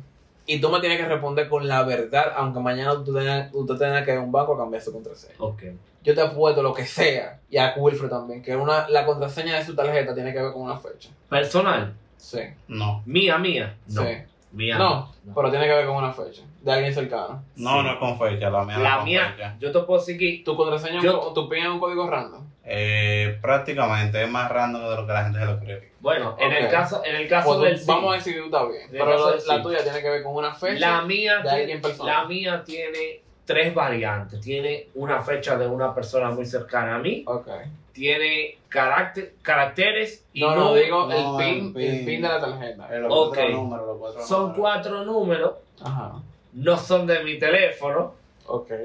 Y 0.45 0.61
tú 0.61 0.71
me 0.71 0.81
tienes 0.81 0.99
que 0.99 1.07
responder 1.07 1.49
con 1.49 1.67
la 1.69 1.85
verdad, 1.85 2.33
aunque 2.37 2.61
mañana 2.61 2.95
usted 2.95 3.13
tenga, 3.13 3.51
usted 3.53 3.75
tenga 3.77 4.05
que 4.05 4.13
ir 4.13 4.19
a 4.19 4.21
un 4.21 4.33
banco 4.33 4.55
a 4.55 4.59
cambiar 4.59 4.83
su 4.83 4.93
contraseña. 4.93 5.35
Ok. 5.39 5.63
Yo 6.03 6.15
te 6.15 6.21
apuesto 6.21 6.63
lo 6.63 6.75
que 6.75 6.85
sea, 6.85 7.41
y 7.49 7.59
a 7.59 7.75
Wilfred 7.77 8.09
también, 8.09 8.43
que 8.43 8.57
una, 8.57 8.89
la 8.89 9.07
contraseña 9.07 9.57
de 9.57 9.65
su 9.65 9.77
tarjeta 9.77 10.15
tiene 10.15 10.33
que 10.33 10.43
ver 10.43 10.53
con 10.53 10.63
una 10.63 10.77
fecha. 10.77 11.11
Personal. 11.29 11.95
Sí. 12.17 12.41
No. 12.67 13.03
Mía, 13.07 13.39
mía. 13.39 13.77
No. 13.87 14.03
Sí. 14.03 14.09
Mía. 14.53 14.77
No, 14.79 15.11
pero 15.35 15.51
tiene 15.51 15.67
que 15.67 15.73
ver 15.73 15.87
con 15.87 15.97
una 15.97 16.13
fecha. 16.13 16.43
De 16.61 16.73
alguien 16.73 16.93
cercano. 16.95 17.43
No, 17.57 17.79
Sí. 17.79 17.83
no 17.87 17.93
es 17.93 17.99
con 17.99 18.19
fecha. 18.19 18.51
La 18.51 18.65
mía 18.65 18.79
La 18.79 19.03
mía, 19.03 19.33
fecha. 19.35 19.57
yo 19.59 19.73
te 19.73 19.79
puedo 19.81 20.01
seguir. 20.01 20.45
Tu 20.45 20.55
contraseña 20.57 21.01
Yo- 21.01 21.21
o 21.21 21.33
tu 21.33 21.49
PIN 21.49 21.63
es 21.65 21.69
un 21.71 21.81
código 21.81 22.09
random. 22.09 22.43
Eh, 22.65 23.39
prácticamente 23.43 24.23
es 24.23 24.31
más 24.31 24.49
random 24.51 24.83
de 24.89 24.97
lo 24.97 25.07
que 25.07 25.13
la 25.13 25.25
gente 25.25 25.39
se 25.41 25.45
lo 25.47 25.59
cree. 25.59 25.93
Bueno, 26.01 26.37
en 26.39 26.53
el 26.53 26.69
caso, 26.71 27.03
en 27.05 27.17
el 27.17 27.29
caso 27.29 27.49
Pues 27.59 27.61
del 27.71 27.79
sí, 27.79 27.85
vamos 27.89 28.13
a 28.13 28.17
decir 28.17 28.35
que 28.35 28.41
tú 28.41 28.45
estás 28.47 28.69
bien. 28.69 28.89
Pero 28.91 29.35
la, 29.35 29.41
sí. 29.41 29.63
tuya 29.63 29.83
tiene 29.83 30.01
que 30.01 30.11
ver 30.11 30.23
con 30.23 30.35
una 30.37 30.55
fecha. 30.55 30.79
la 30.79 31.03
mía, 31.03 31.37
de 31.39 31.43
tiene, 31.43 31.59
alguien 31.61 31.81
personal. 31.81 32.15
la 32.23 32.25
mía 32.29 32.63
tiene 32.65 33.23
tres 33.45 33.75
variantes. 33.75 34.41
Tiene 34.41 34.89
una 34.95 35.21
fecha 35.21 35.57
de 35.57 35.67
una 35.67 35.93
persona 35.95 36.31
muy 36.31 36.47
cercana 36.47 36.97
a 36.97 36.99
mí. 36.99 37.25
Ok. 37.27 37.49
Tiene 37.93 38.59
carácter, 38.69 39.35
caracteres 39.43 40.25
y 40.33 40.41
No, 40.41 40.55
no, 40.55 40.65
no- 40.65 40.75
digo 40.75 41.07
no, 41.07 41.39
el 41.41 41.45
PIN, 41.45 41.73
el 41.77 41.83
el 41.99 42.05
PIN. 42.07 42.23
De 42.23 42.29
la 42.29 42.41
tarjeta. 42.41 42.89
Números, 42.99 43.97
cuatro 43.99 44.23
son 44.23 44.41
números. 44.41 44.59
cuatro 44.59 45.05
números. 45.05 45.53
Ajá. 45.83 46.13
No 46.55 46.77
son 46.77 47.07
de 47.07 47.23
mi 47.23 47.39
teléfono. 47.39 48.15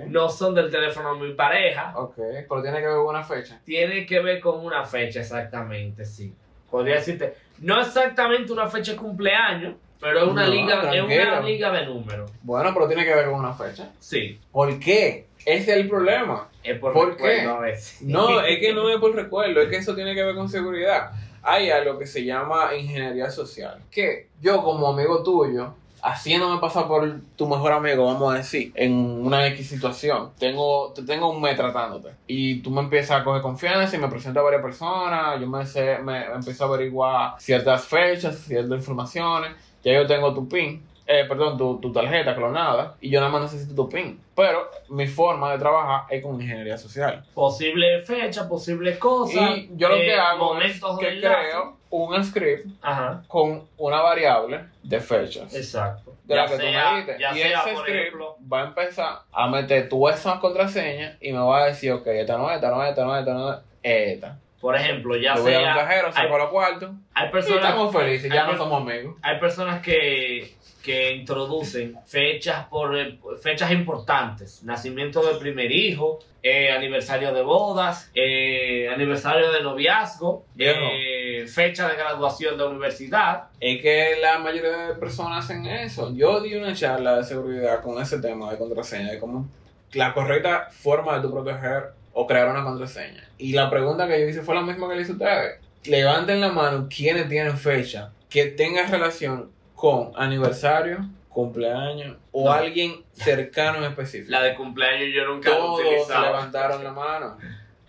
No 0.08 0.30
son 0.30 0.54
del 0.56 0.70
teléfono 0.70 1.15
de 1.15 1.28
mi 1.28 1.34
pareja. 1.34 1.93
Pero 2.15 2.62
tiene 2.62 2.80
que 2.80 2.86
ver 2.88 2.96
con 2.96 3.08
una 3.08 3.24
fecha. 3.24 3.60
Tiene 3.65 4.06
que 4.06 4.20
ver 4.20 4.39
con 4.39 4.63
una 4.65 4.84
fecha 4.86 5.20
exactamente, 5.22 6.06
sí. 6.06 6.34
Podría 6.70 6.96
decirte, 6.96 7.34
no 7.60 7.80
exactamente 7.80 8.52
una 8.52 8.67
fecha 8.67 8.91
de 8.91 8.98
cumpleaños, 8.98 9.76
pero 10.00 10.20
es 10.20 10.28
una 10.28 10.46
liga, 10.48 10.93
es 10.93 11.02
una 11.02 11.39
liga 11.41 11.72
de 11.72 11.86
números. 11.86 12.32
Bueno, 12.43 12.72
pero 12.74 12.88
tiene 12.88 13.04
que 13.06 13.15
ver 13.15 13.26
con 13.26 13.36
una 13.36 13.54
fecha. 13.54 13.89
Sí, 14.00 14.39
¿Por 14.52 14.78
qué? 14.80 15.28
Ese 15.46 15.72
es 15.72 15.78
el 15.78 15.88
problema. 15.89 16.50
Es 16.70 16.80
por, 16.80 16.94
¿Por 16.94 17.10
recuerdo 17.10 17.58
qué? 17.60 17.64
veces. 17.66 17.98
No, 18.02 18.42
es 18.42 18.60
que 18.60 18.74
no 18.74 18.90
es 18.90 18.98
por 18.98 19.16
recuerdo, 19.16 19.62
es 19.62 19.70
que 19.70 19.78
eso 19.78 19.96
tiene 19.96 20.14
que 20.16 20.24
ver 20.24 20.36
con 20.36 20.50
seguridad. 20.50 21.12
Hay 21.44 21.70
algo 21.70 21.98
que 21.98 22.06
se 22.06 22.26
llama 22.26 22.76
ingeniería 22.76 23.30
social. 23.32 23.80
Que 23.90 24.28
yo 24.42 24.62
como 24.64 24.88
amigo 24.88 25.24
tuyo, 25.24 25.74
haciéndome 26.02 26.60
pasar 26.60 26.88
por 26.88 27.20
tu 27.36 27.48
mejor 27.48 27.72
amigo, 27.72 28.06
vamos 28.06 28.34
a 28.34 28.38
decir, 28.38 28.72
en 28.76 28.94
una 28.94 29.48
X 29.48 29.68
situación, 29.70 30.32
tengo, 30.38 30.92
te 30.94 31.04
tengo 31.04 31.30
un 31.32 31.42
mes 31.42 31.56
tratándote. 31.56 32.10
Y 32.28 32.60
tú 32.60 32.70
me 32.70 32.82
empiezas 32.82 33.22
a 33.22 33.24
coger 33.24 33.42
confianza 33.42 33.96
y 33.96 34.00
me 34.00 34.08
presentas 34.08 34.42
a 34.42 34.44
varias 34.44 34.62
personas, 34.62 35.40
yo 35.40 35.48
me, 35.48 35.66
sé- 35.66 35.98
me 36.00 36.26
empiezo 36.26 36.66
a 36.66 36.68
averiguar 36.68 37.36
ciertas 37.40 37.86
fechas, 37.86 38.38
ciertas 38.40 38.78
informaciones, 38.78 39.52
ya 39.84 39.94
yo 39.94 40.06
tengo 40.06 40.34
tu 40.34 40.48
PIN. 40.48 40.84
Eh, 41.08 41.26
perdón, 41.28 41.58
tu, 41.58 41.80
tu 41.80 41.91
tarjeta 41.91 42.36
clonada 42.36 42.96
y 43.00 43.10
yo 43.10 43.20
nada 43.20 43.32
más 43.32 43.41
necesito 43.43 43.74
tu 43.74 43.89
PIN. 43.89 44.22
Pero 44.36 44.70
mi 44.89 45.08
forma 45.08 45.52
de 45.54 45.60
trabajar 45.60 46.02
es 46.10 46.22
con 46.22 46.39
ingeniería 46.39 46.78
social. 46.78 47.24
Posible 47.34 48.02
fecha, 48.02 48.48
posible 48.48 49.00
cosa. 49.00 49.52
Y 49.52 49.72
yo 49.76 49.89
lo 49.89 49.96
que 49.96 50.13
eh, 50.13 50.20
hago 50.20 50.60
es 50.60 50.82
que 51.00 51.20
creo 51.20 51.78
un 51.89 52.24
script 52.24 52.67
Ajá, 52.82 53.24
con 53.28 53.67
una 53.78 54.02
variable 54.02 54.65
de 54.84 55.00
fechas. 55.00 55.54
exacto. 55.56 56.15
De 56.26 56.36
ya 56.36 56.41
la 56.41 56.48
que 56.48 56.58
sea, 56.58 56.89
tú 56.89 57.12
me 57.12 57.20
ya 57.20 57.32
y 57.32 57.39
sea, 57.39 57.62
ese 57.62 57.78
script 57.78 58.00
ejemplo, 58.00 58.36
va 58.52 58.62
a 58.62 58.65
empezar 58.65 59.20
a 59.32 59.48
meter 59.48 59.88
tú 59.88 60.10
esas 60.10 60.39
contraseñas 60.39 61.15
y 61.22 61.32
me 61.32 61.39
va 61.39 61.63
a 61.63 61.65
decir, 61.67 61.93
ok, 61.93 62.06
esta 62.08 62.38
no 62.38 62.50
es, 62.50 62.58
esta 62.58 62.70
no 62.70 62.84
es, 62.84 62.89
esta 62.89 63.04
no 63.06 63.15
es, 63.15 63.20
esta 63.22 63.34
no 63.34 63.54
es, 63.54 63.60
esta. 63.82 64.39
Por 64.60 64.76
ejemplo, 64.76 65.15
ya 65.15 65.36
Yo 65.36 65.43
voy 65.43 65.54
a 65.54 65.58
un 65.60 65.63
sea. 65.65 65.76
cajero, 65.76 66.08
hay, 66.08 66.13
saco 66.13 66.38
los 66.38 66.50
cuartos. 66.50 66.91
hay 67.13 67.28
Y 67.28 67.32
personas, 67.32 67.63
estamos 67.63 67.96
felices, 67.96 68.32
ya 68.34 68.46
hay 68.46 68.52
no 68.52 68.58
somos 68.58 68.82
amigos. 68.82 69.15
hay 69.22 69.39
personas 69.39 69.82
que, 69.82 70.56
que 70.84 71.12
introducen 71.13 71.96
fechas 72.06 72.65
por 72.65 72.98
eh, 72.98 73.20
fechas 73.41 73.72
importantes. 73.72 74.63
Nacimiento 74.63 75.22
del 75.22 75.38
primer 75.38 75.72
hijo, 75.72 76.20
eh, 76.41 76.72
aniversario 76.72 77.34
de 77.34 77.41
bodas, 77.43 78.10
eh, 78.15 78.89
aniversario 78.91 79.52
de 79.52 79.62
noviazgo, 79.62 80.46
eh, 80.58 81.46
fecha 81.48 81.88
de 81.88 81.96
graduación 81.96 82.58
de 82.58 82.63
universidad. 82.65 83.50
Es 83.60 83.80
que 83.82 84.15
la 84.22 84.39
mayoría 84.39 84.88
de 84.88 84.93
personas 84.96 85.46
hacen 85.46 85.65
eso. 85.67 86.13
Yo 86.15 86.41
di 86.41 86.56
una 86.56 86.74
charla 86.74 87.17
de 87.17 87.24
seguridad 87.24 87.82
con 87.84 88.02
ese 88.02 88.20
tema 88.20 88.50
de 88.52 88.58
contraseña, 88.58 89.12
de 89.12 89.20
cómo 89.20 89.48
la 89.93 90.13
correcta 90.13 90.67
forma 90.72 91.15
de 91.15 91.22
tu 91.22 91.32
proteger 91.32 91.93
o 92.20 92.26
crear 92.26 92.48
una 92.50 92.64
contraseña. 92.64 93.24
Y 93.38 93.54
la 93.54 93.70
pregunta 93.70 94.08
que 94.08 94.20
yo 94.20 94.28
hice 94.28 94.42
fue 94.42 94.56
la 94.56 94.62
misma 94.62 94.90
que 94.90 94.96
le 94.96 95.02
hice 95.04 95.12
a 95.12 95.16
ustedes. 95.16 95.60
Levanten 95.86 96.42
la 96.42 96.50
mano 96.52 96.88
quienes 96.90 97.30
tienen 97.30 97.56
fecha 97.58 98.12
que 98.28 98.46
tenga 98.48 98.88
relación 98.88 99.52
con 99.76 100.12
aniversario, 100.16 100.98
cumpleaños 101.30 102.18
o 102.32 102.46
No. 102.46 102.52
alguien 102.52 103.04
cercano 103.14 103.78
en 103.78 103.84
específico. 103.84 104.32
La 104.32 104.42
de 104.42 104.56
cumpleaños 104.56 105.10
yo 105.14 105.26
nunca 105.28 105.50
la 105.52 105.56
he 105.56 105.60
Todos 105.60 105.80
utilizado. 105.80 106.26
levantaron 106.26 106.84
la 106.84 106.92
mano. 106.92 107.38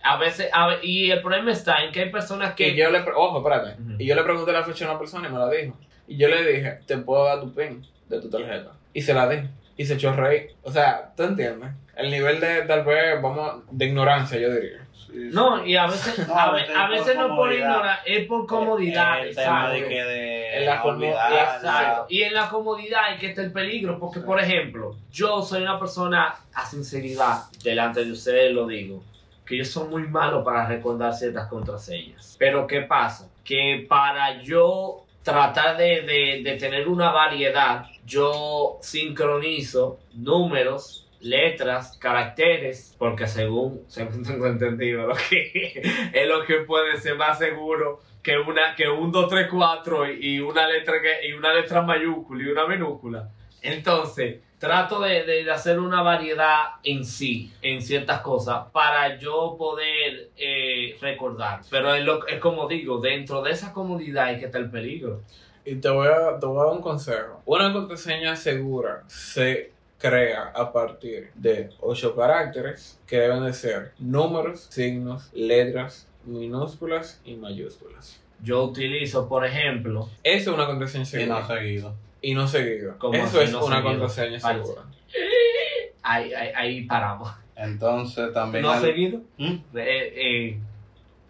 A 0.03 0.17
veces, 0.17 0.47
a 0.53 0.75
y 0.83 1.09
el 1.09 1.21
problema 1.21 1.51
está 1.51 1.83
en 1.83 1.91
que 1.91 2.01
hay 2.03 2.09
personas 2.11 2.53
que... 2.53 2.67
Y 2.69 2.75
yo 2.75 2.91
le, 2.91 2.99
ojo, 3.15 3.39
espérate. 3.39 3.81
Y 3.97 4.05
yo 4.05 4.13
le 4.13 4.21
pregunté 4.23 4.51
la 4.51 4.63
fecha 4.63 4.85
a 4.85 4.91
una 4.91 4.99
persona 4.99 5.27
y 5.27 5.31
me 5.31 5.39
la 5.39 5.49
dijo. 5.49 5.75
Y 6.07 6.17
yo 6.17 6.27
le 6.27 6.45
dije, 6.53 6.79
te 6.85 6.97
puedo 6.99 7.25
dar 7.25 7.39
tu 7.41 7.51
PIN 7.51 7.83
de 8.07 8.21
tu 8.21 8.29
tarjeta. 8.29 8.73
Y 8.93 9.01
se 9.01 9.13
la 9.15 9.27
di. 9.27 9.39
Y 9.79 9.85
se 9.85 9.93
echó 9.93 10.11
reír. 10.13 10.55
O 10.61 10.71
sea, 10.71 11.13
¿tú 11.15 11.23
entiendes? 11.23 11.69
El 11.95 12.11
nivel 12.11 12.39
de, 12.41 12.63
tal 12.63 12.83
vez, 12.83 13.21
vamos, 13.21 13.63
de 13.71 13.85
ignorancia, 13.85 14.37
yo 14.37 14.53
diría. 14.53 14.85
No, 15.31 15.65
y 15.65 15.75
a 15.77 15.87
veces, 15.87 16.27
No, 16.27 16.35
a, 16.35 16.43
a 16.43 16.51
ve- 16.51 16.59
veces 16.61 16.75
a 16.75 16.81
por 16.87 16.89
veces 16.89 17.15
no 17.15 17.21
por 17.21 17.29
comodidad. 17.29 17.59
ignorar, 17.69 17.99
es 18.05 18.27
por 18.27 18.45
comodidad. 18.45 19.19
El 19.25 19.35
tema 19.35 19.41
exacto. 19.47 19.71
de 19.73 19.87
que 19.87 20.03
de 20.03 20.57
En 20.59 20.65
la 20.65 20.81
comodidad, 20.81 21.55
Exacto. 21.55 22.05
Y 22.09 22.21
en 22.23 22.33
la 22.33 22.49
comodidad 22.49 23.13
es 23.13 23.19
que 23.21 23.27
está 23.27 23.41
el 23.41 23.51
peligro, 23.53 23.97
porque 23.99 24.19
por 24.19 24.39
ejemplo, 24.39 24.95
yo 25.11 25.41
soy 25.41 25.61
una 25.63 25.79
persona 25.79 26.35
a 26.53 26.65
sinceridad, 26.65 27.43
delante 27.63 28.03
de 28.03 28.11
ustedes 28.11 28.51
lo 28.51 28.67
digo, 28.67 29.01
que 29.45 29.57
yo 29.57 29.63
soy 29.65 29.87
muy 29.87 30.03
malo 30.09 30.43
para 30.43 30.67
recordar 30.67 31.13
ciertas 31.13 31.47
contraseñas. 31.47 32.35
Pero 32.37 32.67
¿qué 32.67 32.81
pasa? 32.81 33.29
Que 33.45 33.85
para 33.89 34.41
yo 34.41 35.05
tratar 35.29 35.77
de, 35.77 36.01
de- 36.43 36.55
tener 36.57 36.87
una 36.87 37.11
variedad, 37.11 37.85
yo 38.05 38.77
sincronizo 38.81 39.99
números, 40.13 41.07
letras, 41.21 41.97
caracteres, 41.99 42.95
porque 42.97 43.27
según, 43.27 43.83
según 43.87 44.23
tengo 44.23 44.47
entendido, 44.47 45.07
lo 45.07 45.15
que, 45.15 45.81
es 46.13 46.27
lo 46.27 46.43
que 46.45 46.55
puede 46.61 46.97
ser 46.97 47.15
más 47.15 47.37
seguro 47.37 47.99
que 48.23 48.37
una 48.37 48.75
que 48.75 48.89
un 48.89 49.11
2 49.11 49.29
3 49.29 49.47
4 49.49 50.11
y 50.11 50.39
una 50.39 50.67
letra 50.67 50.95
que 51.01 51.27
y 51.27 51.33
una 51.33 51.53
letra 51.53 51.81
mayúscula 51.81 52.43
y 52.43 52.47
una 52.47 52.67
minúscula. 52.67 53.29
Entonces, 53.61 54.39
trato 54.59 54.99
de, 54.99 55.23
de- 55.23 55.43
de 55.45 55.51
hacer 55.51 55.79
una 55.79 56.01
variedad 56.01 56.73
en 56.83 57.03
sí, 57.05 57.51
en 57.61 57.81
ciertas 57.81 58.21
cosas, 58.21 58.65
para 58.71 59.17
yo 59.17 59.55
poder 59.57 60.29
eh, 60.37 60.97
recordar. 61.01 61.61
Pero 61.71 61.93
es, 61.95 62.03
lo, 62.03 62.27
es 62.27 62.39
como 62.39 62.67
digo, 62.67 62.99
dentro 62.99 63.41
de 63.41 63.51
esa 63.51 63.71
comodidad 63.73 64.31
es 64.33 64.39
que 64.39 64.45
está 64.45 64.57
el 64.57 64.69
peligro. 64.69 65.21
Y 65.65 65.75
te 65.75 65.89
voy 65.89 66.07
a, 66.07 66.37
te 66.39 66.45
voy 66.45 66.59
a 66.61 66.65
dar 66.65 66.73
un 66.75 66.81
consejo. 66.81 67.41
Una 67.45 67.71
contraseña 67.73 68.35
segura 68.35 69.03
se 69.07 69.71
crea 69.97 70.51
a 70.55 70.71
partir 70.71 71.29
de 71.35 71.69
ocho 71.81 72.15
caracteres 72.15 72.99
que 73.05 73.17
deben 73.19 73.43
de 73.45 73.53
ser 73.53 73.91
números, 73.99 74.67
signos, 74.69 75.29
letras, 75.33 76.07
minúsculas 76.25 77.21
y 77.25 77.35
mayúsculas. 77.35 78.19
Yo 78.41 78.63
utilizo, 78.63 79.27
por 79.27 79.45
ejemplo, 79.45 80.09
Eso 80.23 80.51
es 80.51 80.55
una 80.55 80.65
contraseña 80.65 81.03
Y 81.03 81.05
segura. 81.07 81.39
no 81.41 81.47
seguido. 81.47 81.93
Y 82.21 82.33
no 82.33 82.47
seguido. 82.47 82.95
¿Cómo 82.97 83.13
Eso 83.13 83.41
es 83.41 83.51
no 83.51 83.65
una 83.65 83.77
seguido? 83.77 83.99
contraseña 83.99 84.39
segura. 84.39 84.81
ahí, 86.03 86.33
ahí, 86.33 86.51
ahí 86.55 86.81
paramos. 86.85 87.31
Entonces 87.55 88.33
también. 88.33 88.63
No 88.63 88.71
al- 88.71 88.81
seguido. 88.81 89.19
¿Mm? 89.37 89.53
Eh, 89.75 90.13
eh, 90.15 90.59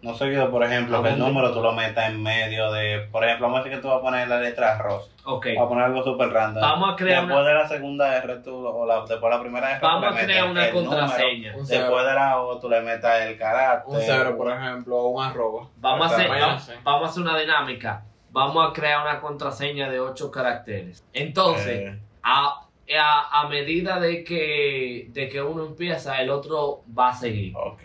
No 0.02 0.14
seguido, 0.14 0.50
por 0.50 0.64
ejemplo, 0.64 0.96
¿A 0.98 1.02
que 1.02 1.10
el 1.10 1.18
número 1.18 1.52
tú 1.52 1.60
lo 1.60 1.72
metas 1.72 2.08
en 2.08 2.22
medio 2.22 2.72
de. 2.72 3.00
Por 3.12 3.22
ejemplo, 3.22 3.48
vamos 3.48 3.60
a 3.60 3.64
decir 3.64 3.76
que 3.76 3.82
tú 3.82 3.88
vas 3.88 3.98
a 3.98 4.00
poner 4.00 4.26
la 4.28 4.40
letra 4.40 4.76
arroz. 4.76 5.10
ok. 5.24 5.46
Vas 5.56 5.64
a 5.66 5.68
poner 5.68 5.84
algo 5.84 6.02
súper 6.02 6.30
random. 6.30 6.62
Vamos 6.62 6.92
a 6.92 6.96
crear 6.96 7.20
Después 7.26 7.38
una- 7.40 7.48
de 7.48 7.54
la 7.54 7.68
segunda 7.68 8.16
R, 8.16 8.36
tú, 8.36 8.66
o 8.66 8.86
la, 8.86 9.00
después 9.00 9.20
de 9.20 9.28
la 9.30 9.40
primera 9.40 9.70
R, 9.72 9.80
tú 9.80 9.86
Vamos 9.86 10.00
le 10.02 10.06
a 10.06 10.10
metes 10.12 10.26
crear 10.26 10.50
una 10.50 10.66
el 10.68 10.74
número. 10.74 10.90
contraseña. 10.90 11.56
Un 11.56 11.66
Después 11.66 12.06
de 12.06 12.14
la 12.14 12.40
O, 12.40 12.58
tú 12.58 12.70
le 12.70 12.80
metas 12.80 13.20
el 13.26 13.36
carácter. 13.36 13.94
un 13.94 14.00
cero, 14.00 14.36
por 14.38 14.50
ejemplo, 14.50 14.96
o 14.96 15.08
un 15.08 15.22
arroba. 15.24 15.68
Vamos 15.76 16.10
a, 16.10 16.14
hacer, 16.14 16.28
Vayan 16.28 16.42
a 16.44 16.46
vamos, 16.46 16.62
hacer. 16.62 16.78
vamos 16.82 17.02
a 17.02 17.10
hacer 17.10 17.22
una 17.22 17.38
dinámica. 17.38 18.02
Vamos 18.32 18.68
a 18.68 18.72
crear 18.72 19.00
una 19.02 19.20
contraseña 19.20 19.90
de 19.90 19.98
ocho 20.00 20.30
caracteres. 20.30 21.04
Entonces, 21.12 21.80
Eh, 21.80 21.98
a, 22.22 22.66
a, 22.98 23.40
a 23.40 23.48
medida 23.48 23.98
de 24.00 24.22
que, 24.24 25.08
de 25.12 25.28
que 25.28 25.42
uno 25.42 25.64
empieza, 25.66 26.20
el 26.20 26.30
otro 26.30 26.82
va 26.96 27.10
a 27.10 27.14
seguir. 27.14 27.54
ok. 27.56 27.82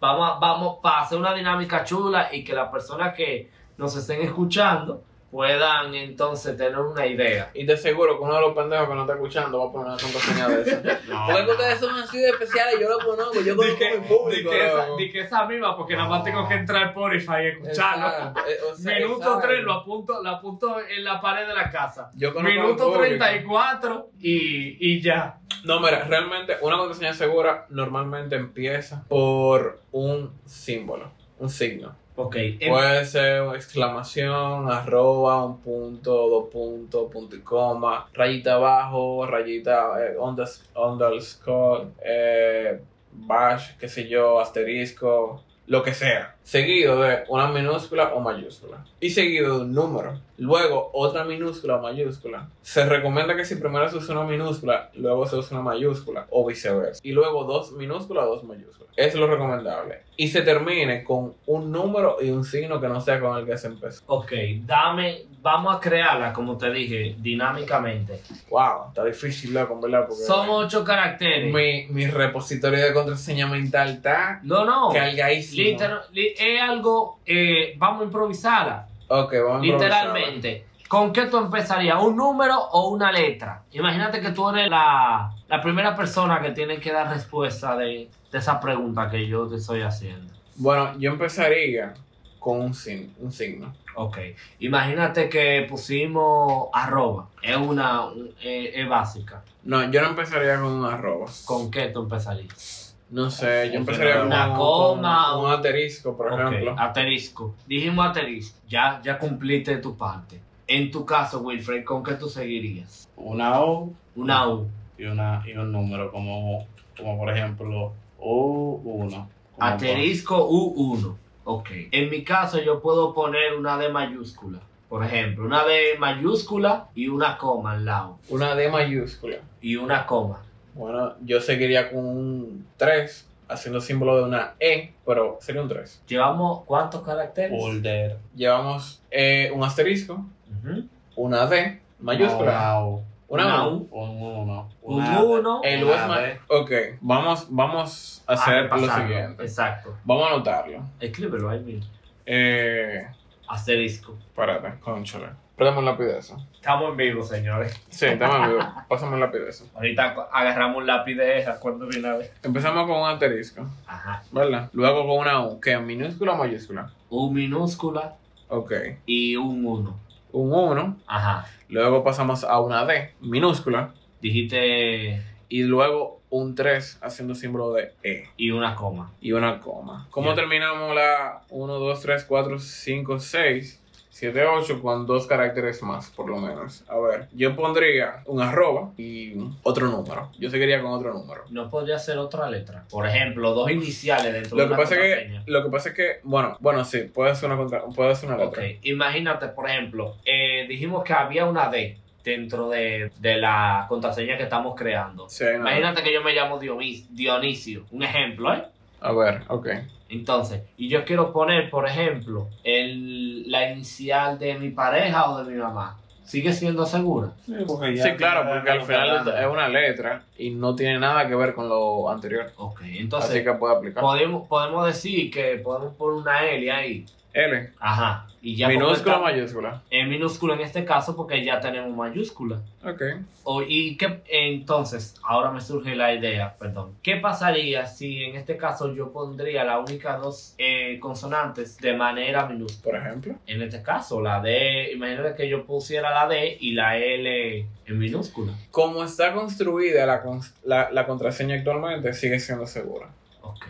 Vamos, 0.00 0.30
a- 0.30 0.38
vamos 0.38 0.78
para 0.82 1.00
hacer 1.00 1.18
una 1.18 1.32
dinámica 1.34 1.82
chula 1.84 2.28
y 2.32 2.44
que 2.44 2.52
las 2.52 2.68
personas 2.68 3.14
que 3.14 3.48
nos 3.78 3.96
estén 3.96 4.20
escuchando 4.22 5.02
puedan 5.34 5.92
entonces 5.96 6.56
tener 6.56 6.78
una 6.78 7.04
idea. 7.04 7.50
Y 7.54 7.66
te 7.66 7.72
aseguro 7.72 8.16
que 8.16 8.22
uno 8.22 8.36
de 8.36 8.40
los 8.40 8.54
pendejos 8.54 8.88
que 8.88 8.94
no 8.94 9.00
está 9.00 9.14
escuchando 9.14 9.58
va 9.58 9.64
a 9.64 9.72
poner 9.72 9.88
una 9.88 9.96
contraseña 9.96 10.48
de 10.48 10.62
eso. 10.62 10.80
No, 11.08 11.26
Porque 11.26 11.50
ustedes 11.50 11.80
son 11.80 11.98
así 11.98 12.18
de 12.18 12.28
especiales, 12.28 12.76
yo 12.80 12.88
lo 12.88 12.98
conozco, 13.04 13.40
yo 13.40 13.56
conozco 13.56 13.78
que, 13.78 13.98
mi 13.98 14.06
público. 14.06 14.50
di 14.50 14.56
que 14.56 14.66
esa, 14.66 14.86
di 14.96 15.10
que 15.10 15.20
esa 15.22 15.46
misma, 15.46 15.76
porque 15.76 15.96
nada 15.96 16.08
más 16.08 16.22
tengo 16.22 16.46
que 16.46 16.54
entrar 16.54 16.84
a 16.84 16.86
Spotify 16.90 17.32
y 17.42 17.46
escucharlo. 17.46 18.40
Eh, 18.48 18.58
o 18.70 18.76
sea, 18.76 18.94
Minuto 18.94 19.22
exacto. 19.22 19.48
3 19.48 19.64
lo 19.64 19.72
apunto, 19.72 20.22
lo 20.22 20.30
apunto 20.30 20.76
en 20.80 21.02
la 21.02 21.20
pared 21.20 21.48
de 21.48 21.54
la 21.54 21.68
casa. 21.68 22.10
Yo 22.14 22.30
Minuto 22.30 22.92
público. 22.92 23.24
34 23.24 24.10
y, 24.20 24.76
y 24.78 25.02
ya. 25.02 25.40
No, 25.64 25.80
mira, 25.80 26.04
realmente 26.04 26.58
una 26.60 26.76
contraseña 26.76 27.12
segura 27.12 27.66
normalmente 27.70 28.36
empieza 28.36 29.04
por 29.08 29.82
un 29.90 30.32
símbolo, 30.44 31.10
un 31.40 31.50
signo. 31.50 32.03
Ok. 32.16 32.36
em- 32.36 32.70
Puede 32.72 33.04
ser 33.04 33.42
exclamación, 33.56 34.70
arroba, 34.70 35.44
un 35.44 35.60
punto, 35.60 36.28
dos 36.28 36.48
puntos, 36.50 37.10
punto 37.10 37.34
y 37.36 37.40
coma, 37.40 38.08
rayita 38.14 38.54
abajo, 38.54 39.26
rayita 39.26 39.94
eh, 40.04 40.16
unders- 40.18 40.62
underscore, 40.76 41.88
eh, 42.04 42.80
bash, 43.12 43.76
qué 43.78 43.88
sé 43.88 44.08
yo, 44.08 44.38
asterisco, 44.40 45.42
lo 45.66 45.82
que 45.82 45.92
sea. 45.94 46.33
Seguido 46.44 47.00
de 47.00 47.24
una 47.28 47.48
minúscula 47.48 48.12
o 48.14 48.20
mayúscula. 48.20 48.84
Y 49.00 49.10
seguido 49.10 49.56
de 49.58 49.64
un 49.64 49.72
número. 49.74 50.20
Luego 50.36 50.90
otra 50.92 51.24
minúscula 51.24 51.76
o 51.76 51.82
mayúscula. 51.82 52.48
Se 52.60 52.84
recomienda 52.86 53.34
que 53.34 53.44
si 53.46 53.56
primero 53.56 53.88
se 53.88 53.96
usa 53.96 54.14
una 54.18 54.28
minúscula, 54.28 54.90
luego 54.94 55.26
se 55.26 55.36
usa 55.36 55.56
una 55.58 55.64
mayúscula 55.70 56.26
o 56.30 56.46
viceversa. 56.46 57.00
Y 57.02 57.12
luego 57.12 57.44
dos 57.44 57.72
minúsculas 57.72 58.24
o 58.26 58.34
dos 58.36 58.44
mayúsculas. 58.44 58.92
Es 58.96 59.14
lo 59.14 59.26
recomendable. 59.26 60.02
Y 60.16 60.28
se 60.28 60.42
termine 60.42 61.02
con 61.02 61.34
un 61.46 61.72
número 61.72 62.18
y 62.20 62.30
un 62.30 62.44
signo 62.44 62.80
que 62.80 62.88
no 62.88 63.00
sea 63.00 63.18
con 63.20 63.36
el 63.38 63.46
que 63.46 63.56
se 63.58 63.66
empezó. 63.68 64.02
Ok, 64.06 64.32
dame, 64.64 65.22
vamos 65.42 65.74
a 65.76 65.80
crearla, 65.80 66.32
como 66.32 66.56
te 66.56 66.70
dije, 66.70 67.16
dinámicamente. 67.18 68.20
Wow, 68.50 68.88
está 68.88 69.04
difícil, 69.04 69.52
loco, 69.54 69.80
¿verdad? 69.80 70.06
Porque 70.06 70.22
Son 70.22 70.46
ocho 70.48 70.84
caracteres. 70.84 71.52
mi, 71.52 71.86
mi 71.88 72.06
repositorio 72.06 72.84
de 72.84 72.92
contraseña 72.92 73.46
mental 73.48 73.90
está 73.90 74.40
No, 74.44 74.64
no. 74.64 74.90
cargadísimo. 74.92 75.64
Literal- 75.64 76.02
li- 76.12 76.33
es 76.38 76.60
algo, 76.60 77.18
eh, 77.26 77.74
vamos 77.78 78.02
a 78.02 78.04
improvisarla. 78.04 78.88
Ok, 79.08 79.32
vamos 79.44 79.62
a 79.62 79.66
improvisar. 79.66 80.06
Literalmente. 80.06 80.66
¿Con 80.88 81.12
qué 81.12 81.26
tú 81.26 81.38
empezarías? 81.38 82.00
¿Un 82.02 82.14
número 82.16 82.56
o 82.58 82.88
una 82.90 83.10
letra? 83.10 83.62
Imagínate 83.72 84.20
que 84.20 84.30
tú 84.30 84.48
eres 84.50 84.68
la, 84.70 85.32
la 85.48 85.60
primera 85.62 85.96
persona 85.96 86.40
que 86.40 86.50
tiene 86.50 86.78
que 86.78 86.92
dar 86.92 87.08
respuesta 87.08 87.74
de, 87.76 88.08
de 88.30 88.38
esa 88.38 88.60
pregunta 88.60 89.10
que 89.10 89.26
yo 89.26 89.46
te 89.48 89.56
estoy 89.56 89.80
haciendo. 89.82 90.32
Bueno, 90.56 90.92
yo 90.98 91.10
empezaría 91.10 91.94
con 92.38 92.60
un, 92.60 92.74
sin- 92.74 93.12
un 93.18 93.32
signo. 93.32 93.72
Ok. 93.96 94.18
Imagínate 94.60 95.28
que 95.28 95.66
pusimos 95.68 96.68
arroba. 96.72 97.28
Es 97.42 97.56
una 97.56 98.04
un- 98.06 98.30
es 98.42 98.88
básica. 98.88 99.42
No, 99.64 99.90
yo 99.90 100.02
no 100.02 100.08
empezaría 100.10 100.56
con 100.60 100.66
un 100.72 100.84
arroba. 100.84 101.26
¿Con 101.46 101.70
qué 101.70 101.86
tú 101.88 102.02
empezarías? 102.02 102.73
No 103.10 103.30
sé, 103.30 103.66
yo 103.68 103.72
Un 103.74 103.76
empezaría 103.80 104.18
con 104.18 104.26
Una 104.28 104.50
un- 104.50 104.56
coma, 104.56 105.26
con 105.34 105.44
un 105.44 105.50
asterisco, 105.52 106.16
por 106.16 106.32
ejemplo. 106.32 106.74
Asterisco. 106.78 107.54
Dijimos 107.66 108.06
asterisco. 108.06 108.58
Ya, 108.68 109.00
ya 109.04 109.18
cumpliste 109.18 109.76
tu 109.76 109.96
parte. 109.96 110.40
En 110.66 110.90
tu 110.90 111.04
caso, 111.04 111.40
Wilfred, 111.40 111.84
¿con 111.84 112.02
qué 112.02 112.14
tú 112.14 112.28
seguirías? 112.28 113.08
Una 113.16 113.60
O 113.60 113.92
Una 114.16 114.48
U. 114.48 114.66
y, 114.98 115.04
una, 115.04 115.42
y 115.46 115.52
un 115.52 115.70
número, 115.70 116.10
como, 116.10 116.66
como 116.96 117.18
por 117.18 117.30
ejemplo 117.30 117.92
U1. 118.18 118.82
como 118.82 119.28
Asterisco 119.58 120.48
U1. 120.48 121.14
Ok. 121.44 121.68
En 121.92 122.08
mi 122.10 122.24
caso, 122.24 122.58
yo 122.60 122.80
puedo 122.80 123.12
poner 123.12 123.54
una 123.54 123.76
D 123.76 123.90
mayúscula. 123.90 124.60
Por 124.88 125.04
ejemplo, 125.04 125.44
una 125.44 125.64
D 125.64 125.98
mayúscula 125.98 126.88
y 126.94 127.08
una 127.08 127.36
coma 127.36 127.72
al 127.72 127.84
lado. 127.84 128.18
Una 128.30 128.54
D 128.54 128.70
mayúscula. 128.70 129.36
Y 129.60 129.76
una 129.76 130.06
coma. 130.06 130.40
Bueno, 130.74 131.14
yo 131.24 131.40
seguiría 131.40 131.90
con 131.90 132.04
un 132.04 132.66
3 132.76 133.28
haciendo 133.48 133.80
símbolo 133.80 134.16
de 134.18 134.24
una 134.24 134.54
E, 134.58 134.92
pero 135.06 135.38
sería 135.40 135.62
un 135.62 135.68
3. 135.68 136.02
¿Llevamos 136.08 136.62
cuántos 136.64 137.02
caracteres? 137.02 137.58
Folder. 137.60 138.18
Llevamos 138.34 139.02
eh, 139.10 139.50
un 139.54 139.62
asterisco, 139.62 140.24
Ujú. 140.64 140.84
una 141.16 141.46
D 141.46 141.80
mayúscula, 142.00 142.52
Una 142.78 142.86
U. 142.86 143.02
una 143.28 143.46
Una 143.46 143.68
U. 143.68 143.88
Un 143.92 144.22
uno. 144.22 144.68
Un 144.82 144.94
Una 144.96 145.20
D. 145.20 145.26
uno. 145.26 145.60
El 145.62 145.84
U 145.84 145.90
es 145.92 146.06
D. 146.08 146.40
Ok, 146.48 146.70
vamos, 147.00 147.46
vamos 147.50 148.24
a 148.26 148.32
Ah, 148.32 148.34
hacer 148.34 148.54
lo 148.56 148.62
repasarlo. 148.62 149.06
siguiente. 149.08 149.42
Exacto. 149.44 149.96
Vamos 150.04 150.24
a 150.28 150.34
anotarlo. 150.34 150.82
Escríbelo 151.00 151.50
ahí 151.50 151.60
mismo. 151.60 151.90
Eh, 152.26 153.06
Asterisco. 153.48 154.16
espérate, 154.26 154.80
conchale. 154.80 155.26
Préstame 155.56 155.78
un 155.78 155.84
lápiz 155.84 156.04
de 156.04 156.18
eso. 156.18 156.36
Estamos 156.54 156.90
en 156.90 156.96
vivo, 156.96 157.22
señores. 157.22 157.80
Sí, 157.88 158.06
estamos 158.06 158.36
en 158.36 158.48
vivo. 158.50 158.60
Pásame 158.88 159.14
un 159.14 159.20
lápiz 159.20 159.38
de 159.38 159.50
eso. 159.50 159.68
Ahorita 159.74 160.16
agarramos 160.32 160.78
un 160.78 160.86
lápiz 160.86 161.14
de 161.14 161.38
esa 161.38 161.60
cuando 161.60 161.86
ver. 161.86 162.32
Empezamos 162.42 162.88
con 162.88 163.00
un 163.00 163.08
asterisco, 163.08 163.64
Ajá. 163.86 164.22
¿verdad? 164.32 164.68
Luego 164.72 165.06
con 165.06 165.18
una 165.18 165.46
U, 165.46 165.60
que 165.60 165.78
minúscula 165.78 166.32
o 166.32 166.36
mayúscula. 166.36 166.90
Un 167.08 167.34
minúscula 167.34 168.16
Ok. 168.48 168.72
y 169.06 169.36
un 169.36 169.64
1. 169.64 170.00
Un 170.32 170.52
1. 170.52 170.96
Ajá. 171.06 171.46
Luego 171.68 172.02
pasamos 172.02 172.42
a 172.42 172.58
una 172.60 172.84
D 172.84 173.14
minúscula. 173.20 173.94
Dijiste 174.20 175.22
Y 175.48 175.62
luego 175.62 176.20
un 176.30 176.56
3 176.56 176.98
haciendo 177.00 177.36
símbolo 177.36 177.72
de 177.74 177.92
E. 178.02 178.24
y 178.36 178.50
una 178.50 178.74
coma. 178.74 179.12
Y 179.20 179.30
una 179.32 179.60
coma. 179.60 180.08
¿Cómo 180.10 180.28
Bien. 180.32 180.36
terminamos 180.36 180.92
la 180.96 181.42
1, 181.50 181.74
2, 181.74 182.00
3, 182.00 182.24
4, 182.24 182.58
5, 182.58 183.20
6, 183.20 183.82
7, 184.14 184.44
8 184.46 184.80
con 184.80 185.06
dos 185.06 185.26
caracteres 185.26 185.82
más, 185.82 186.08
por 186.10 186.30
lo 186.30 186.36
menos? 186.38 186.84
A 186.88 186.96
ver, 186.98 187.26
yo 187.32 187.56
pondría 187.56 188.22
un 188.26 188.40
arroba 188.40 188.92
y 188.96 189.34
otro 189.64 189.88
número. 189.88 190.30
Yo 190.38 190.48
seguiría 190.50 190.80
con 190.80 190.92
otro 190.92 191.12
número. 191.12 191.42
No 191.50 191.68
podría 191.68 191.98
ser 191.98 192.18
otra 192.18 192.48
letra. 192.48 192.84
Por 192.88 193.08
ejemplo, 193.08 193.52
dos 193.54 193.68
iniciales 193.72 194.32
dentro 194.32 194.56
Lo 194.56 194.62
de 194.62 194.68
que 194.68 194.74
una 194.74 194.82
pasa 194.82 194.94
es 194.94 195.00
que, 195.00 195.08
contraseña. 195.10 195.42
lo 195.46 195.64
que 195.64 195.68
pasa 195.70 195.88
es 195.88 195.94
que, 195.96 196.20
bueno, 196.22 196.56
bueno, 196.60 196.84
sí, 196.84 196.98
puede 197.12 197.34
ser 197.34 197.48
una 197.50 197.56
contra- 197.58 197.82
puede 197.86 198.14
ser 198.14 198.28
una 198.32 198.38
Ok, 198.44 198.56
letra. 198.56 198.78
imagínate, 198.82 199.48
por 199.48 199.68
ejemplo, 199.68 200.14
eh, 200.24 200.64
dijimos 200.68 201.02
que 201.02 201.12
había 201.12 201.44
una 201.46 201.68
D 201.68 201.98
dentro 202.22 202.68
de, 202.68 203.10
de 203.18 203.36
la 203.38 203.86
contraseña 203.88 204.36
que 204.36 204.44
estamos 204.44 204.76
creando. 204.76 205.28
Sí, 205.28 205.42
una- 205.42 205.56
Imagínate 205.72 206.04
que 206.04 206.14
yo 206.14 206.22
me 206.22 206.32
llamo 206.34 206.60
Dionis- 206.60 207.08
Dionisio, 207.10 207.84
un 207.90 208.04
ejemplo, 208.04 208.54
¿eh? 208.54 208.62
A 209.00 209.12
ver, 209.12 209.42
ok. 209.48 209.68
Entonces, 210.08 210.62
y 210.76 210.88
yo 210.88 211.04
quiero 211.04 211.32
poner, 211.32 211.70
por 211.70 211.88
ejemplo, 211.88 212.48
el, 212.62 213.50
la 213.50 213.70
inicial 213.70 214.38
de 214.38 214.54
mi 214.54 214.70
pareja 214.70 215.30
o 215.30 215.42
de 215.42 215.52
mi 215.52 215.58
mamá. 215.58 215.98
¿Sigue 216.24 216.52
siendo 216.54 216.86
segura? 216.86 217.32
Sí, 217.44 217.54
porque 217.66 217.94
ya 217.94 218.04
Sí, 218.04 218.10
claro, 218.16 218.48
porque 218.48 218.70
al 218.70 218.82
final 218.82 219.28
es 219.28 219.46
una 219.46 219.68
letra 219.68 220.22
y 220.38 220.50
no 220.50 220.74
tiene 220.74 220.98
nada 220.98 221.28
que 221.28 221.34
ver 221.34 221.54
con 221.54 221.68
lo 221.68 222.08
anterior. 222.10 222.50
Ok, 222.56 222.80
entonces 222.84 223.30
Así 223.30 223.44
que 223.44 223.52
puede 223.52 223.76
aplicar. 223.76 224.02
podemos, 224.02 224.48
podemos 224.48 224.86
decir 224.86 225.30
que 225.30 225.56
podemos 225.58 225.94
poner 225.94 226.20
una 226.22 226.48
L 226.48 226.72
ahí. 226.72 227.04
L. 227.34 227.72
Ajá. 227.78 228.26
Y 228.46 228.56
ya 228.56 228.68
minúscula 228.68 229.18
o 229.20 229.22
mayúscula. 229.22 229.82
En 229.88 230.10
minúscula 230.10 230.52
en 230.52 230.60
este 230.60 230.84
caso 230.84 231.16
porque 231.16 231.42
ya 231.42 231.60
tenemos 231.60 231.96
mayúscula. 231.96 232.60
Ok. 232.84 233.02
O- 233.44 233.62
y 233.62 233.96
qué, 233.96 234.20
entonces, 234.28 235.14
ahora 235.22 235.50
me 235.50 235.62
surge 235.62 235.96
la 235.96 236.12
idea, 236.12 236.54
perdón. 236.58 236.92
¿Qué 237.02 237.16
pasaría 237.16 237.86
si 237.86 238.22
en 238.22 238.36
este 238.36 238.58
caso 238.58 238.94
yo 238.94 239.12
pondría 239.12 239.64
las 239.64 239.88
únicas 239.88 240.20
dos 240.20 240.54
eh, 240.58 240.98
consonantes 241.00 241.78
de 241.78 241.94
manera 241.96 242.44
minúscula? 242.46 242.82
Por 242.82 242.96
ejemplo. 242.96 243.34
En 243.46 243.62
este 243.62 243.80
caso, 243.82 244.20
la 244.20 244.42
D, 244.42 244.92
imagínate 244.92 245.34
que 245.36 245.48
yo 245.48 245.64
pusiera 245.64 246.10
la 246.10 246.28
D 246.28 246.58
y 246.60 246.72
la 246.72 246.98
L 246.98 247.66
en 247.86 247.98
minúscula. 247.98 248.52
Como 248.70 249.04
está 249.04 249.32
construida 249.32 250.04
la, 250.04 250.22
la, 250.64 250.90
la 250.90 251.06
contraseña 251.06 251.54
actualmente, 251.56 252.12
sigue 252.12 252.38
siendo 252.38 252.66
segura. 252.66 253.08
Ok. 253.40 253.64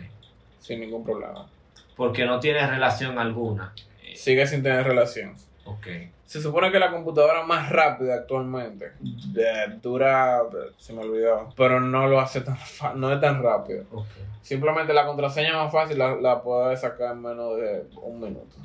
Sin 0.59 0.81
ningún 0.81 1.05
problema. 1.05 1.47
Porque 1.95 2.25
no 2.25 2.41
tiene 2.41 2.67
relación 2.67 3.17
alguna. 3.19 3.73
Eh, 4.15 4.17
Sigue 4.17 4.47
sin 4.47 4.63
tener 4.63 4.85
relación. 4.85 5.35
Ok. 5.65 5.87
Se 6.25 6.41
supone 6.41 6.71
que 6.71 6.79
la 6.79 6.91
computadora 6.91 7.43
más 7.43 7.69
rápida 7.71 8.15
actualmente 8.15 8.93
eh, 9.37 9.77
dura, 9.81 10.41
se 10.77 10.91
me 10.93 11.01
olvidó, 11.03 11.49
pero 11.55 11.79
no 11.79 12.07
lo 12.07 12.19
hace 12.19 12.41
tan 12.41 12.57
no 12.95 13.13
es 13.13 13.21
tan 13.21 13.43
rápido. 13.43 13.83
Ok. 13.91 14.07
Simplemente 14.41 14.93
la 14.93 15.05
contraseña 15.05 15.53
más 15.63 15.71
fácil 15.71 15.97
la, 15.99 16.15
la 16.15 16.41
puedes 16.41 16.81
sacar 16.81 17.11
en 17.11 17.21
menos 17.21 17.57
de 17.57 17.85
un 18.01 18.19
minuto. 18.19 18.55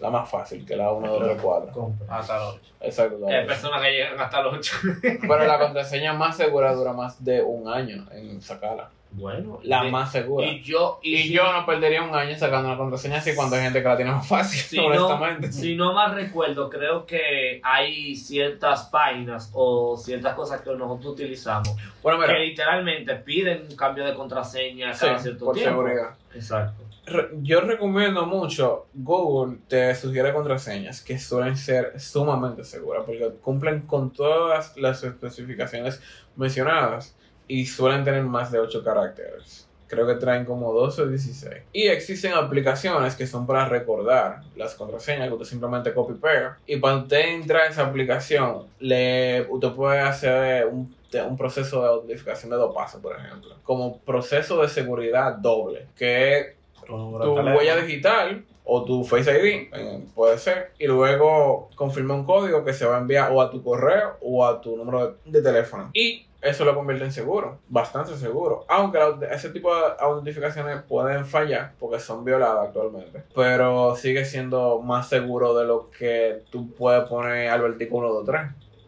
La 0.00 0.08
más 0.08 0.30
fácil, 0.30 0.64
que 0.64 0.76
la 0.76 0.90
1, 0.92 1.06
2, 1.08 1.24
3, 1.24 1.42
4. 1.42 1.72
Compra. 1.72 2.16
Hasta 2.18 2.38
los 2.38 2.54
ocho. 2.54 2.72
Exacto. 2.80 3.18
la 3.18 3.28
Hay 3.28 3.38
ocho. 3.40 3.46
personas 3.48 3.82
que 3.82 3.90
llegan 3.92 4.18
hasta 4.18 4.42
los 4.42 4.54
8. 4.54 4.76
Pero 5.20 5.44
la 5.44 5.58
contraseña 5.58 6.14
más 6.14 6.38
segura 6.38 6.72
dura 6.72 6.94
más 6.94 7.22
de 7.22 7.42
un 7.42 7.68
año 7.68 8.06
en 8.12 8.40
sacarla. 8.40 8.88
Bueno. 9.12 9.58
La 9.64 9.82
más 9.84 10.12
segura. 10.12 10.46
Y 10.46 10.62
yo, 10.62 11.00
y, 11.02 11.14
Y 11.16 11.22
si- 11.24 11.32
yo 11.32 11.52
no 11.52 11.66
perdería 11.66 12.02
un 12.02 12.14
año 12.14 12.36
sacando 12.38 12.68
una 12.68 12.76
contraseña 12.78 13.16
así 13.18 13.34
cuando 13.34 13.56
hay 13.56 13.62
gente 13.62 13.82
que 13.82 13.88
la 13.88 13.96
tiene 13.96 14.12
más 14.12 14.26
fácil, 14.26 14.60
Si 14.60 14.76
no, 14.78 14.86
honestamente. 14.86 15.52
si 15.52 15.74
no 15.74 15.92
mal 15.92 16.14
recuerdo, 16.14 16.70
creo 16.70 17.04
que 17.06 17.60
hay 17.64 18.14
ciertas 18.16 18.84
páginas 18.84 19.50
o 19.52 19.96
ciertas 19.96 20.34
cosas 20.34 20.60
que 20.62 20.70
nosotros 20.70 21.12
utilizamos 21.14 21.76
Bueno, 22.02 22.18
mira, 22.20 22.32
que 22.34 22.38
literalmente 22.40 23.14
piden 23.16 23.66
un 23.68 23.76
cambio 23.76 24.04
de 24.04 24.14
contraseña 24.14 24.92
cada 24.92 25.16
sí, 25.18 25.24
cierto 25.24 25.44
por 25.46 25.54
tiempo. 25.56 25.82
seguridad. 25.82 26.10
Exacto. 26.34 26.84
Re- 27.06 27.30
Yo 27.42 27.60
recomiendo 27.62 28.24
mucho, 28.26 28.86
Google 28.94 29.58
te 29.66 29.92
sugiere 29.96 30.32
contraseñas 30.32 31.00
que 31.02 31.18
suelen 31.18 31.56
ser 31.56 31.98
sumamente 31.98 32.62
seguras 32.62 33.02
porque 33.04 33.28
cumplen 33.42 33.80
con 33.80 34.12
todas 34.12 34.76
las 34.76 35.02
especificaciones 35.02 36.00
mencionadas 36.36 37.16
y 37.50 37.66
suelen 37.66 38.04
tener 38.04 38.22
más 38.22 38.52
de 38.52 38.60
8 38.60 38.84
caracteres. 38.84 39.66
Creo 39.88 40.06
que 40.06 40.14
traen 40.14 40.44
como 40.44 40.72
12 40.72 41.02
o 41.02 41.06
16. 41.08 41.62
Y 41.72 41.88
existen 41.88 42.32
aplicaciones 42.32 43.16
que 43.16 43.26
son 43.26 43.44
para 43.44 43.68
recordar 43.68 44.42
las 44.54 44.74
contraseñas 44.76 45.26
que 45.26 45.34
usted 45.34 45.46
simplemente 45.46 45.92
copy 45.92 46.14
pega. 46.14 46.58
Y 46.64 46.78
cuando 46.78 47.02
usted 47.02 47.18
entra 47.34 47.62
a 47.62 47.66
esa 47.66 47.86
aplicación, 47.86 48.66
le, 48.78 49.44
usted 49.50 49.72
puede 49.72 49.98
hacer 49.98 50.66
un, 50.66 50.94
un 51.28 51.36
proceso 51.36 51.82
de 51.82 51.88
autentificación 51.88 52.50
de 52.52 52.56
dos 52.56 52.72
pasos, 52.72 53.00
por 53.02 53.16
ejemplo. 53.16 53.56
Como 53.64 53.98
proceso 53.98 54.62
de 54.62 54.68
seguridad 54.68 55.32
doble, 55.32 55.88
que 55.96 56.38
es 56.38 56.46
Tu 56.86 57.34
teléfono. 57.34 57.56
huella 57.56 57.76
digital 57.78 58.44
o 58.64 58.84
tu 58.84 59.02
Face 59.02 59.28
ID, 59.28 59.74
eh, 59.74 60.04
puede 60.14 60.38
ser, 60.38 60.70
y 60.78 60.86
luego 60.86 61.68
confirma 61.74 62.14
un 62.14 62.24
código 62.24 62.64
que 62.64 62.72
se 62.72 62.86
va 62.86 62.96
a 62.98 63.00
enviar 63.00 63.32
o 63.32 63.42
a 63.42 63.50
tu 63.50 63.60
correo 63.64 64.18
o 64.20 64.46
a 64.46 64.60
tu 64.60 64.76
número 64.76 65.18
de, 65.24 65.32
de 65.32 65.42
teléfono. 65.42 65.90
Y 65.92 66.26
eso 66.42 66.64
lo 66.64 66.74
convierte 66.74 67.04
en 67.04 67.12
seguro, 67.12 67.58
bastante 67.68 68.16
seguro. 68.16 68.64
Aunque 68.68 68.98
la- 68.98 69.28
ese 69.32 69.50
tipo 69.50 69.74
de 69.74 69.82
autentificaciones 69.98 70.82
pueden 70.82 71.26
fallar 71.26 71.72
porque 71.78 71.98
son 72.00 72.24
violadas 72.24 72.68
actualmente, 72.68 73.22
pero 73.34 73.94
sigue 73.96 74.24
siendo 74.24 74.80
más 74.80 75.08
seguro 75.08 75.54
de 75.54 75.66
lo 75.66 75.90
que 75.90 76.42
tú 76.50 76.70
puedes 76.74 77.04
poner 77.08 77.48
Albertico 77.50 77.96
1, 77.98 78.08
2, 78.08 78.24
3. 78.26 78.42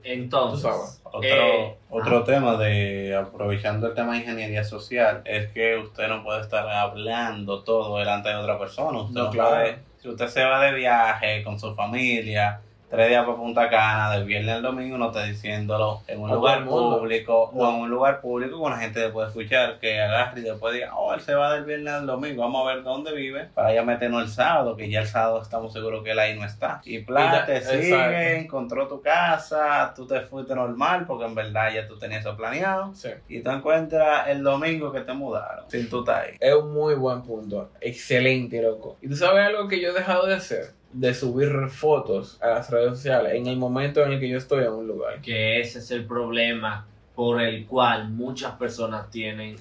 Entonces. 0.05 0.98
Otro, 1.05 1.22
Eh, 1.28 1.76
otro 1.90 2.18
ah. 2.18 2.24
tema 2.24 2.57
de 2.57 3.14
aprovechando 3.14 3.86
el 3.86 3.94
tema 3.94 4.12
de 4.14 4.20
ingeniería 4.20 4.64
social 4.64 5.20
es 5.26 5.50
que 5.53 5.76
usted 5.76 6.09
no 6.09 6.24
puede 6.24 6.40
estar 6.40 6.66
hablando 6.68 7.62
todo 7.62 7.98
delante 7.98 8.30
de 8.30 8.36
otra 8.36 8.59
persona. 8.59 8.98
Usted 9.03 9.14
No, 9.14 9.24
no, 9.24 9.30
claro. 9.30 9.50
puede- 9.50 9.78
si 9.98 10.09
usted 10.09 10.26
se 10.28 10.42
va 10.42 10.59
de 10.64 10.72
viaje 10.72 11.44
con 11.44 11.61
su 11.61 11.74
familia, 11.74 12.61
tres 12.93 13.09
días 13.09 13.24
para 13.24 13.38
Punta 13.38 13.70
Cana, 13.70 14.11
del 14.12 14.26
viernes 14.26 14.57
al 14.57 14.62
domingo, 14.62 14.99
no 14.99 15.07
está 15.07 15.24
diciéndolo 15.24 16.03
en 16.07 16.20
un 16.20 16.30
lugar 16.30 16.62
público 16.66 17.45
o 17.55 17.68
en 17.70 17.76
un 17.76 17.88
lugar 17.88 18.20
público 18.20 18.61
con 18.61 18.70
la 18.70 18.76
gente 18.76 19.01
que 19.01 19.09
puede 19.09 19.28
escuchar, 19.28 19.78
que 19.78 19.99
agarre 19.99 20.40
y 20.40 20.45
después 20.45 20.74
diga, 20.74 20.95
oh, 20.95 21.14
él 21.14 21.22
se 21.22 21.34
va 21.34 21.55
del 21.55 21.64
viernes 21.64 21.95
al 21.95 22.07
domingo, 22.07 22.43
vamos 22.43 22.68
a 22.68 22.74
ver 22.74 22.84
dónde 22.84 23.14
vive, 23.14 23.49
para 23.55 23.72
ya 23.72 23.82
meternos 23.82 24.24
el 24.24 24.28
sábado, 24.28 24.76
que 24.76 24.90
ya 24.90 25.01
el 25.01 25.07
sábado 25.07 25.40
estamos 25.40 25.72
seguros 25.72 26.05
que 26.05 26.11
él 26.11 26.18
ahí 26.18 26.38
no 26.38 26.45
está. 26.45 26.82
Y 26.84 26.99
plata, 26.99 27.47
te 27.47 27.57
Exacto. 27.57 27.80
sigue, 27.80 28.38
encontró 28.40 28.86
tu 28.86 29.01
casa, 29.01 29.95
tú 29.97 30.07
te 30.07 30.20
fuiste 30.20 30.55
normal, 30.55 31.07
porque 31.07 31.24
en 31.24 31.34
verdad 31.34 31.72
ya 31.72 31.88
tú 31.88 31.99
tenías 31.99 32.20
eso 32.20 32.36
planeado. 32.36 32.95
Sí. 32.95 33.09
Y 33.26 33.40
tú 33.40 33.53
encuentras 33.53 34.28
el 34.28 34.43
domingo 34.43 34.93
que 34.93 35.01
te 35.01 35.14
mudaron, 35.14 35.64
sin 35.70 35.88
tú 35.88 36.01
estar 36.01 36.24
ahí. 36.24 36.36
Es 36.38 36.55
un 36.55 36.74
muy 36.74 36.95
buen 36.95 37.22
punto. 37.22 37.70
Excelente, 37.80 38.61
loco. 38.61 38.99
¿Y 39.01 39.09
tú 39.09 39.16
sabes 39.16 39.47
algo 39.47 39.66
que 39.66 39.80
yo 39.80 39.88
he 39.88 39.93
dejado 39.95 40.26
de 40.26 40.34
hacer? 40.34 40.82
De 40.93 41.14
subir 41.14 41.68
fotos 41.68 42.38
a 42.43 42.49
las 42.49 42.70
redes 42.70 42.90
sociales 42.99 43.32
en 43.34 43.47
el 43.47 43.57
momento 43.57 44.03
en 44.03 44.12
el 44.12 44.20
que 44.20 44.28
yo 44.28 44.36
estoy 44.38 44.64
en 44.64 44.72
un 44.72 44.86
lugar. 44.86 45.20
que 45.22 45.61
ese 45.61 45.78
es 45.78 45.90
el 45.90 46.05
problema 46.05 46.86
por 47.14 47.40
el 47.40 47.66
cual 47.66 48.09
muchas 48.11 48.53
personas 48.53 49.11
tienen 49.11 49.57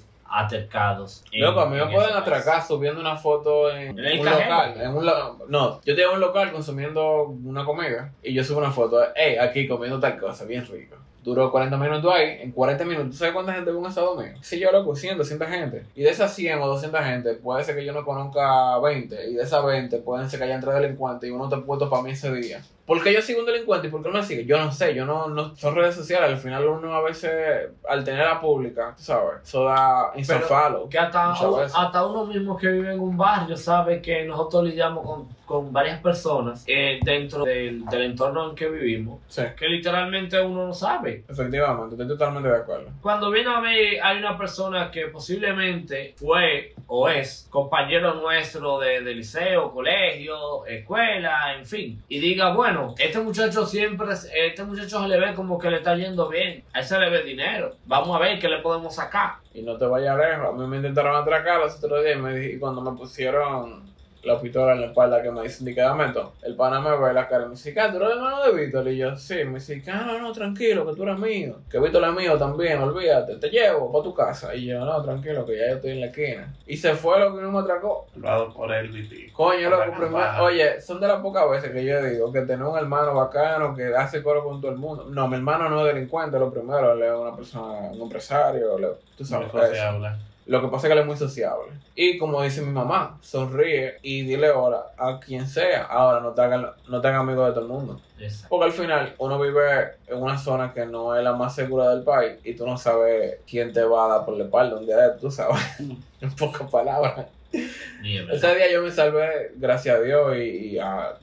atercados. 0.46 1.24
Loco, 1.34 1.60
a 1.62 1.66
mí 1.70 1.76
me 1.76 1.84
en 1.84 1.92
pueden 1.92 2.16
atracar 2.16 2.56
país. 2.58 2.68
subiendo 2.68 3.00
una 3.02 3.18
foto 3.18 3.70
en, 3.70 3.98
¿En 4.00 4.06
el 4.06 4.20
un 4.20 4.26
cajero? 4.26 4.50
local. 4.50 4.82
En 4.82 4.92
un 4.96 5.06
lo- 5.06 5.38
no, 5.50 5.82
yo 5.84 5.96
tengo 5.96 6.14
un 6.14 6.20
local 6.22 6.52
consumiendo 6.52 7.24
una 7.24 7.66
comida 7.66 8.12
y 8.24 8.34
yo 8.34 8.44
subo 8.44 8.60
una 8.60 8.72
foto. 8.72 9.02
Hey, 9.16 9.36
aquí 9.38 9.68
comiendo 9.68 10.00
tal 10.00 10.18
cosa, 10.18 10.46
bien 10.46 10.66
rico. 10.66 10.96
Duró 11.24 11.52
40 11.52 11.78
minutos 11.78 12.12
ahí. 12.14 12.40
En 12.42 12.52
40 12.52 12.86
minutos, 12.86 13.12
¿tú 13.12 13.18
sabes 13.18 13.34
cuánta 13.34 13.54
gente 13.54 13.72
ve 13.72 13.78
un 13.78 13.86
asado 13.86 14.16
mío? 14.16 14.34
Sí, 14.42 14.60
yo 14.60 14.72
loco, 14.72 14.96
100, 14.96 15.18
200 15.18 15.48
gente. 15.48 15.86
Y 15.96 16.04
de 16.04 16.10
esas 16.10 16.34
100 16.34 16.60
o 16.60 16.68
200 16.68 17.00
gente, 17.02 17.34
puede 17.36 17.64
ser 17.64 17.76
que 17.76 17.86
yo 17.86 17.94
no 17.94 18.04
conozca 18.04 18.80
20. 18.80 19.30
Y 19.30 19.36
de 19.36 19.44
esas 19.44 19.64
20, 19.64 20.00
pueden 20.00 20.30
ser 20.30 20.40
que 20.40 20.46
hayan 20.46 20.62
tres 20.62 20.76
delincuentes 20.76 21.30
y 21.30 21.32
uno 21.32 21.48
te 21.48 21.58
puesto 21.58 21.90
para 21.90 22.04
mí 22.04 22.12
ese 22.12 22.32
día. 22.34 22.62
¿Por 22.92 23.02
qué 23.02 23.14
yo 23.14 23.22
sigo 23.22 23.40
un 23.40 23.46
delincuente 23.46 23.88
y 23.88 23.90
por 23.90 24.04
qué 24.04 24.10
no 24.10 24.16
me 24.16 24.24
sigue? 24.24 24.46
Yo 24.46 24.58
no 24.58 24.70
sé, 24.70 24.94
yo 24.94 25.06
no, 25.06 25.30
no 25.30 25.56
son 25.56 25.74
redes 25.76 25.96
sociales, 25.96 26.30
al 26.30 26.38
final 26.38 26.68
uno 26.68 26.94
a 26.94 27.02
veces, 27.02 27.70
al 27.88 28.04
tenerla 28.04 28.42
pública, 28.42 28.94
tú 28.98 29.04
sabes, 29.04 29.44
eso 29.46 29.64
da 29.64 30.12
follow. 30.46 30.90
Que 30.90 31.00
hasta, 31.00 31.32
hasta 31.32 32.06
uno 32.06 32.26
mismo 32.26 32.58
que 32.58 32.68
vive 32.68 32.92
en 32.92 33.00
un 33.00 33.16
barrio 33.16 33.56
sabe 33.56 34.02
que 34.02 34.26
nosotros 34.26 34.66
lidiamos 34.66 35.06
con, 35.06 35.30
con 35.46 35.72
varias 35.72 36.02
personas 36.02 36.66
eh, 36.68 37.00
dentro 37.02 37.46
del, 37.46 37.86
del 37.86 38.02
entorno 38.02 38.50
en 38.50 38.56
que 38.58 38.68
vivimos, 38.68 39.22
Sí, 39.30 39.44
que 39.58 39.70
literalmente 39.70 40.42
uno 40.42 40.68
no 40.68 40.74
sabe. 40.74 41.24
efectivamente, 41.30 41.96
estoy 41.96 42.10
totalmente 42.10 42.50
de 42.50 42.58
acuerdo. 42.58 42.90
Cuando 43.02 43.32
viene 43.32 43.52
a 43.52 43.62
ver, 43.62 44.04
hay 44.04 44.18
una 44.18 44.38
persona 44.38 44.92
que 44.92 45.08
posiblemente 45.08 46.14
fue 46.18 46.74
o 46.88 47.08
es 47.08 47.48
compañero 47.50 48.16
nuestro 48.16 48.80
de, 48.80 49.00
de 49.02 49.16
liceo, 49.16 49.72
colegio, 49.72 50.66
escuela, 50.66 51.56
en 51.58 51.66
fin, 51.66 52.04
y 52.10 52.20
diga, 52.20 52.54
bueno, 52.54 52.81
este 52.98 53.20
muchacho 53.20 53.66
siempre, 53.66 54.10
este 54.36 54.64
muchacho 54.64 55.02
se 55.02 55.08
le 55.08 55.20
ve 55.20 55.34
como 55.34 55.58
que 55.58 55.70
le 55.70 55.78
está 55.78 55.96
yendo 55.96 56.30
bien, 56.30 56.64
a 56.74 56.80
él 56.80 56.86
se 56.86 57.00
le 57.00 57.10
ve 57.10 57.24
dinero, 57.24 57.76
vamos 57.86 58.16
a 58.16 58.20
ver 58.20 58.40
qué 58.40 58.48
le 58.48 58.60
podemos 58.60 58.96
sacar. 58.96 59.36
Y 59.54 59.62
no 59.62 59.78
te 59.78 59.86
vayas 59.86 60.18
lejos, 60.18 60.50
a 60.50 60.58
mí 60.58 60.68
me 60.68 60.78
intentaron 60.78 61.16
atracar 61.16 61.60
los 61.60 61.76
otros 61.78 62.04
días 62.04 62.18
y, 62.18 62.20
me 62.20 62.46
y 62.46 62.60
cuando 62.60 62.82
me 62.82 62.98
pusieron 62.98 63.91
la 64.24 64.40
pistola 64.40 64.74
en 64.74 64.82
la 64.82 64.88
espalda 64.88 65.22
que 65.22 65.32
me 65.32 65.42
dicen 65.44 65.68
indicadamento, 65.68 66.34
el 66.44 66.56
pana 66.56 66.80
me 66.80 66.96
ve 66.98 67.14
la 67.14 67.28
cara 67.28 67.44
y 67.44 67.48
me 67.48 67.52
dice, 67.56 67.74
"Ah, 67.80 67.90
¿tú 67.92 67.98
eres 67.98 68.12
hermano 68.12 68.44
de 68.44 68.52
Víctor? 68.54 68.88
Y 68.88 68.98
yo, 68.98 69.16
sí, 69.18 69.44
me 69.46 69.56
dice, 69.56 69.82
ah, 69.92 70.04
no, 70.06 70.20
no, 70.20 70.32
tranquilo, 70.32 70.86
que 70.86 70.96
tú 70.96 71.04
eres 71.04 71.18
mío, 71.18 71.56
que 71.70 71.80
Víctor 71.80 72.04
es 72.04 72.14
mío 72.14 72.38
también, 72.38 72.80
olvídate, 72.82 73.36
te 73.38 73.50
llevo 73.50 73.92
para 73.92 74.04
tu 74.04 74.14
casa. 74.14 74.54
Y 74.56 74.66
yo, 74.68 74.80
no, 74.86 75.02
tranquilo, 75.02 75.46
que 75.46 75.58
ya 75.58 75.68
yo 75.70 75.76
estoy 75.76 75.92
en 75.92 76.02
la 76.02 76.06
esquina. 76.08 76.54
Y 76.68 76.78
se 76.78 76.94
fue 76.94 77.20
lo 77.20 77.36
que 77.36 77.42
no 77.42 77.52
me 77.52 77.60
atracó. 77.60 78.08
Salvado 78.14 78.54
por 78.54 78.72
el 78.72 78.90
BT. 78.92 79.32
Coño, 79.34 79.70
Por 79.70 79.80
la 79.80 79.86
loco, 79.88 79.98
primero, 79.98 80.44
oye, 80.44 80.82
son 80.82 81.00
de 81.02 81.08
las 81.08 81.20
pocas 81.22 81.50
veces 81.50 81.72
que 81.72 81.84
yo 81.84 82.04
digo 82.04 82.32
que 82.32 82.42
tener 82.42 82.64
un 82.64 82.78
hermano 82.78 83.16
bacano 83.16 83.76
que 83.76 83.88
hace 83.96 84.22
coro 84.22 84.44
con 84.44 84.62
todo 84.62 84.72
el 84.72 84.78
mundo. 84.78 85.08
No, 85.10 85.28
mi 85.28 85.36
hermano 85.36 85.70
no 85.70 85.86
es 85.88 85.94
delincuente, 85.94 86.38
lo 86.38 86.52
primero, 86.52 86.94
él 86.94 87.02
es 87.04 87.12
una 87.12 87.36
persona, 87.36 87.90
un 87.92 88.02
empresario, 88.02 88.78
le- 88.78 88.88
tú 89.18 89.26
sabes. 89.26 89.48
eso. 89.48 89.60
sociable. 89.60 90.10
Lo 90.48 90.60
que 90.62 90.68
pasa 90.68 90.88
es 90.88 90.90
que 90.90 90.94
él 90.94 91.00
es 91.00 91.06
muy 91.06 91.18
sociable. 91.18 91.72
Y 91.96 92.18
como 92.18 92.42
dice 92.42 92.62
mi 92.62 92.72
mamá, 92.72 93.18
sonríe 93.22 93.98
y 94.02 94.24
dile 94.24 94.48
ahora 94.48 94.82
a 94.98 95.20
quien 95.20 95.48
sea, 95.48 95.84
ahora 95.84 96.20
no 96.20 96.32
te 96.32 96.42
hagan, 96.42 96.68
no 96.88 97.00
te 97.00 97.08
hagan 97.08 97.22
amigo 97.22 97.46
de 97.46 97.52
todo 97.52 97.62
el 97.62 97.68
mundo. 97.68 98.02
Exacto. 98.20 98.48
Porque 98.50 98.66
al 98.66 98.72
final 98.72 99.16
uno 99.20 99.40
vive 99.40 99.92
en 100.08 100.18
una 100.22 100.38
zona 100.38 100.74
que 100.74 100.86
no 100.86 101.16
es 101.16 101.24
la 101.24 101.34
más 101.34 101.54
segura 101.56 101.90
del 101.90 102.04
país 102.04 102.34
y 102.44 102.56
tú 102.56 102.66
no 102.66 102.78
sabes 102.78 103.38
quién 103.50 103.72
te 103.72 103.84
va 103.84 104.06
a 104.06 104.10
dar 104.18 104.26
por 104.26 104.36
la 104.36 104.46
espalda 104.46 104.78
un 104.78 104.86
día 104.86 104.98
de 104.98 105.20
tú 105.20 105.30
sabes. 105.32 105.62
en 106.22 106.36
pocas 106.36 106.70
palabras. 106.70 107.28
Ese 107.54 108.56
día 108.56 108.72
yo 108.72 108.82
me 108.82 108.92
salvé, 108.92 109.52
gracias 109.56 109.96
a 109.98 110.02
Dios 110.02 110.36
y, 110.38 110.40
y 110.70 110.80
a, 110.80 111.14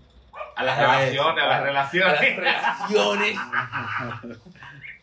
A 0.57 0.63
las 0.65 0.79
a 0.79 0.99
relaciones, 0.99 1.45
a 1.45 1.49
las 1.49 1.61
a 1.61 1.65
relaciones. 1.65 2.21
las 2.21 2.37
relaciones 2.37 3.37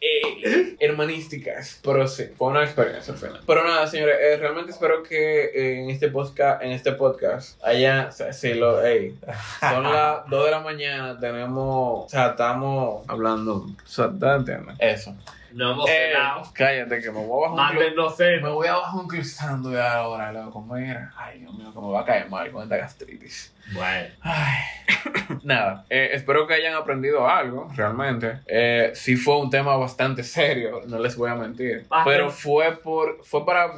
eh, 0.06 0.76
hermanísticas. 0.80 1.80
Pero 1.84 2.08
sí, 2.08 2.26
fue 2.38 2.50
una 2.50 2.64
experiencia 2.64 3.14
al 3.14 3.20
final. 3.20 3.42
Pero 3.46 3.64
nada, 3.64 3.88
señores, 3.88 4.16
eh, 4.22 4.38
realmente 4.38 4.72
espero 4.72 5.04
que 5.04 5.46
eh, 5.46 5.84
en 5.84 5.90
este 5.90 6.10
podcast, 6.10 6.62
en 6.64 6.72
este 6.72 6.92
podcast, 6.94 7.62
haya, 7.64 8.08
o 8.10 8.12
sea, 8.12 8.34
sí, 8.34 8.54
lo, 8.54 8.84
ey, 8.86 9.18
son 9.60 9.84
las 9.92 10.28
2 10.30 10.46
de 10.46 10.52
la 10.52 10.60
mañana, 10.60 11.20
tenemos, 11.20 12.06
o 12.06 12.10
sea, 12.10 12.28
estamos 12.32 13.04
hablando, 13.08 13.66
o 13.66 13.88
sea. 13.88 14.76
Eso. 14.80 15.16
No 15.54 15.72
hemos 15.72 15.90
Eh, 15.90 16.10
cenado. 16.12 16.44
cállate, 16.54 17.00
que 17.02 17.12
me 17.12 17.26
voy 17.26 17.46
a 17.46 17.50
bajar 17.50 17.72
un 17.72 17.78
clu- 17.78 17.80
Mándennos 17.80 18.20
me 18.20 18.50
voy 18.50 18.68
a 18.68 18.74
bajar 18.76 19.00
un 19.00 19.08
cruzando 19.08 19.72
ya 19.72 19.94
ahora, 19.94 20.32
loco, 20.34 20.62
mira. 20.62 21.14
Ay, 21.16 21.40
Dios 21.40 21.54
mío, 21.54 21.72
que 21.74 21.80
me 21.80 21.92
va 21.92 22.02
a 22.02 22.06
caer 22.06 22.30
mal 22.30 22.52
con 22.52 22.64
esta 22.64 22.76
gastritis. 22.76 23.54
Bueno, 23.74 24.08
Ay. 24.22 24.64
Nada, 25.44 25.86
eh, 25.90 26.10
espero 26.14 26.46
que 26.46 26.54
hayan 26.54 26.76
aprendido 26.76 27.28
algo, 27.28 27.68
realmente. 27.76 28.40
Eh, 28.46 28.92
sí 28.94 29.16
fue 29.16 29.38
un 29.40 29.50
tema 29.50 29.76
bastante 29.78 30.24
serio, 30.24 30.82
no 30.86 31.00
les 31.00 31.16
voy 31.16 31.30
a 31.32 31.36
mentir. 31.36 31.86
Bastante. 31.88 32.12
Pero 32.12 32.30
fue 32.30 32.72
por 32.78 33.24
fue 33.24 33.44
para 33.46 33.66
eh, 33.66 33.74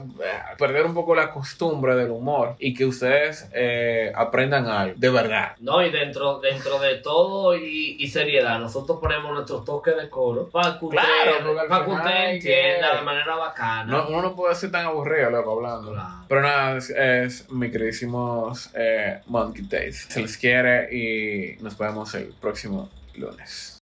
perder 0.58 0.86
un 0.86 0.94
poco 0.94 1.16
la 1.16 1.32
costumbre 1.32 1.96
del 1.96 2.12
humor 2.12 2.56
y 2.60 2.74
que 2.74 2.86
ustedes 2.86 3.50
eh, 3.54 4.12
aprendan 4.16 4.68
algo, 4.68 4.96
de 4.98 5.10
verdad. 5.10 5.54
no, 5.60 5.82
y 5.86 5.90
dentro, 5.90 6.40
dentro 6.40 6.80
de 6.80 6.96
todo 6.96 7.56
y, 7.56 7.96
y 8.00 8.08
seriedad, 8.10 8.60
nosotros 8.60 9.00
ponemos 9.02 9.32
nuestros 9.34 9.64
toques 9.64 9.96
de 9.96 10.10
coro 10.10 10.50
para 10.50 10.78
que 10.78 10.86
usted, 10.86 10.98
Claro, 11.00 11.60
al 11.60 11.68
para 11.68 11.86
que 11.86 11.92
usted 11.92 12.30
entienda 12.32 12.92
que- 12.92 12.98
de 12.98 13.04
manera 13.04 13.36
bacana. 13.36 13.86
No, 13.86 14.08
uno 14.10 14.22
no 14.22 14.36
puede 14.36 14.54
ser 14.56 14.72
tan 14.72 14.86
aburrido, 14.86 15.30
loco, 15.30 15.54
hablando. 15.54 15.94
Claro. 15.94 16.26
Pero 16.28 16.42
nada, 16.42 16.78
es, 16.78 16.90
es 16.90 17.50
mi 17.52 17.72
queridísimos 17.72 18.70
eh, 18.76 19.22
Monkey. 19.28 19.66
Se 19.92 20.22
les 20.22 20.38
quiere 20.38 20.94
y 20.96 21.62
nos 21.62 21.78
vemos 21.78 22.14
el 22.16 22.28
próximo 22.40 22.90
lunes. 23.16 23.77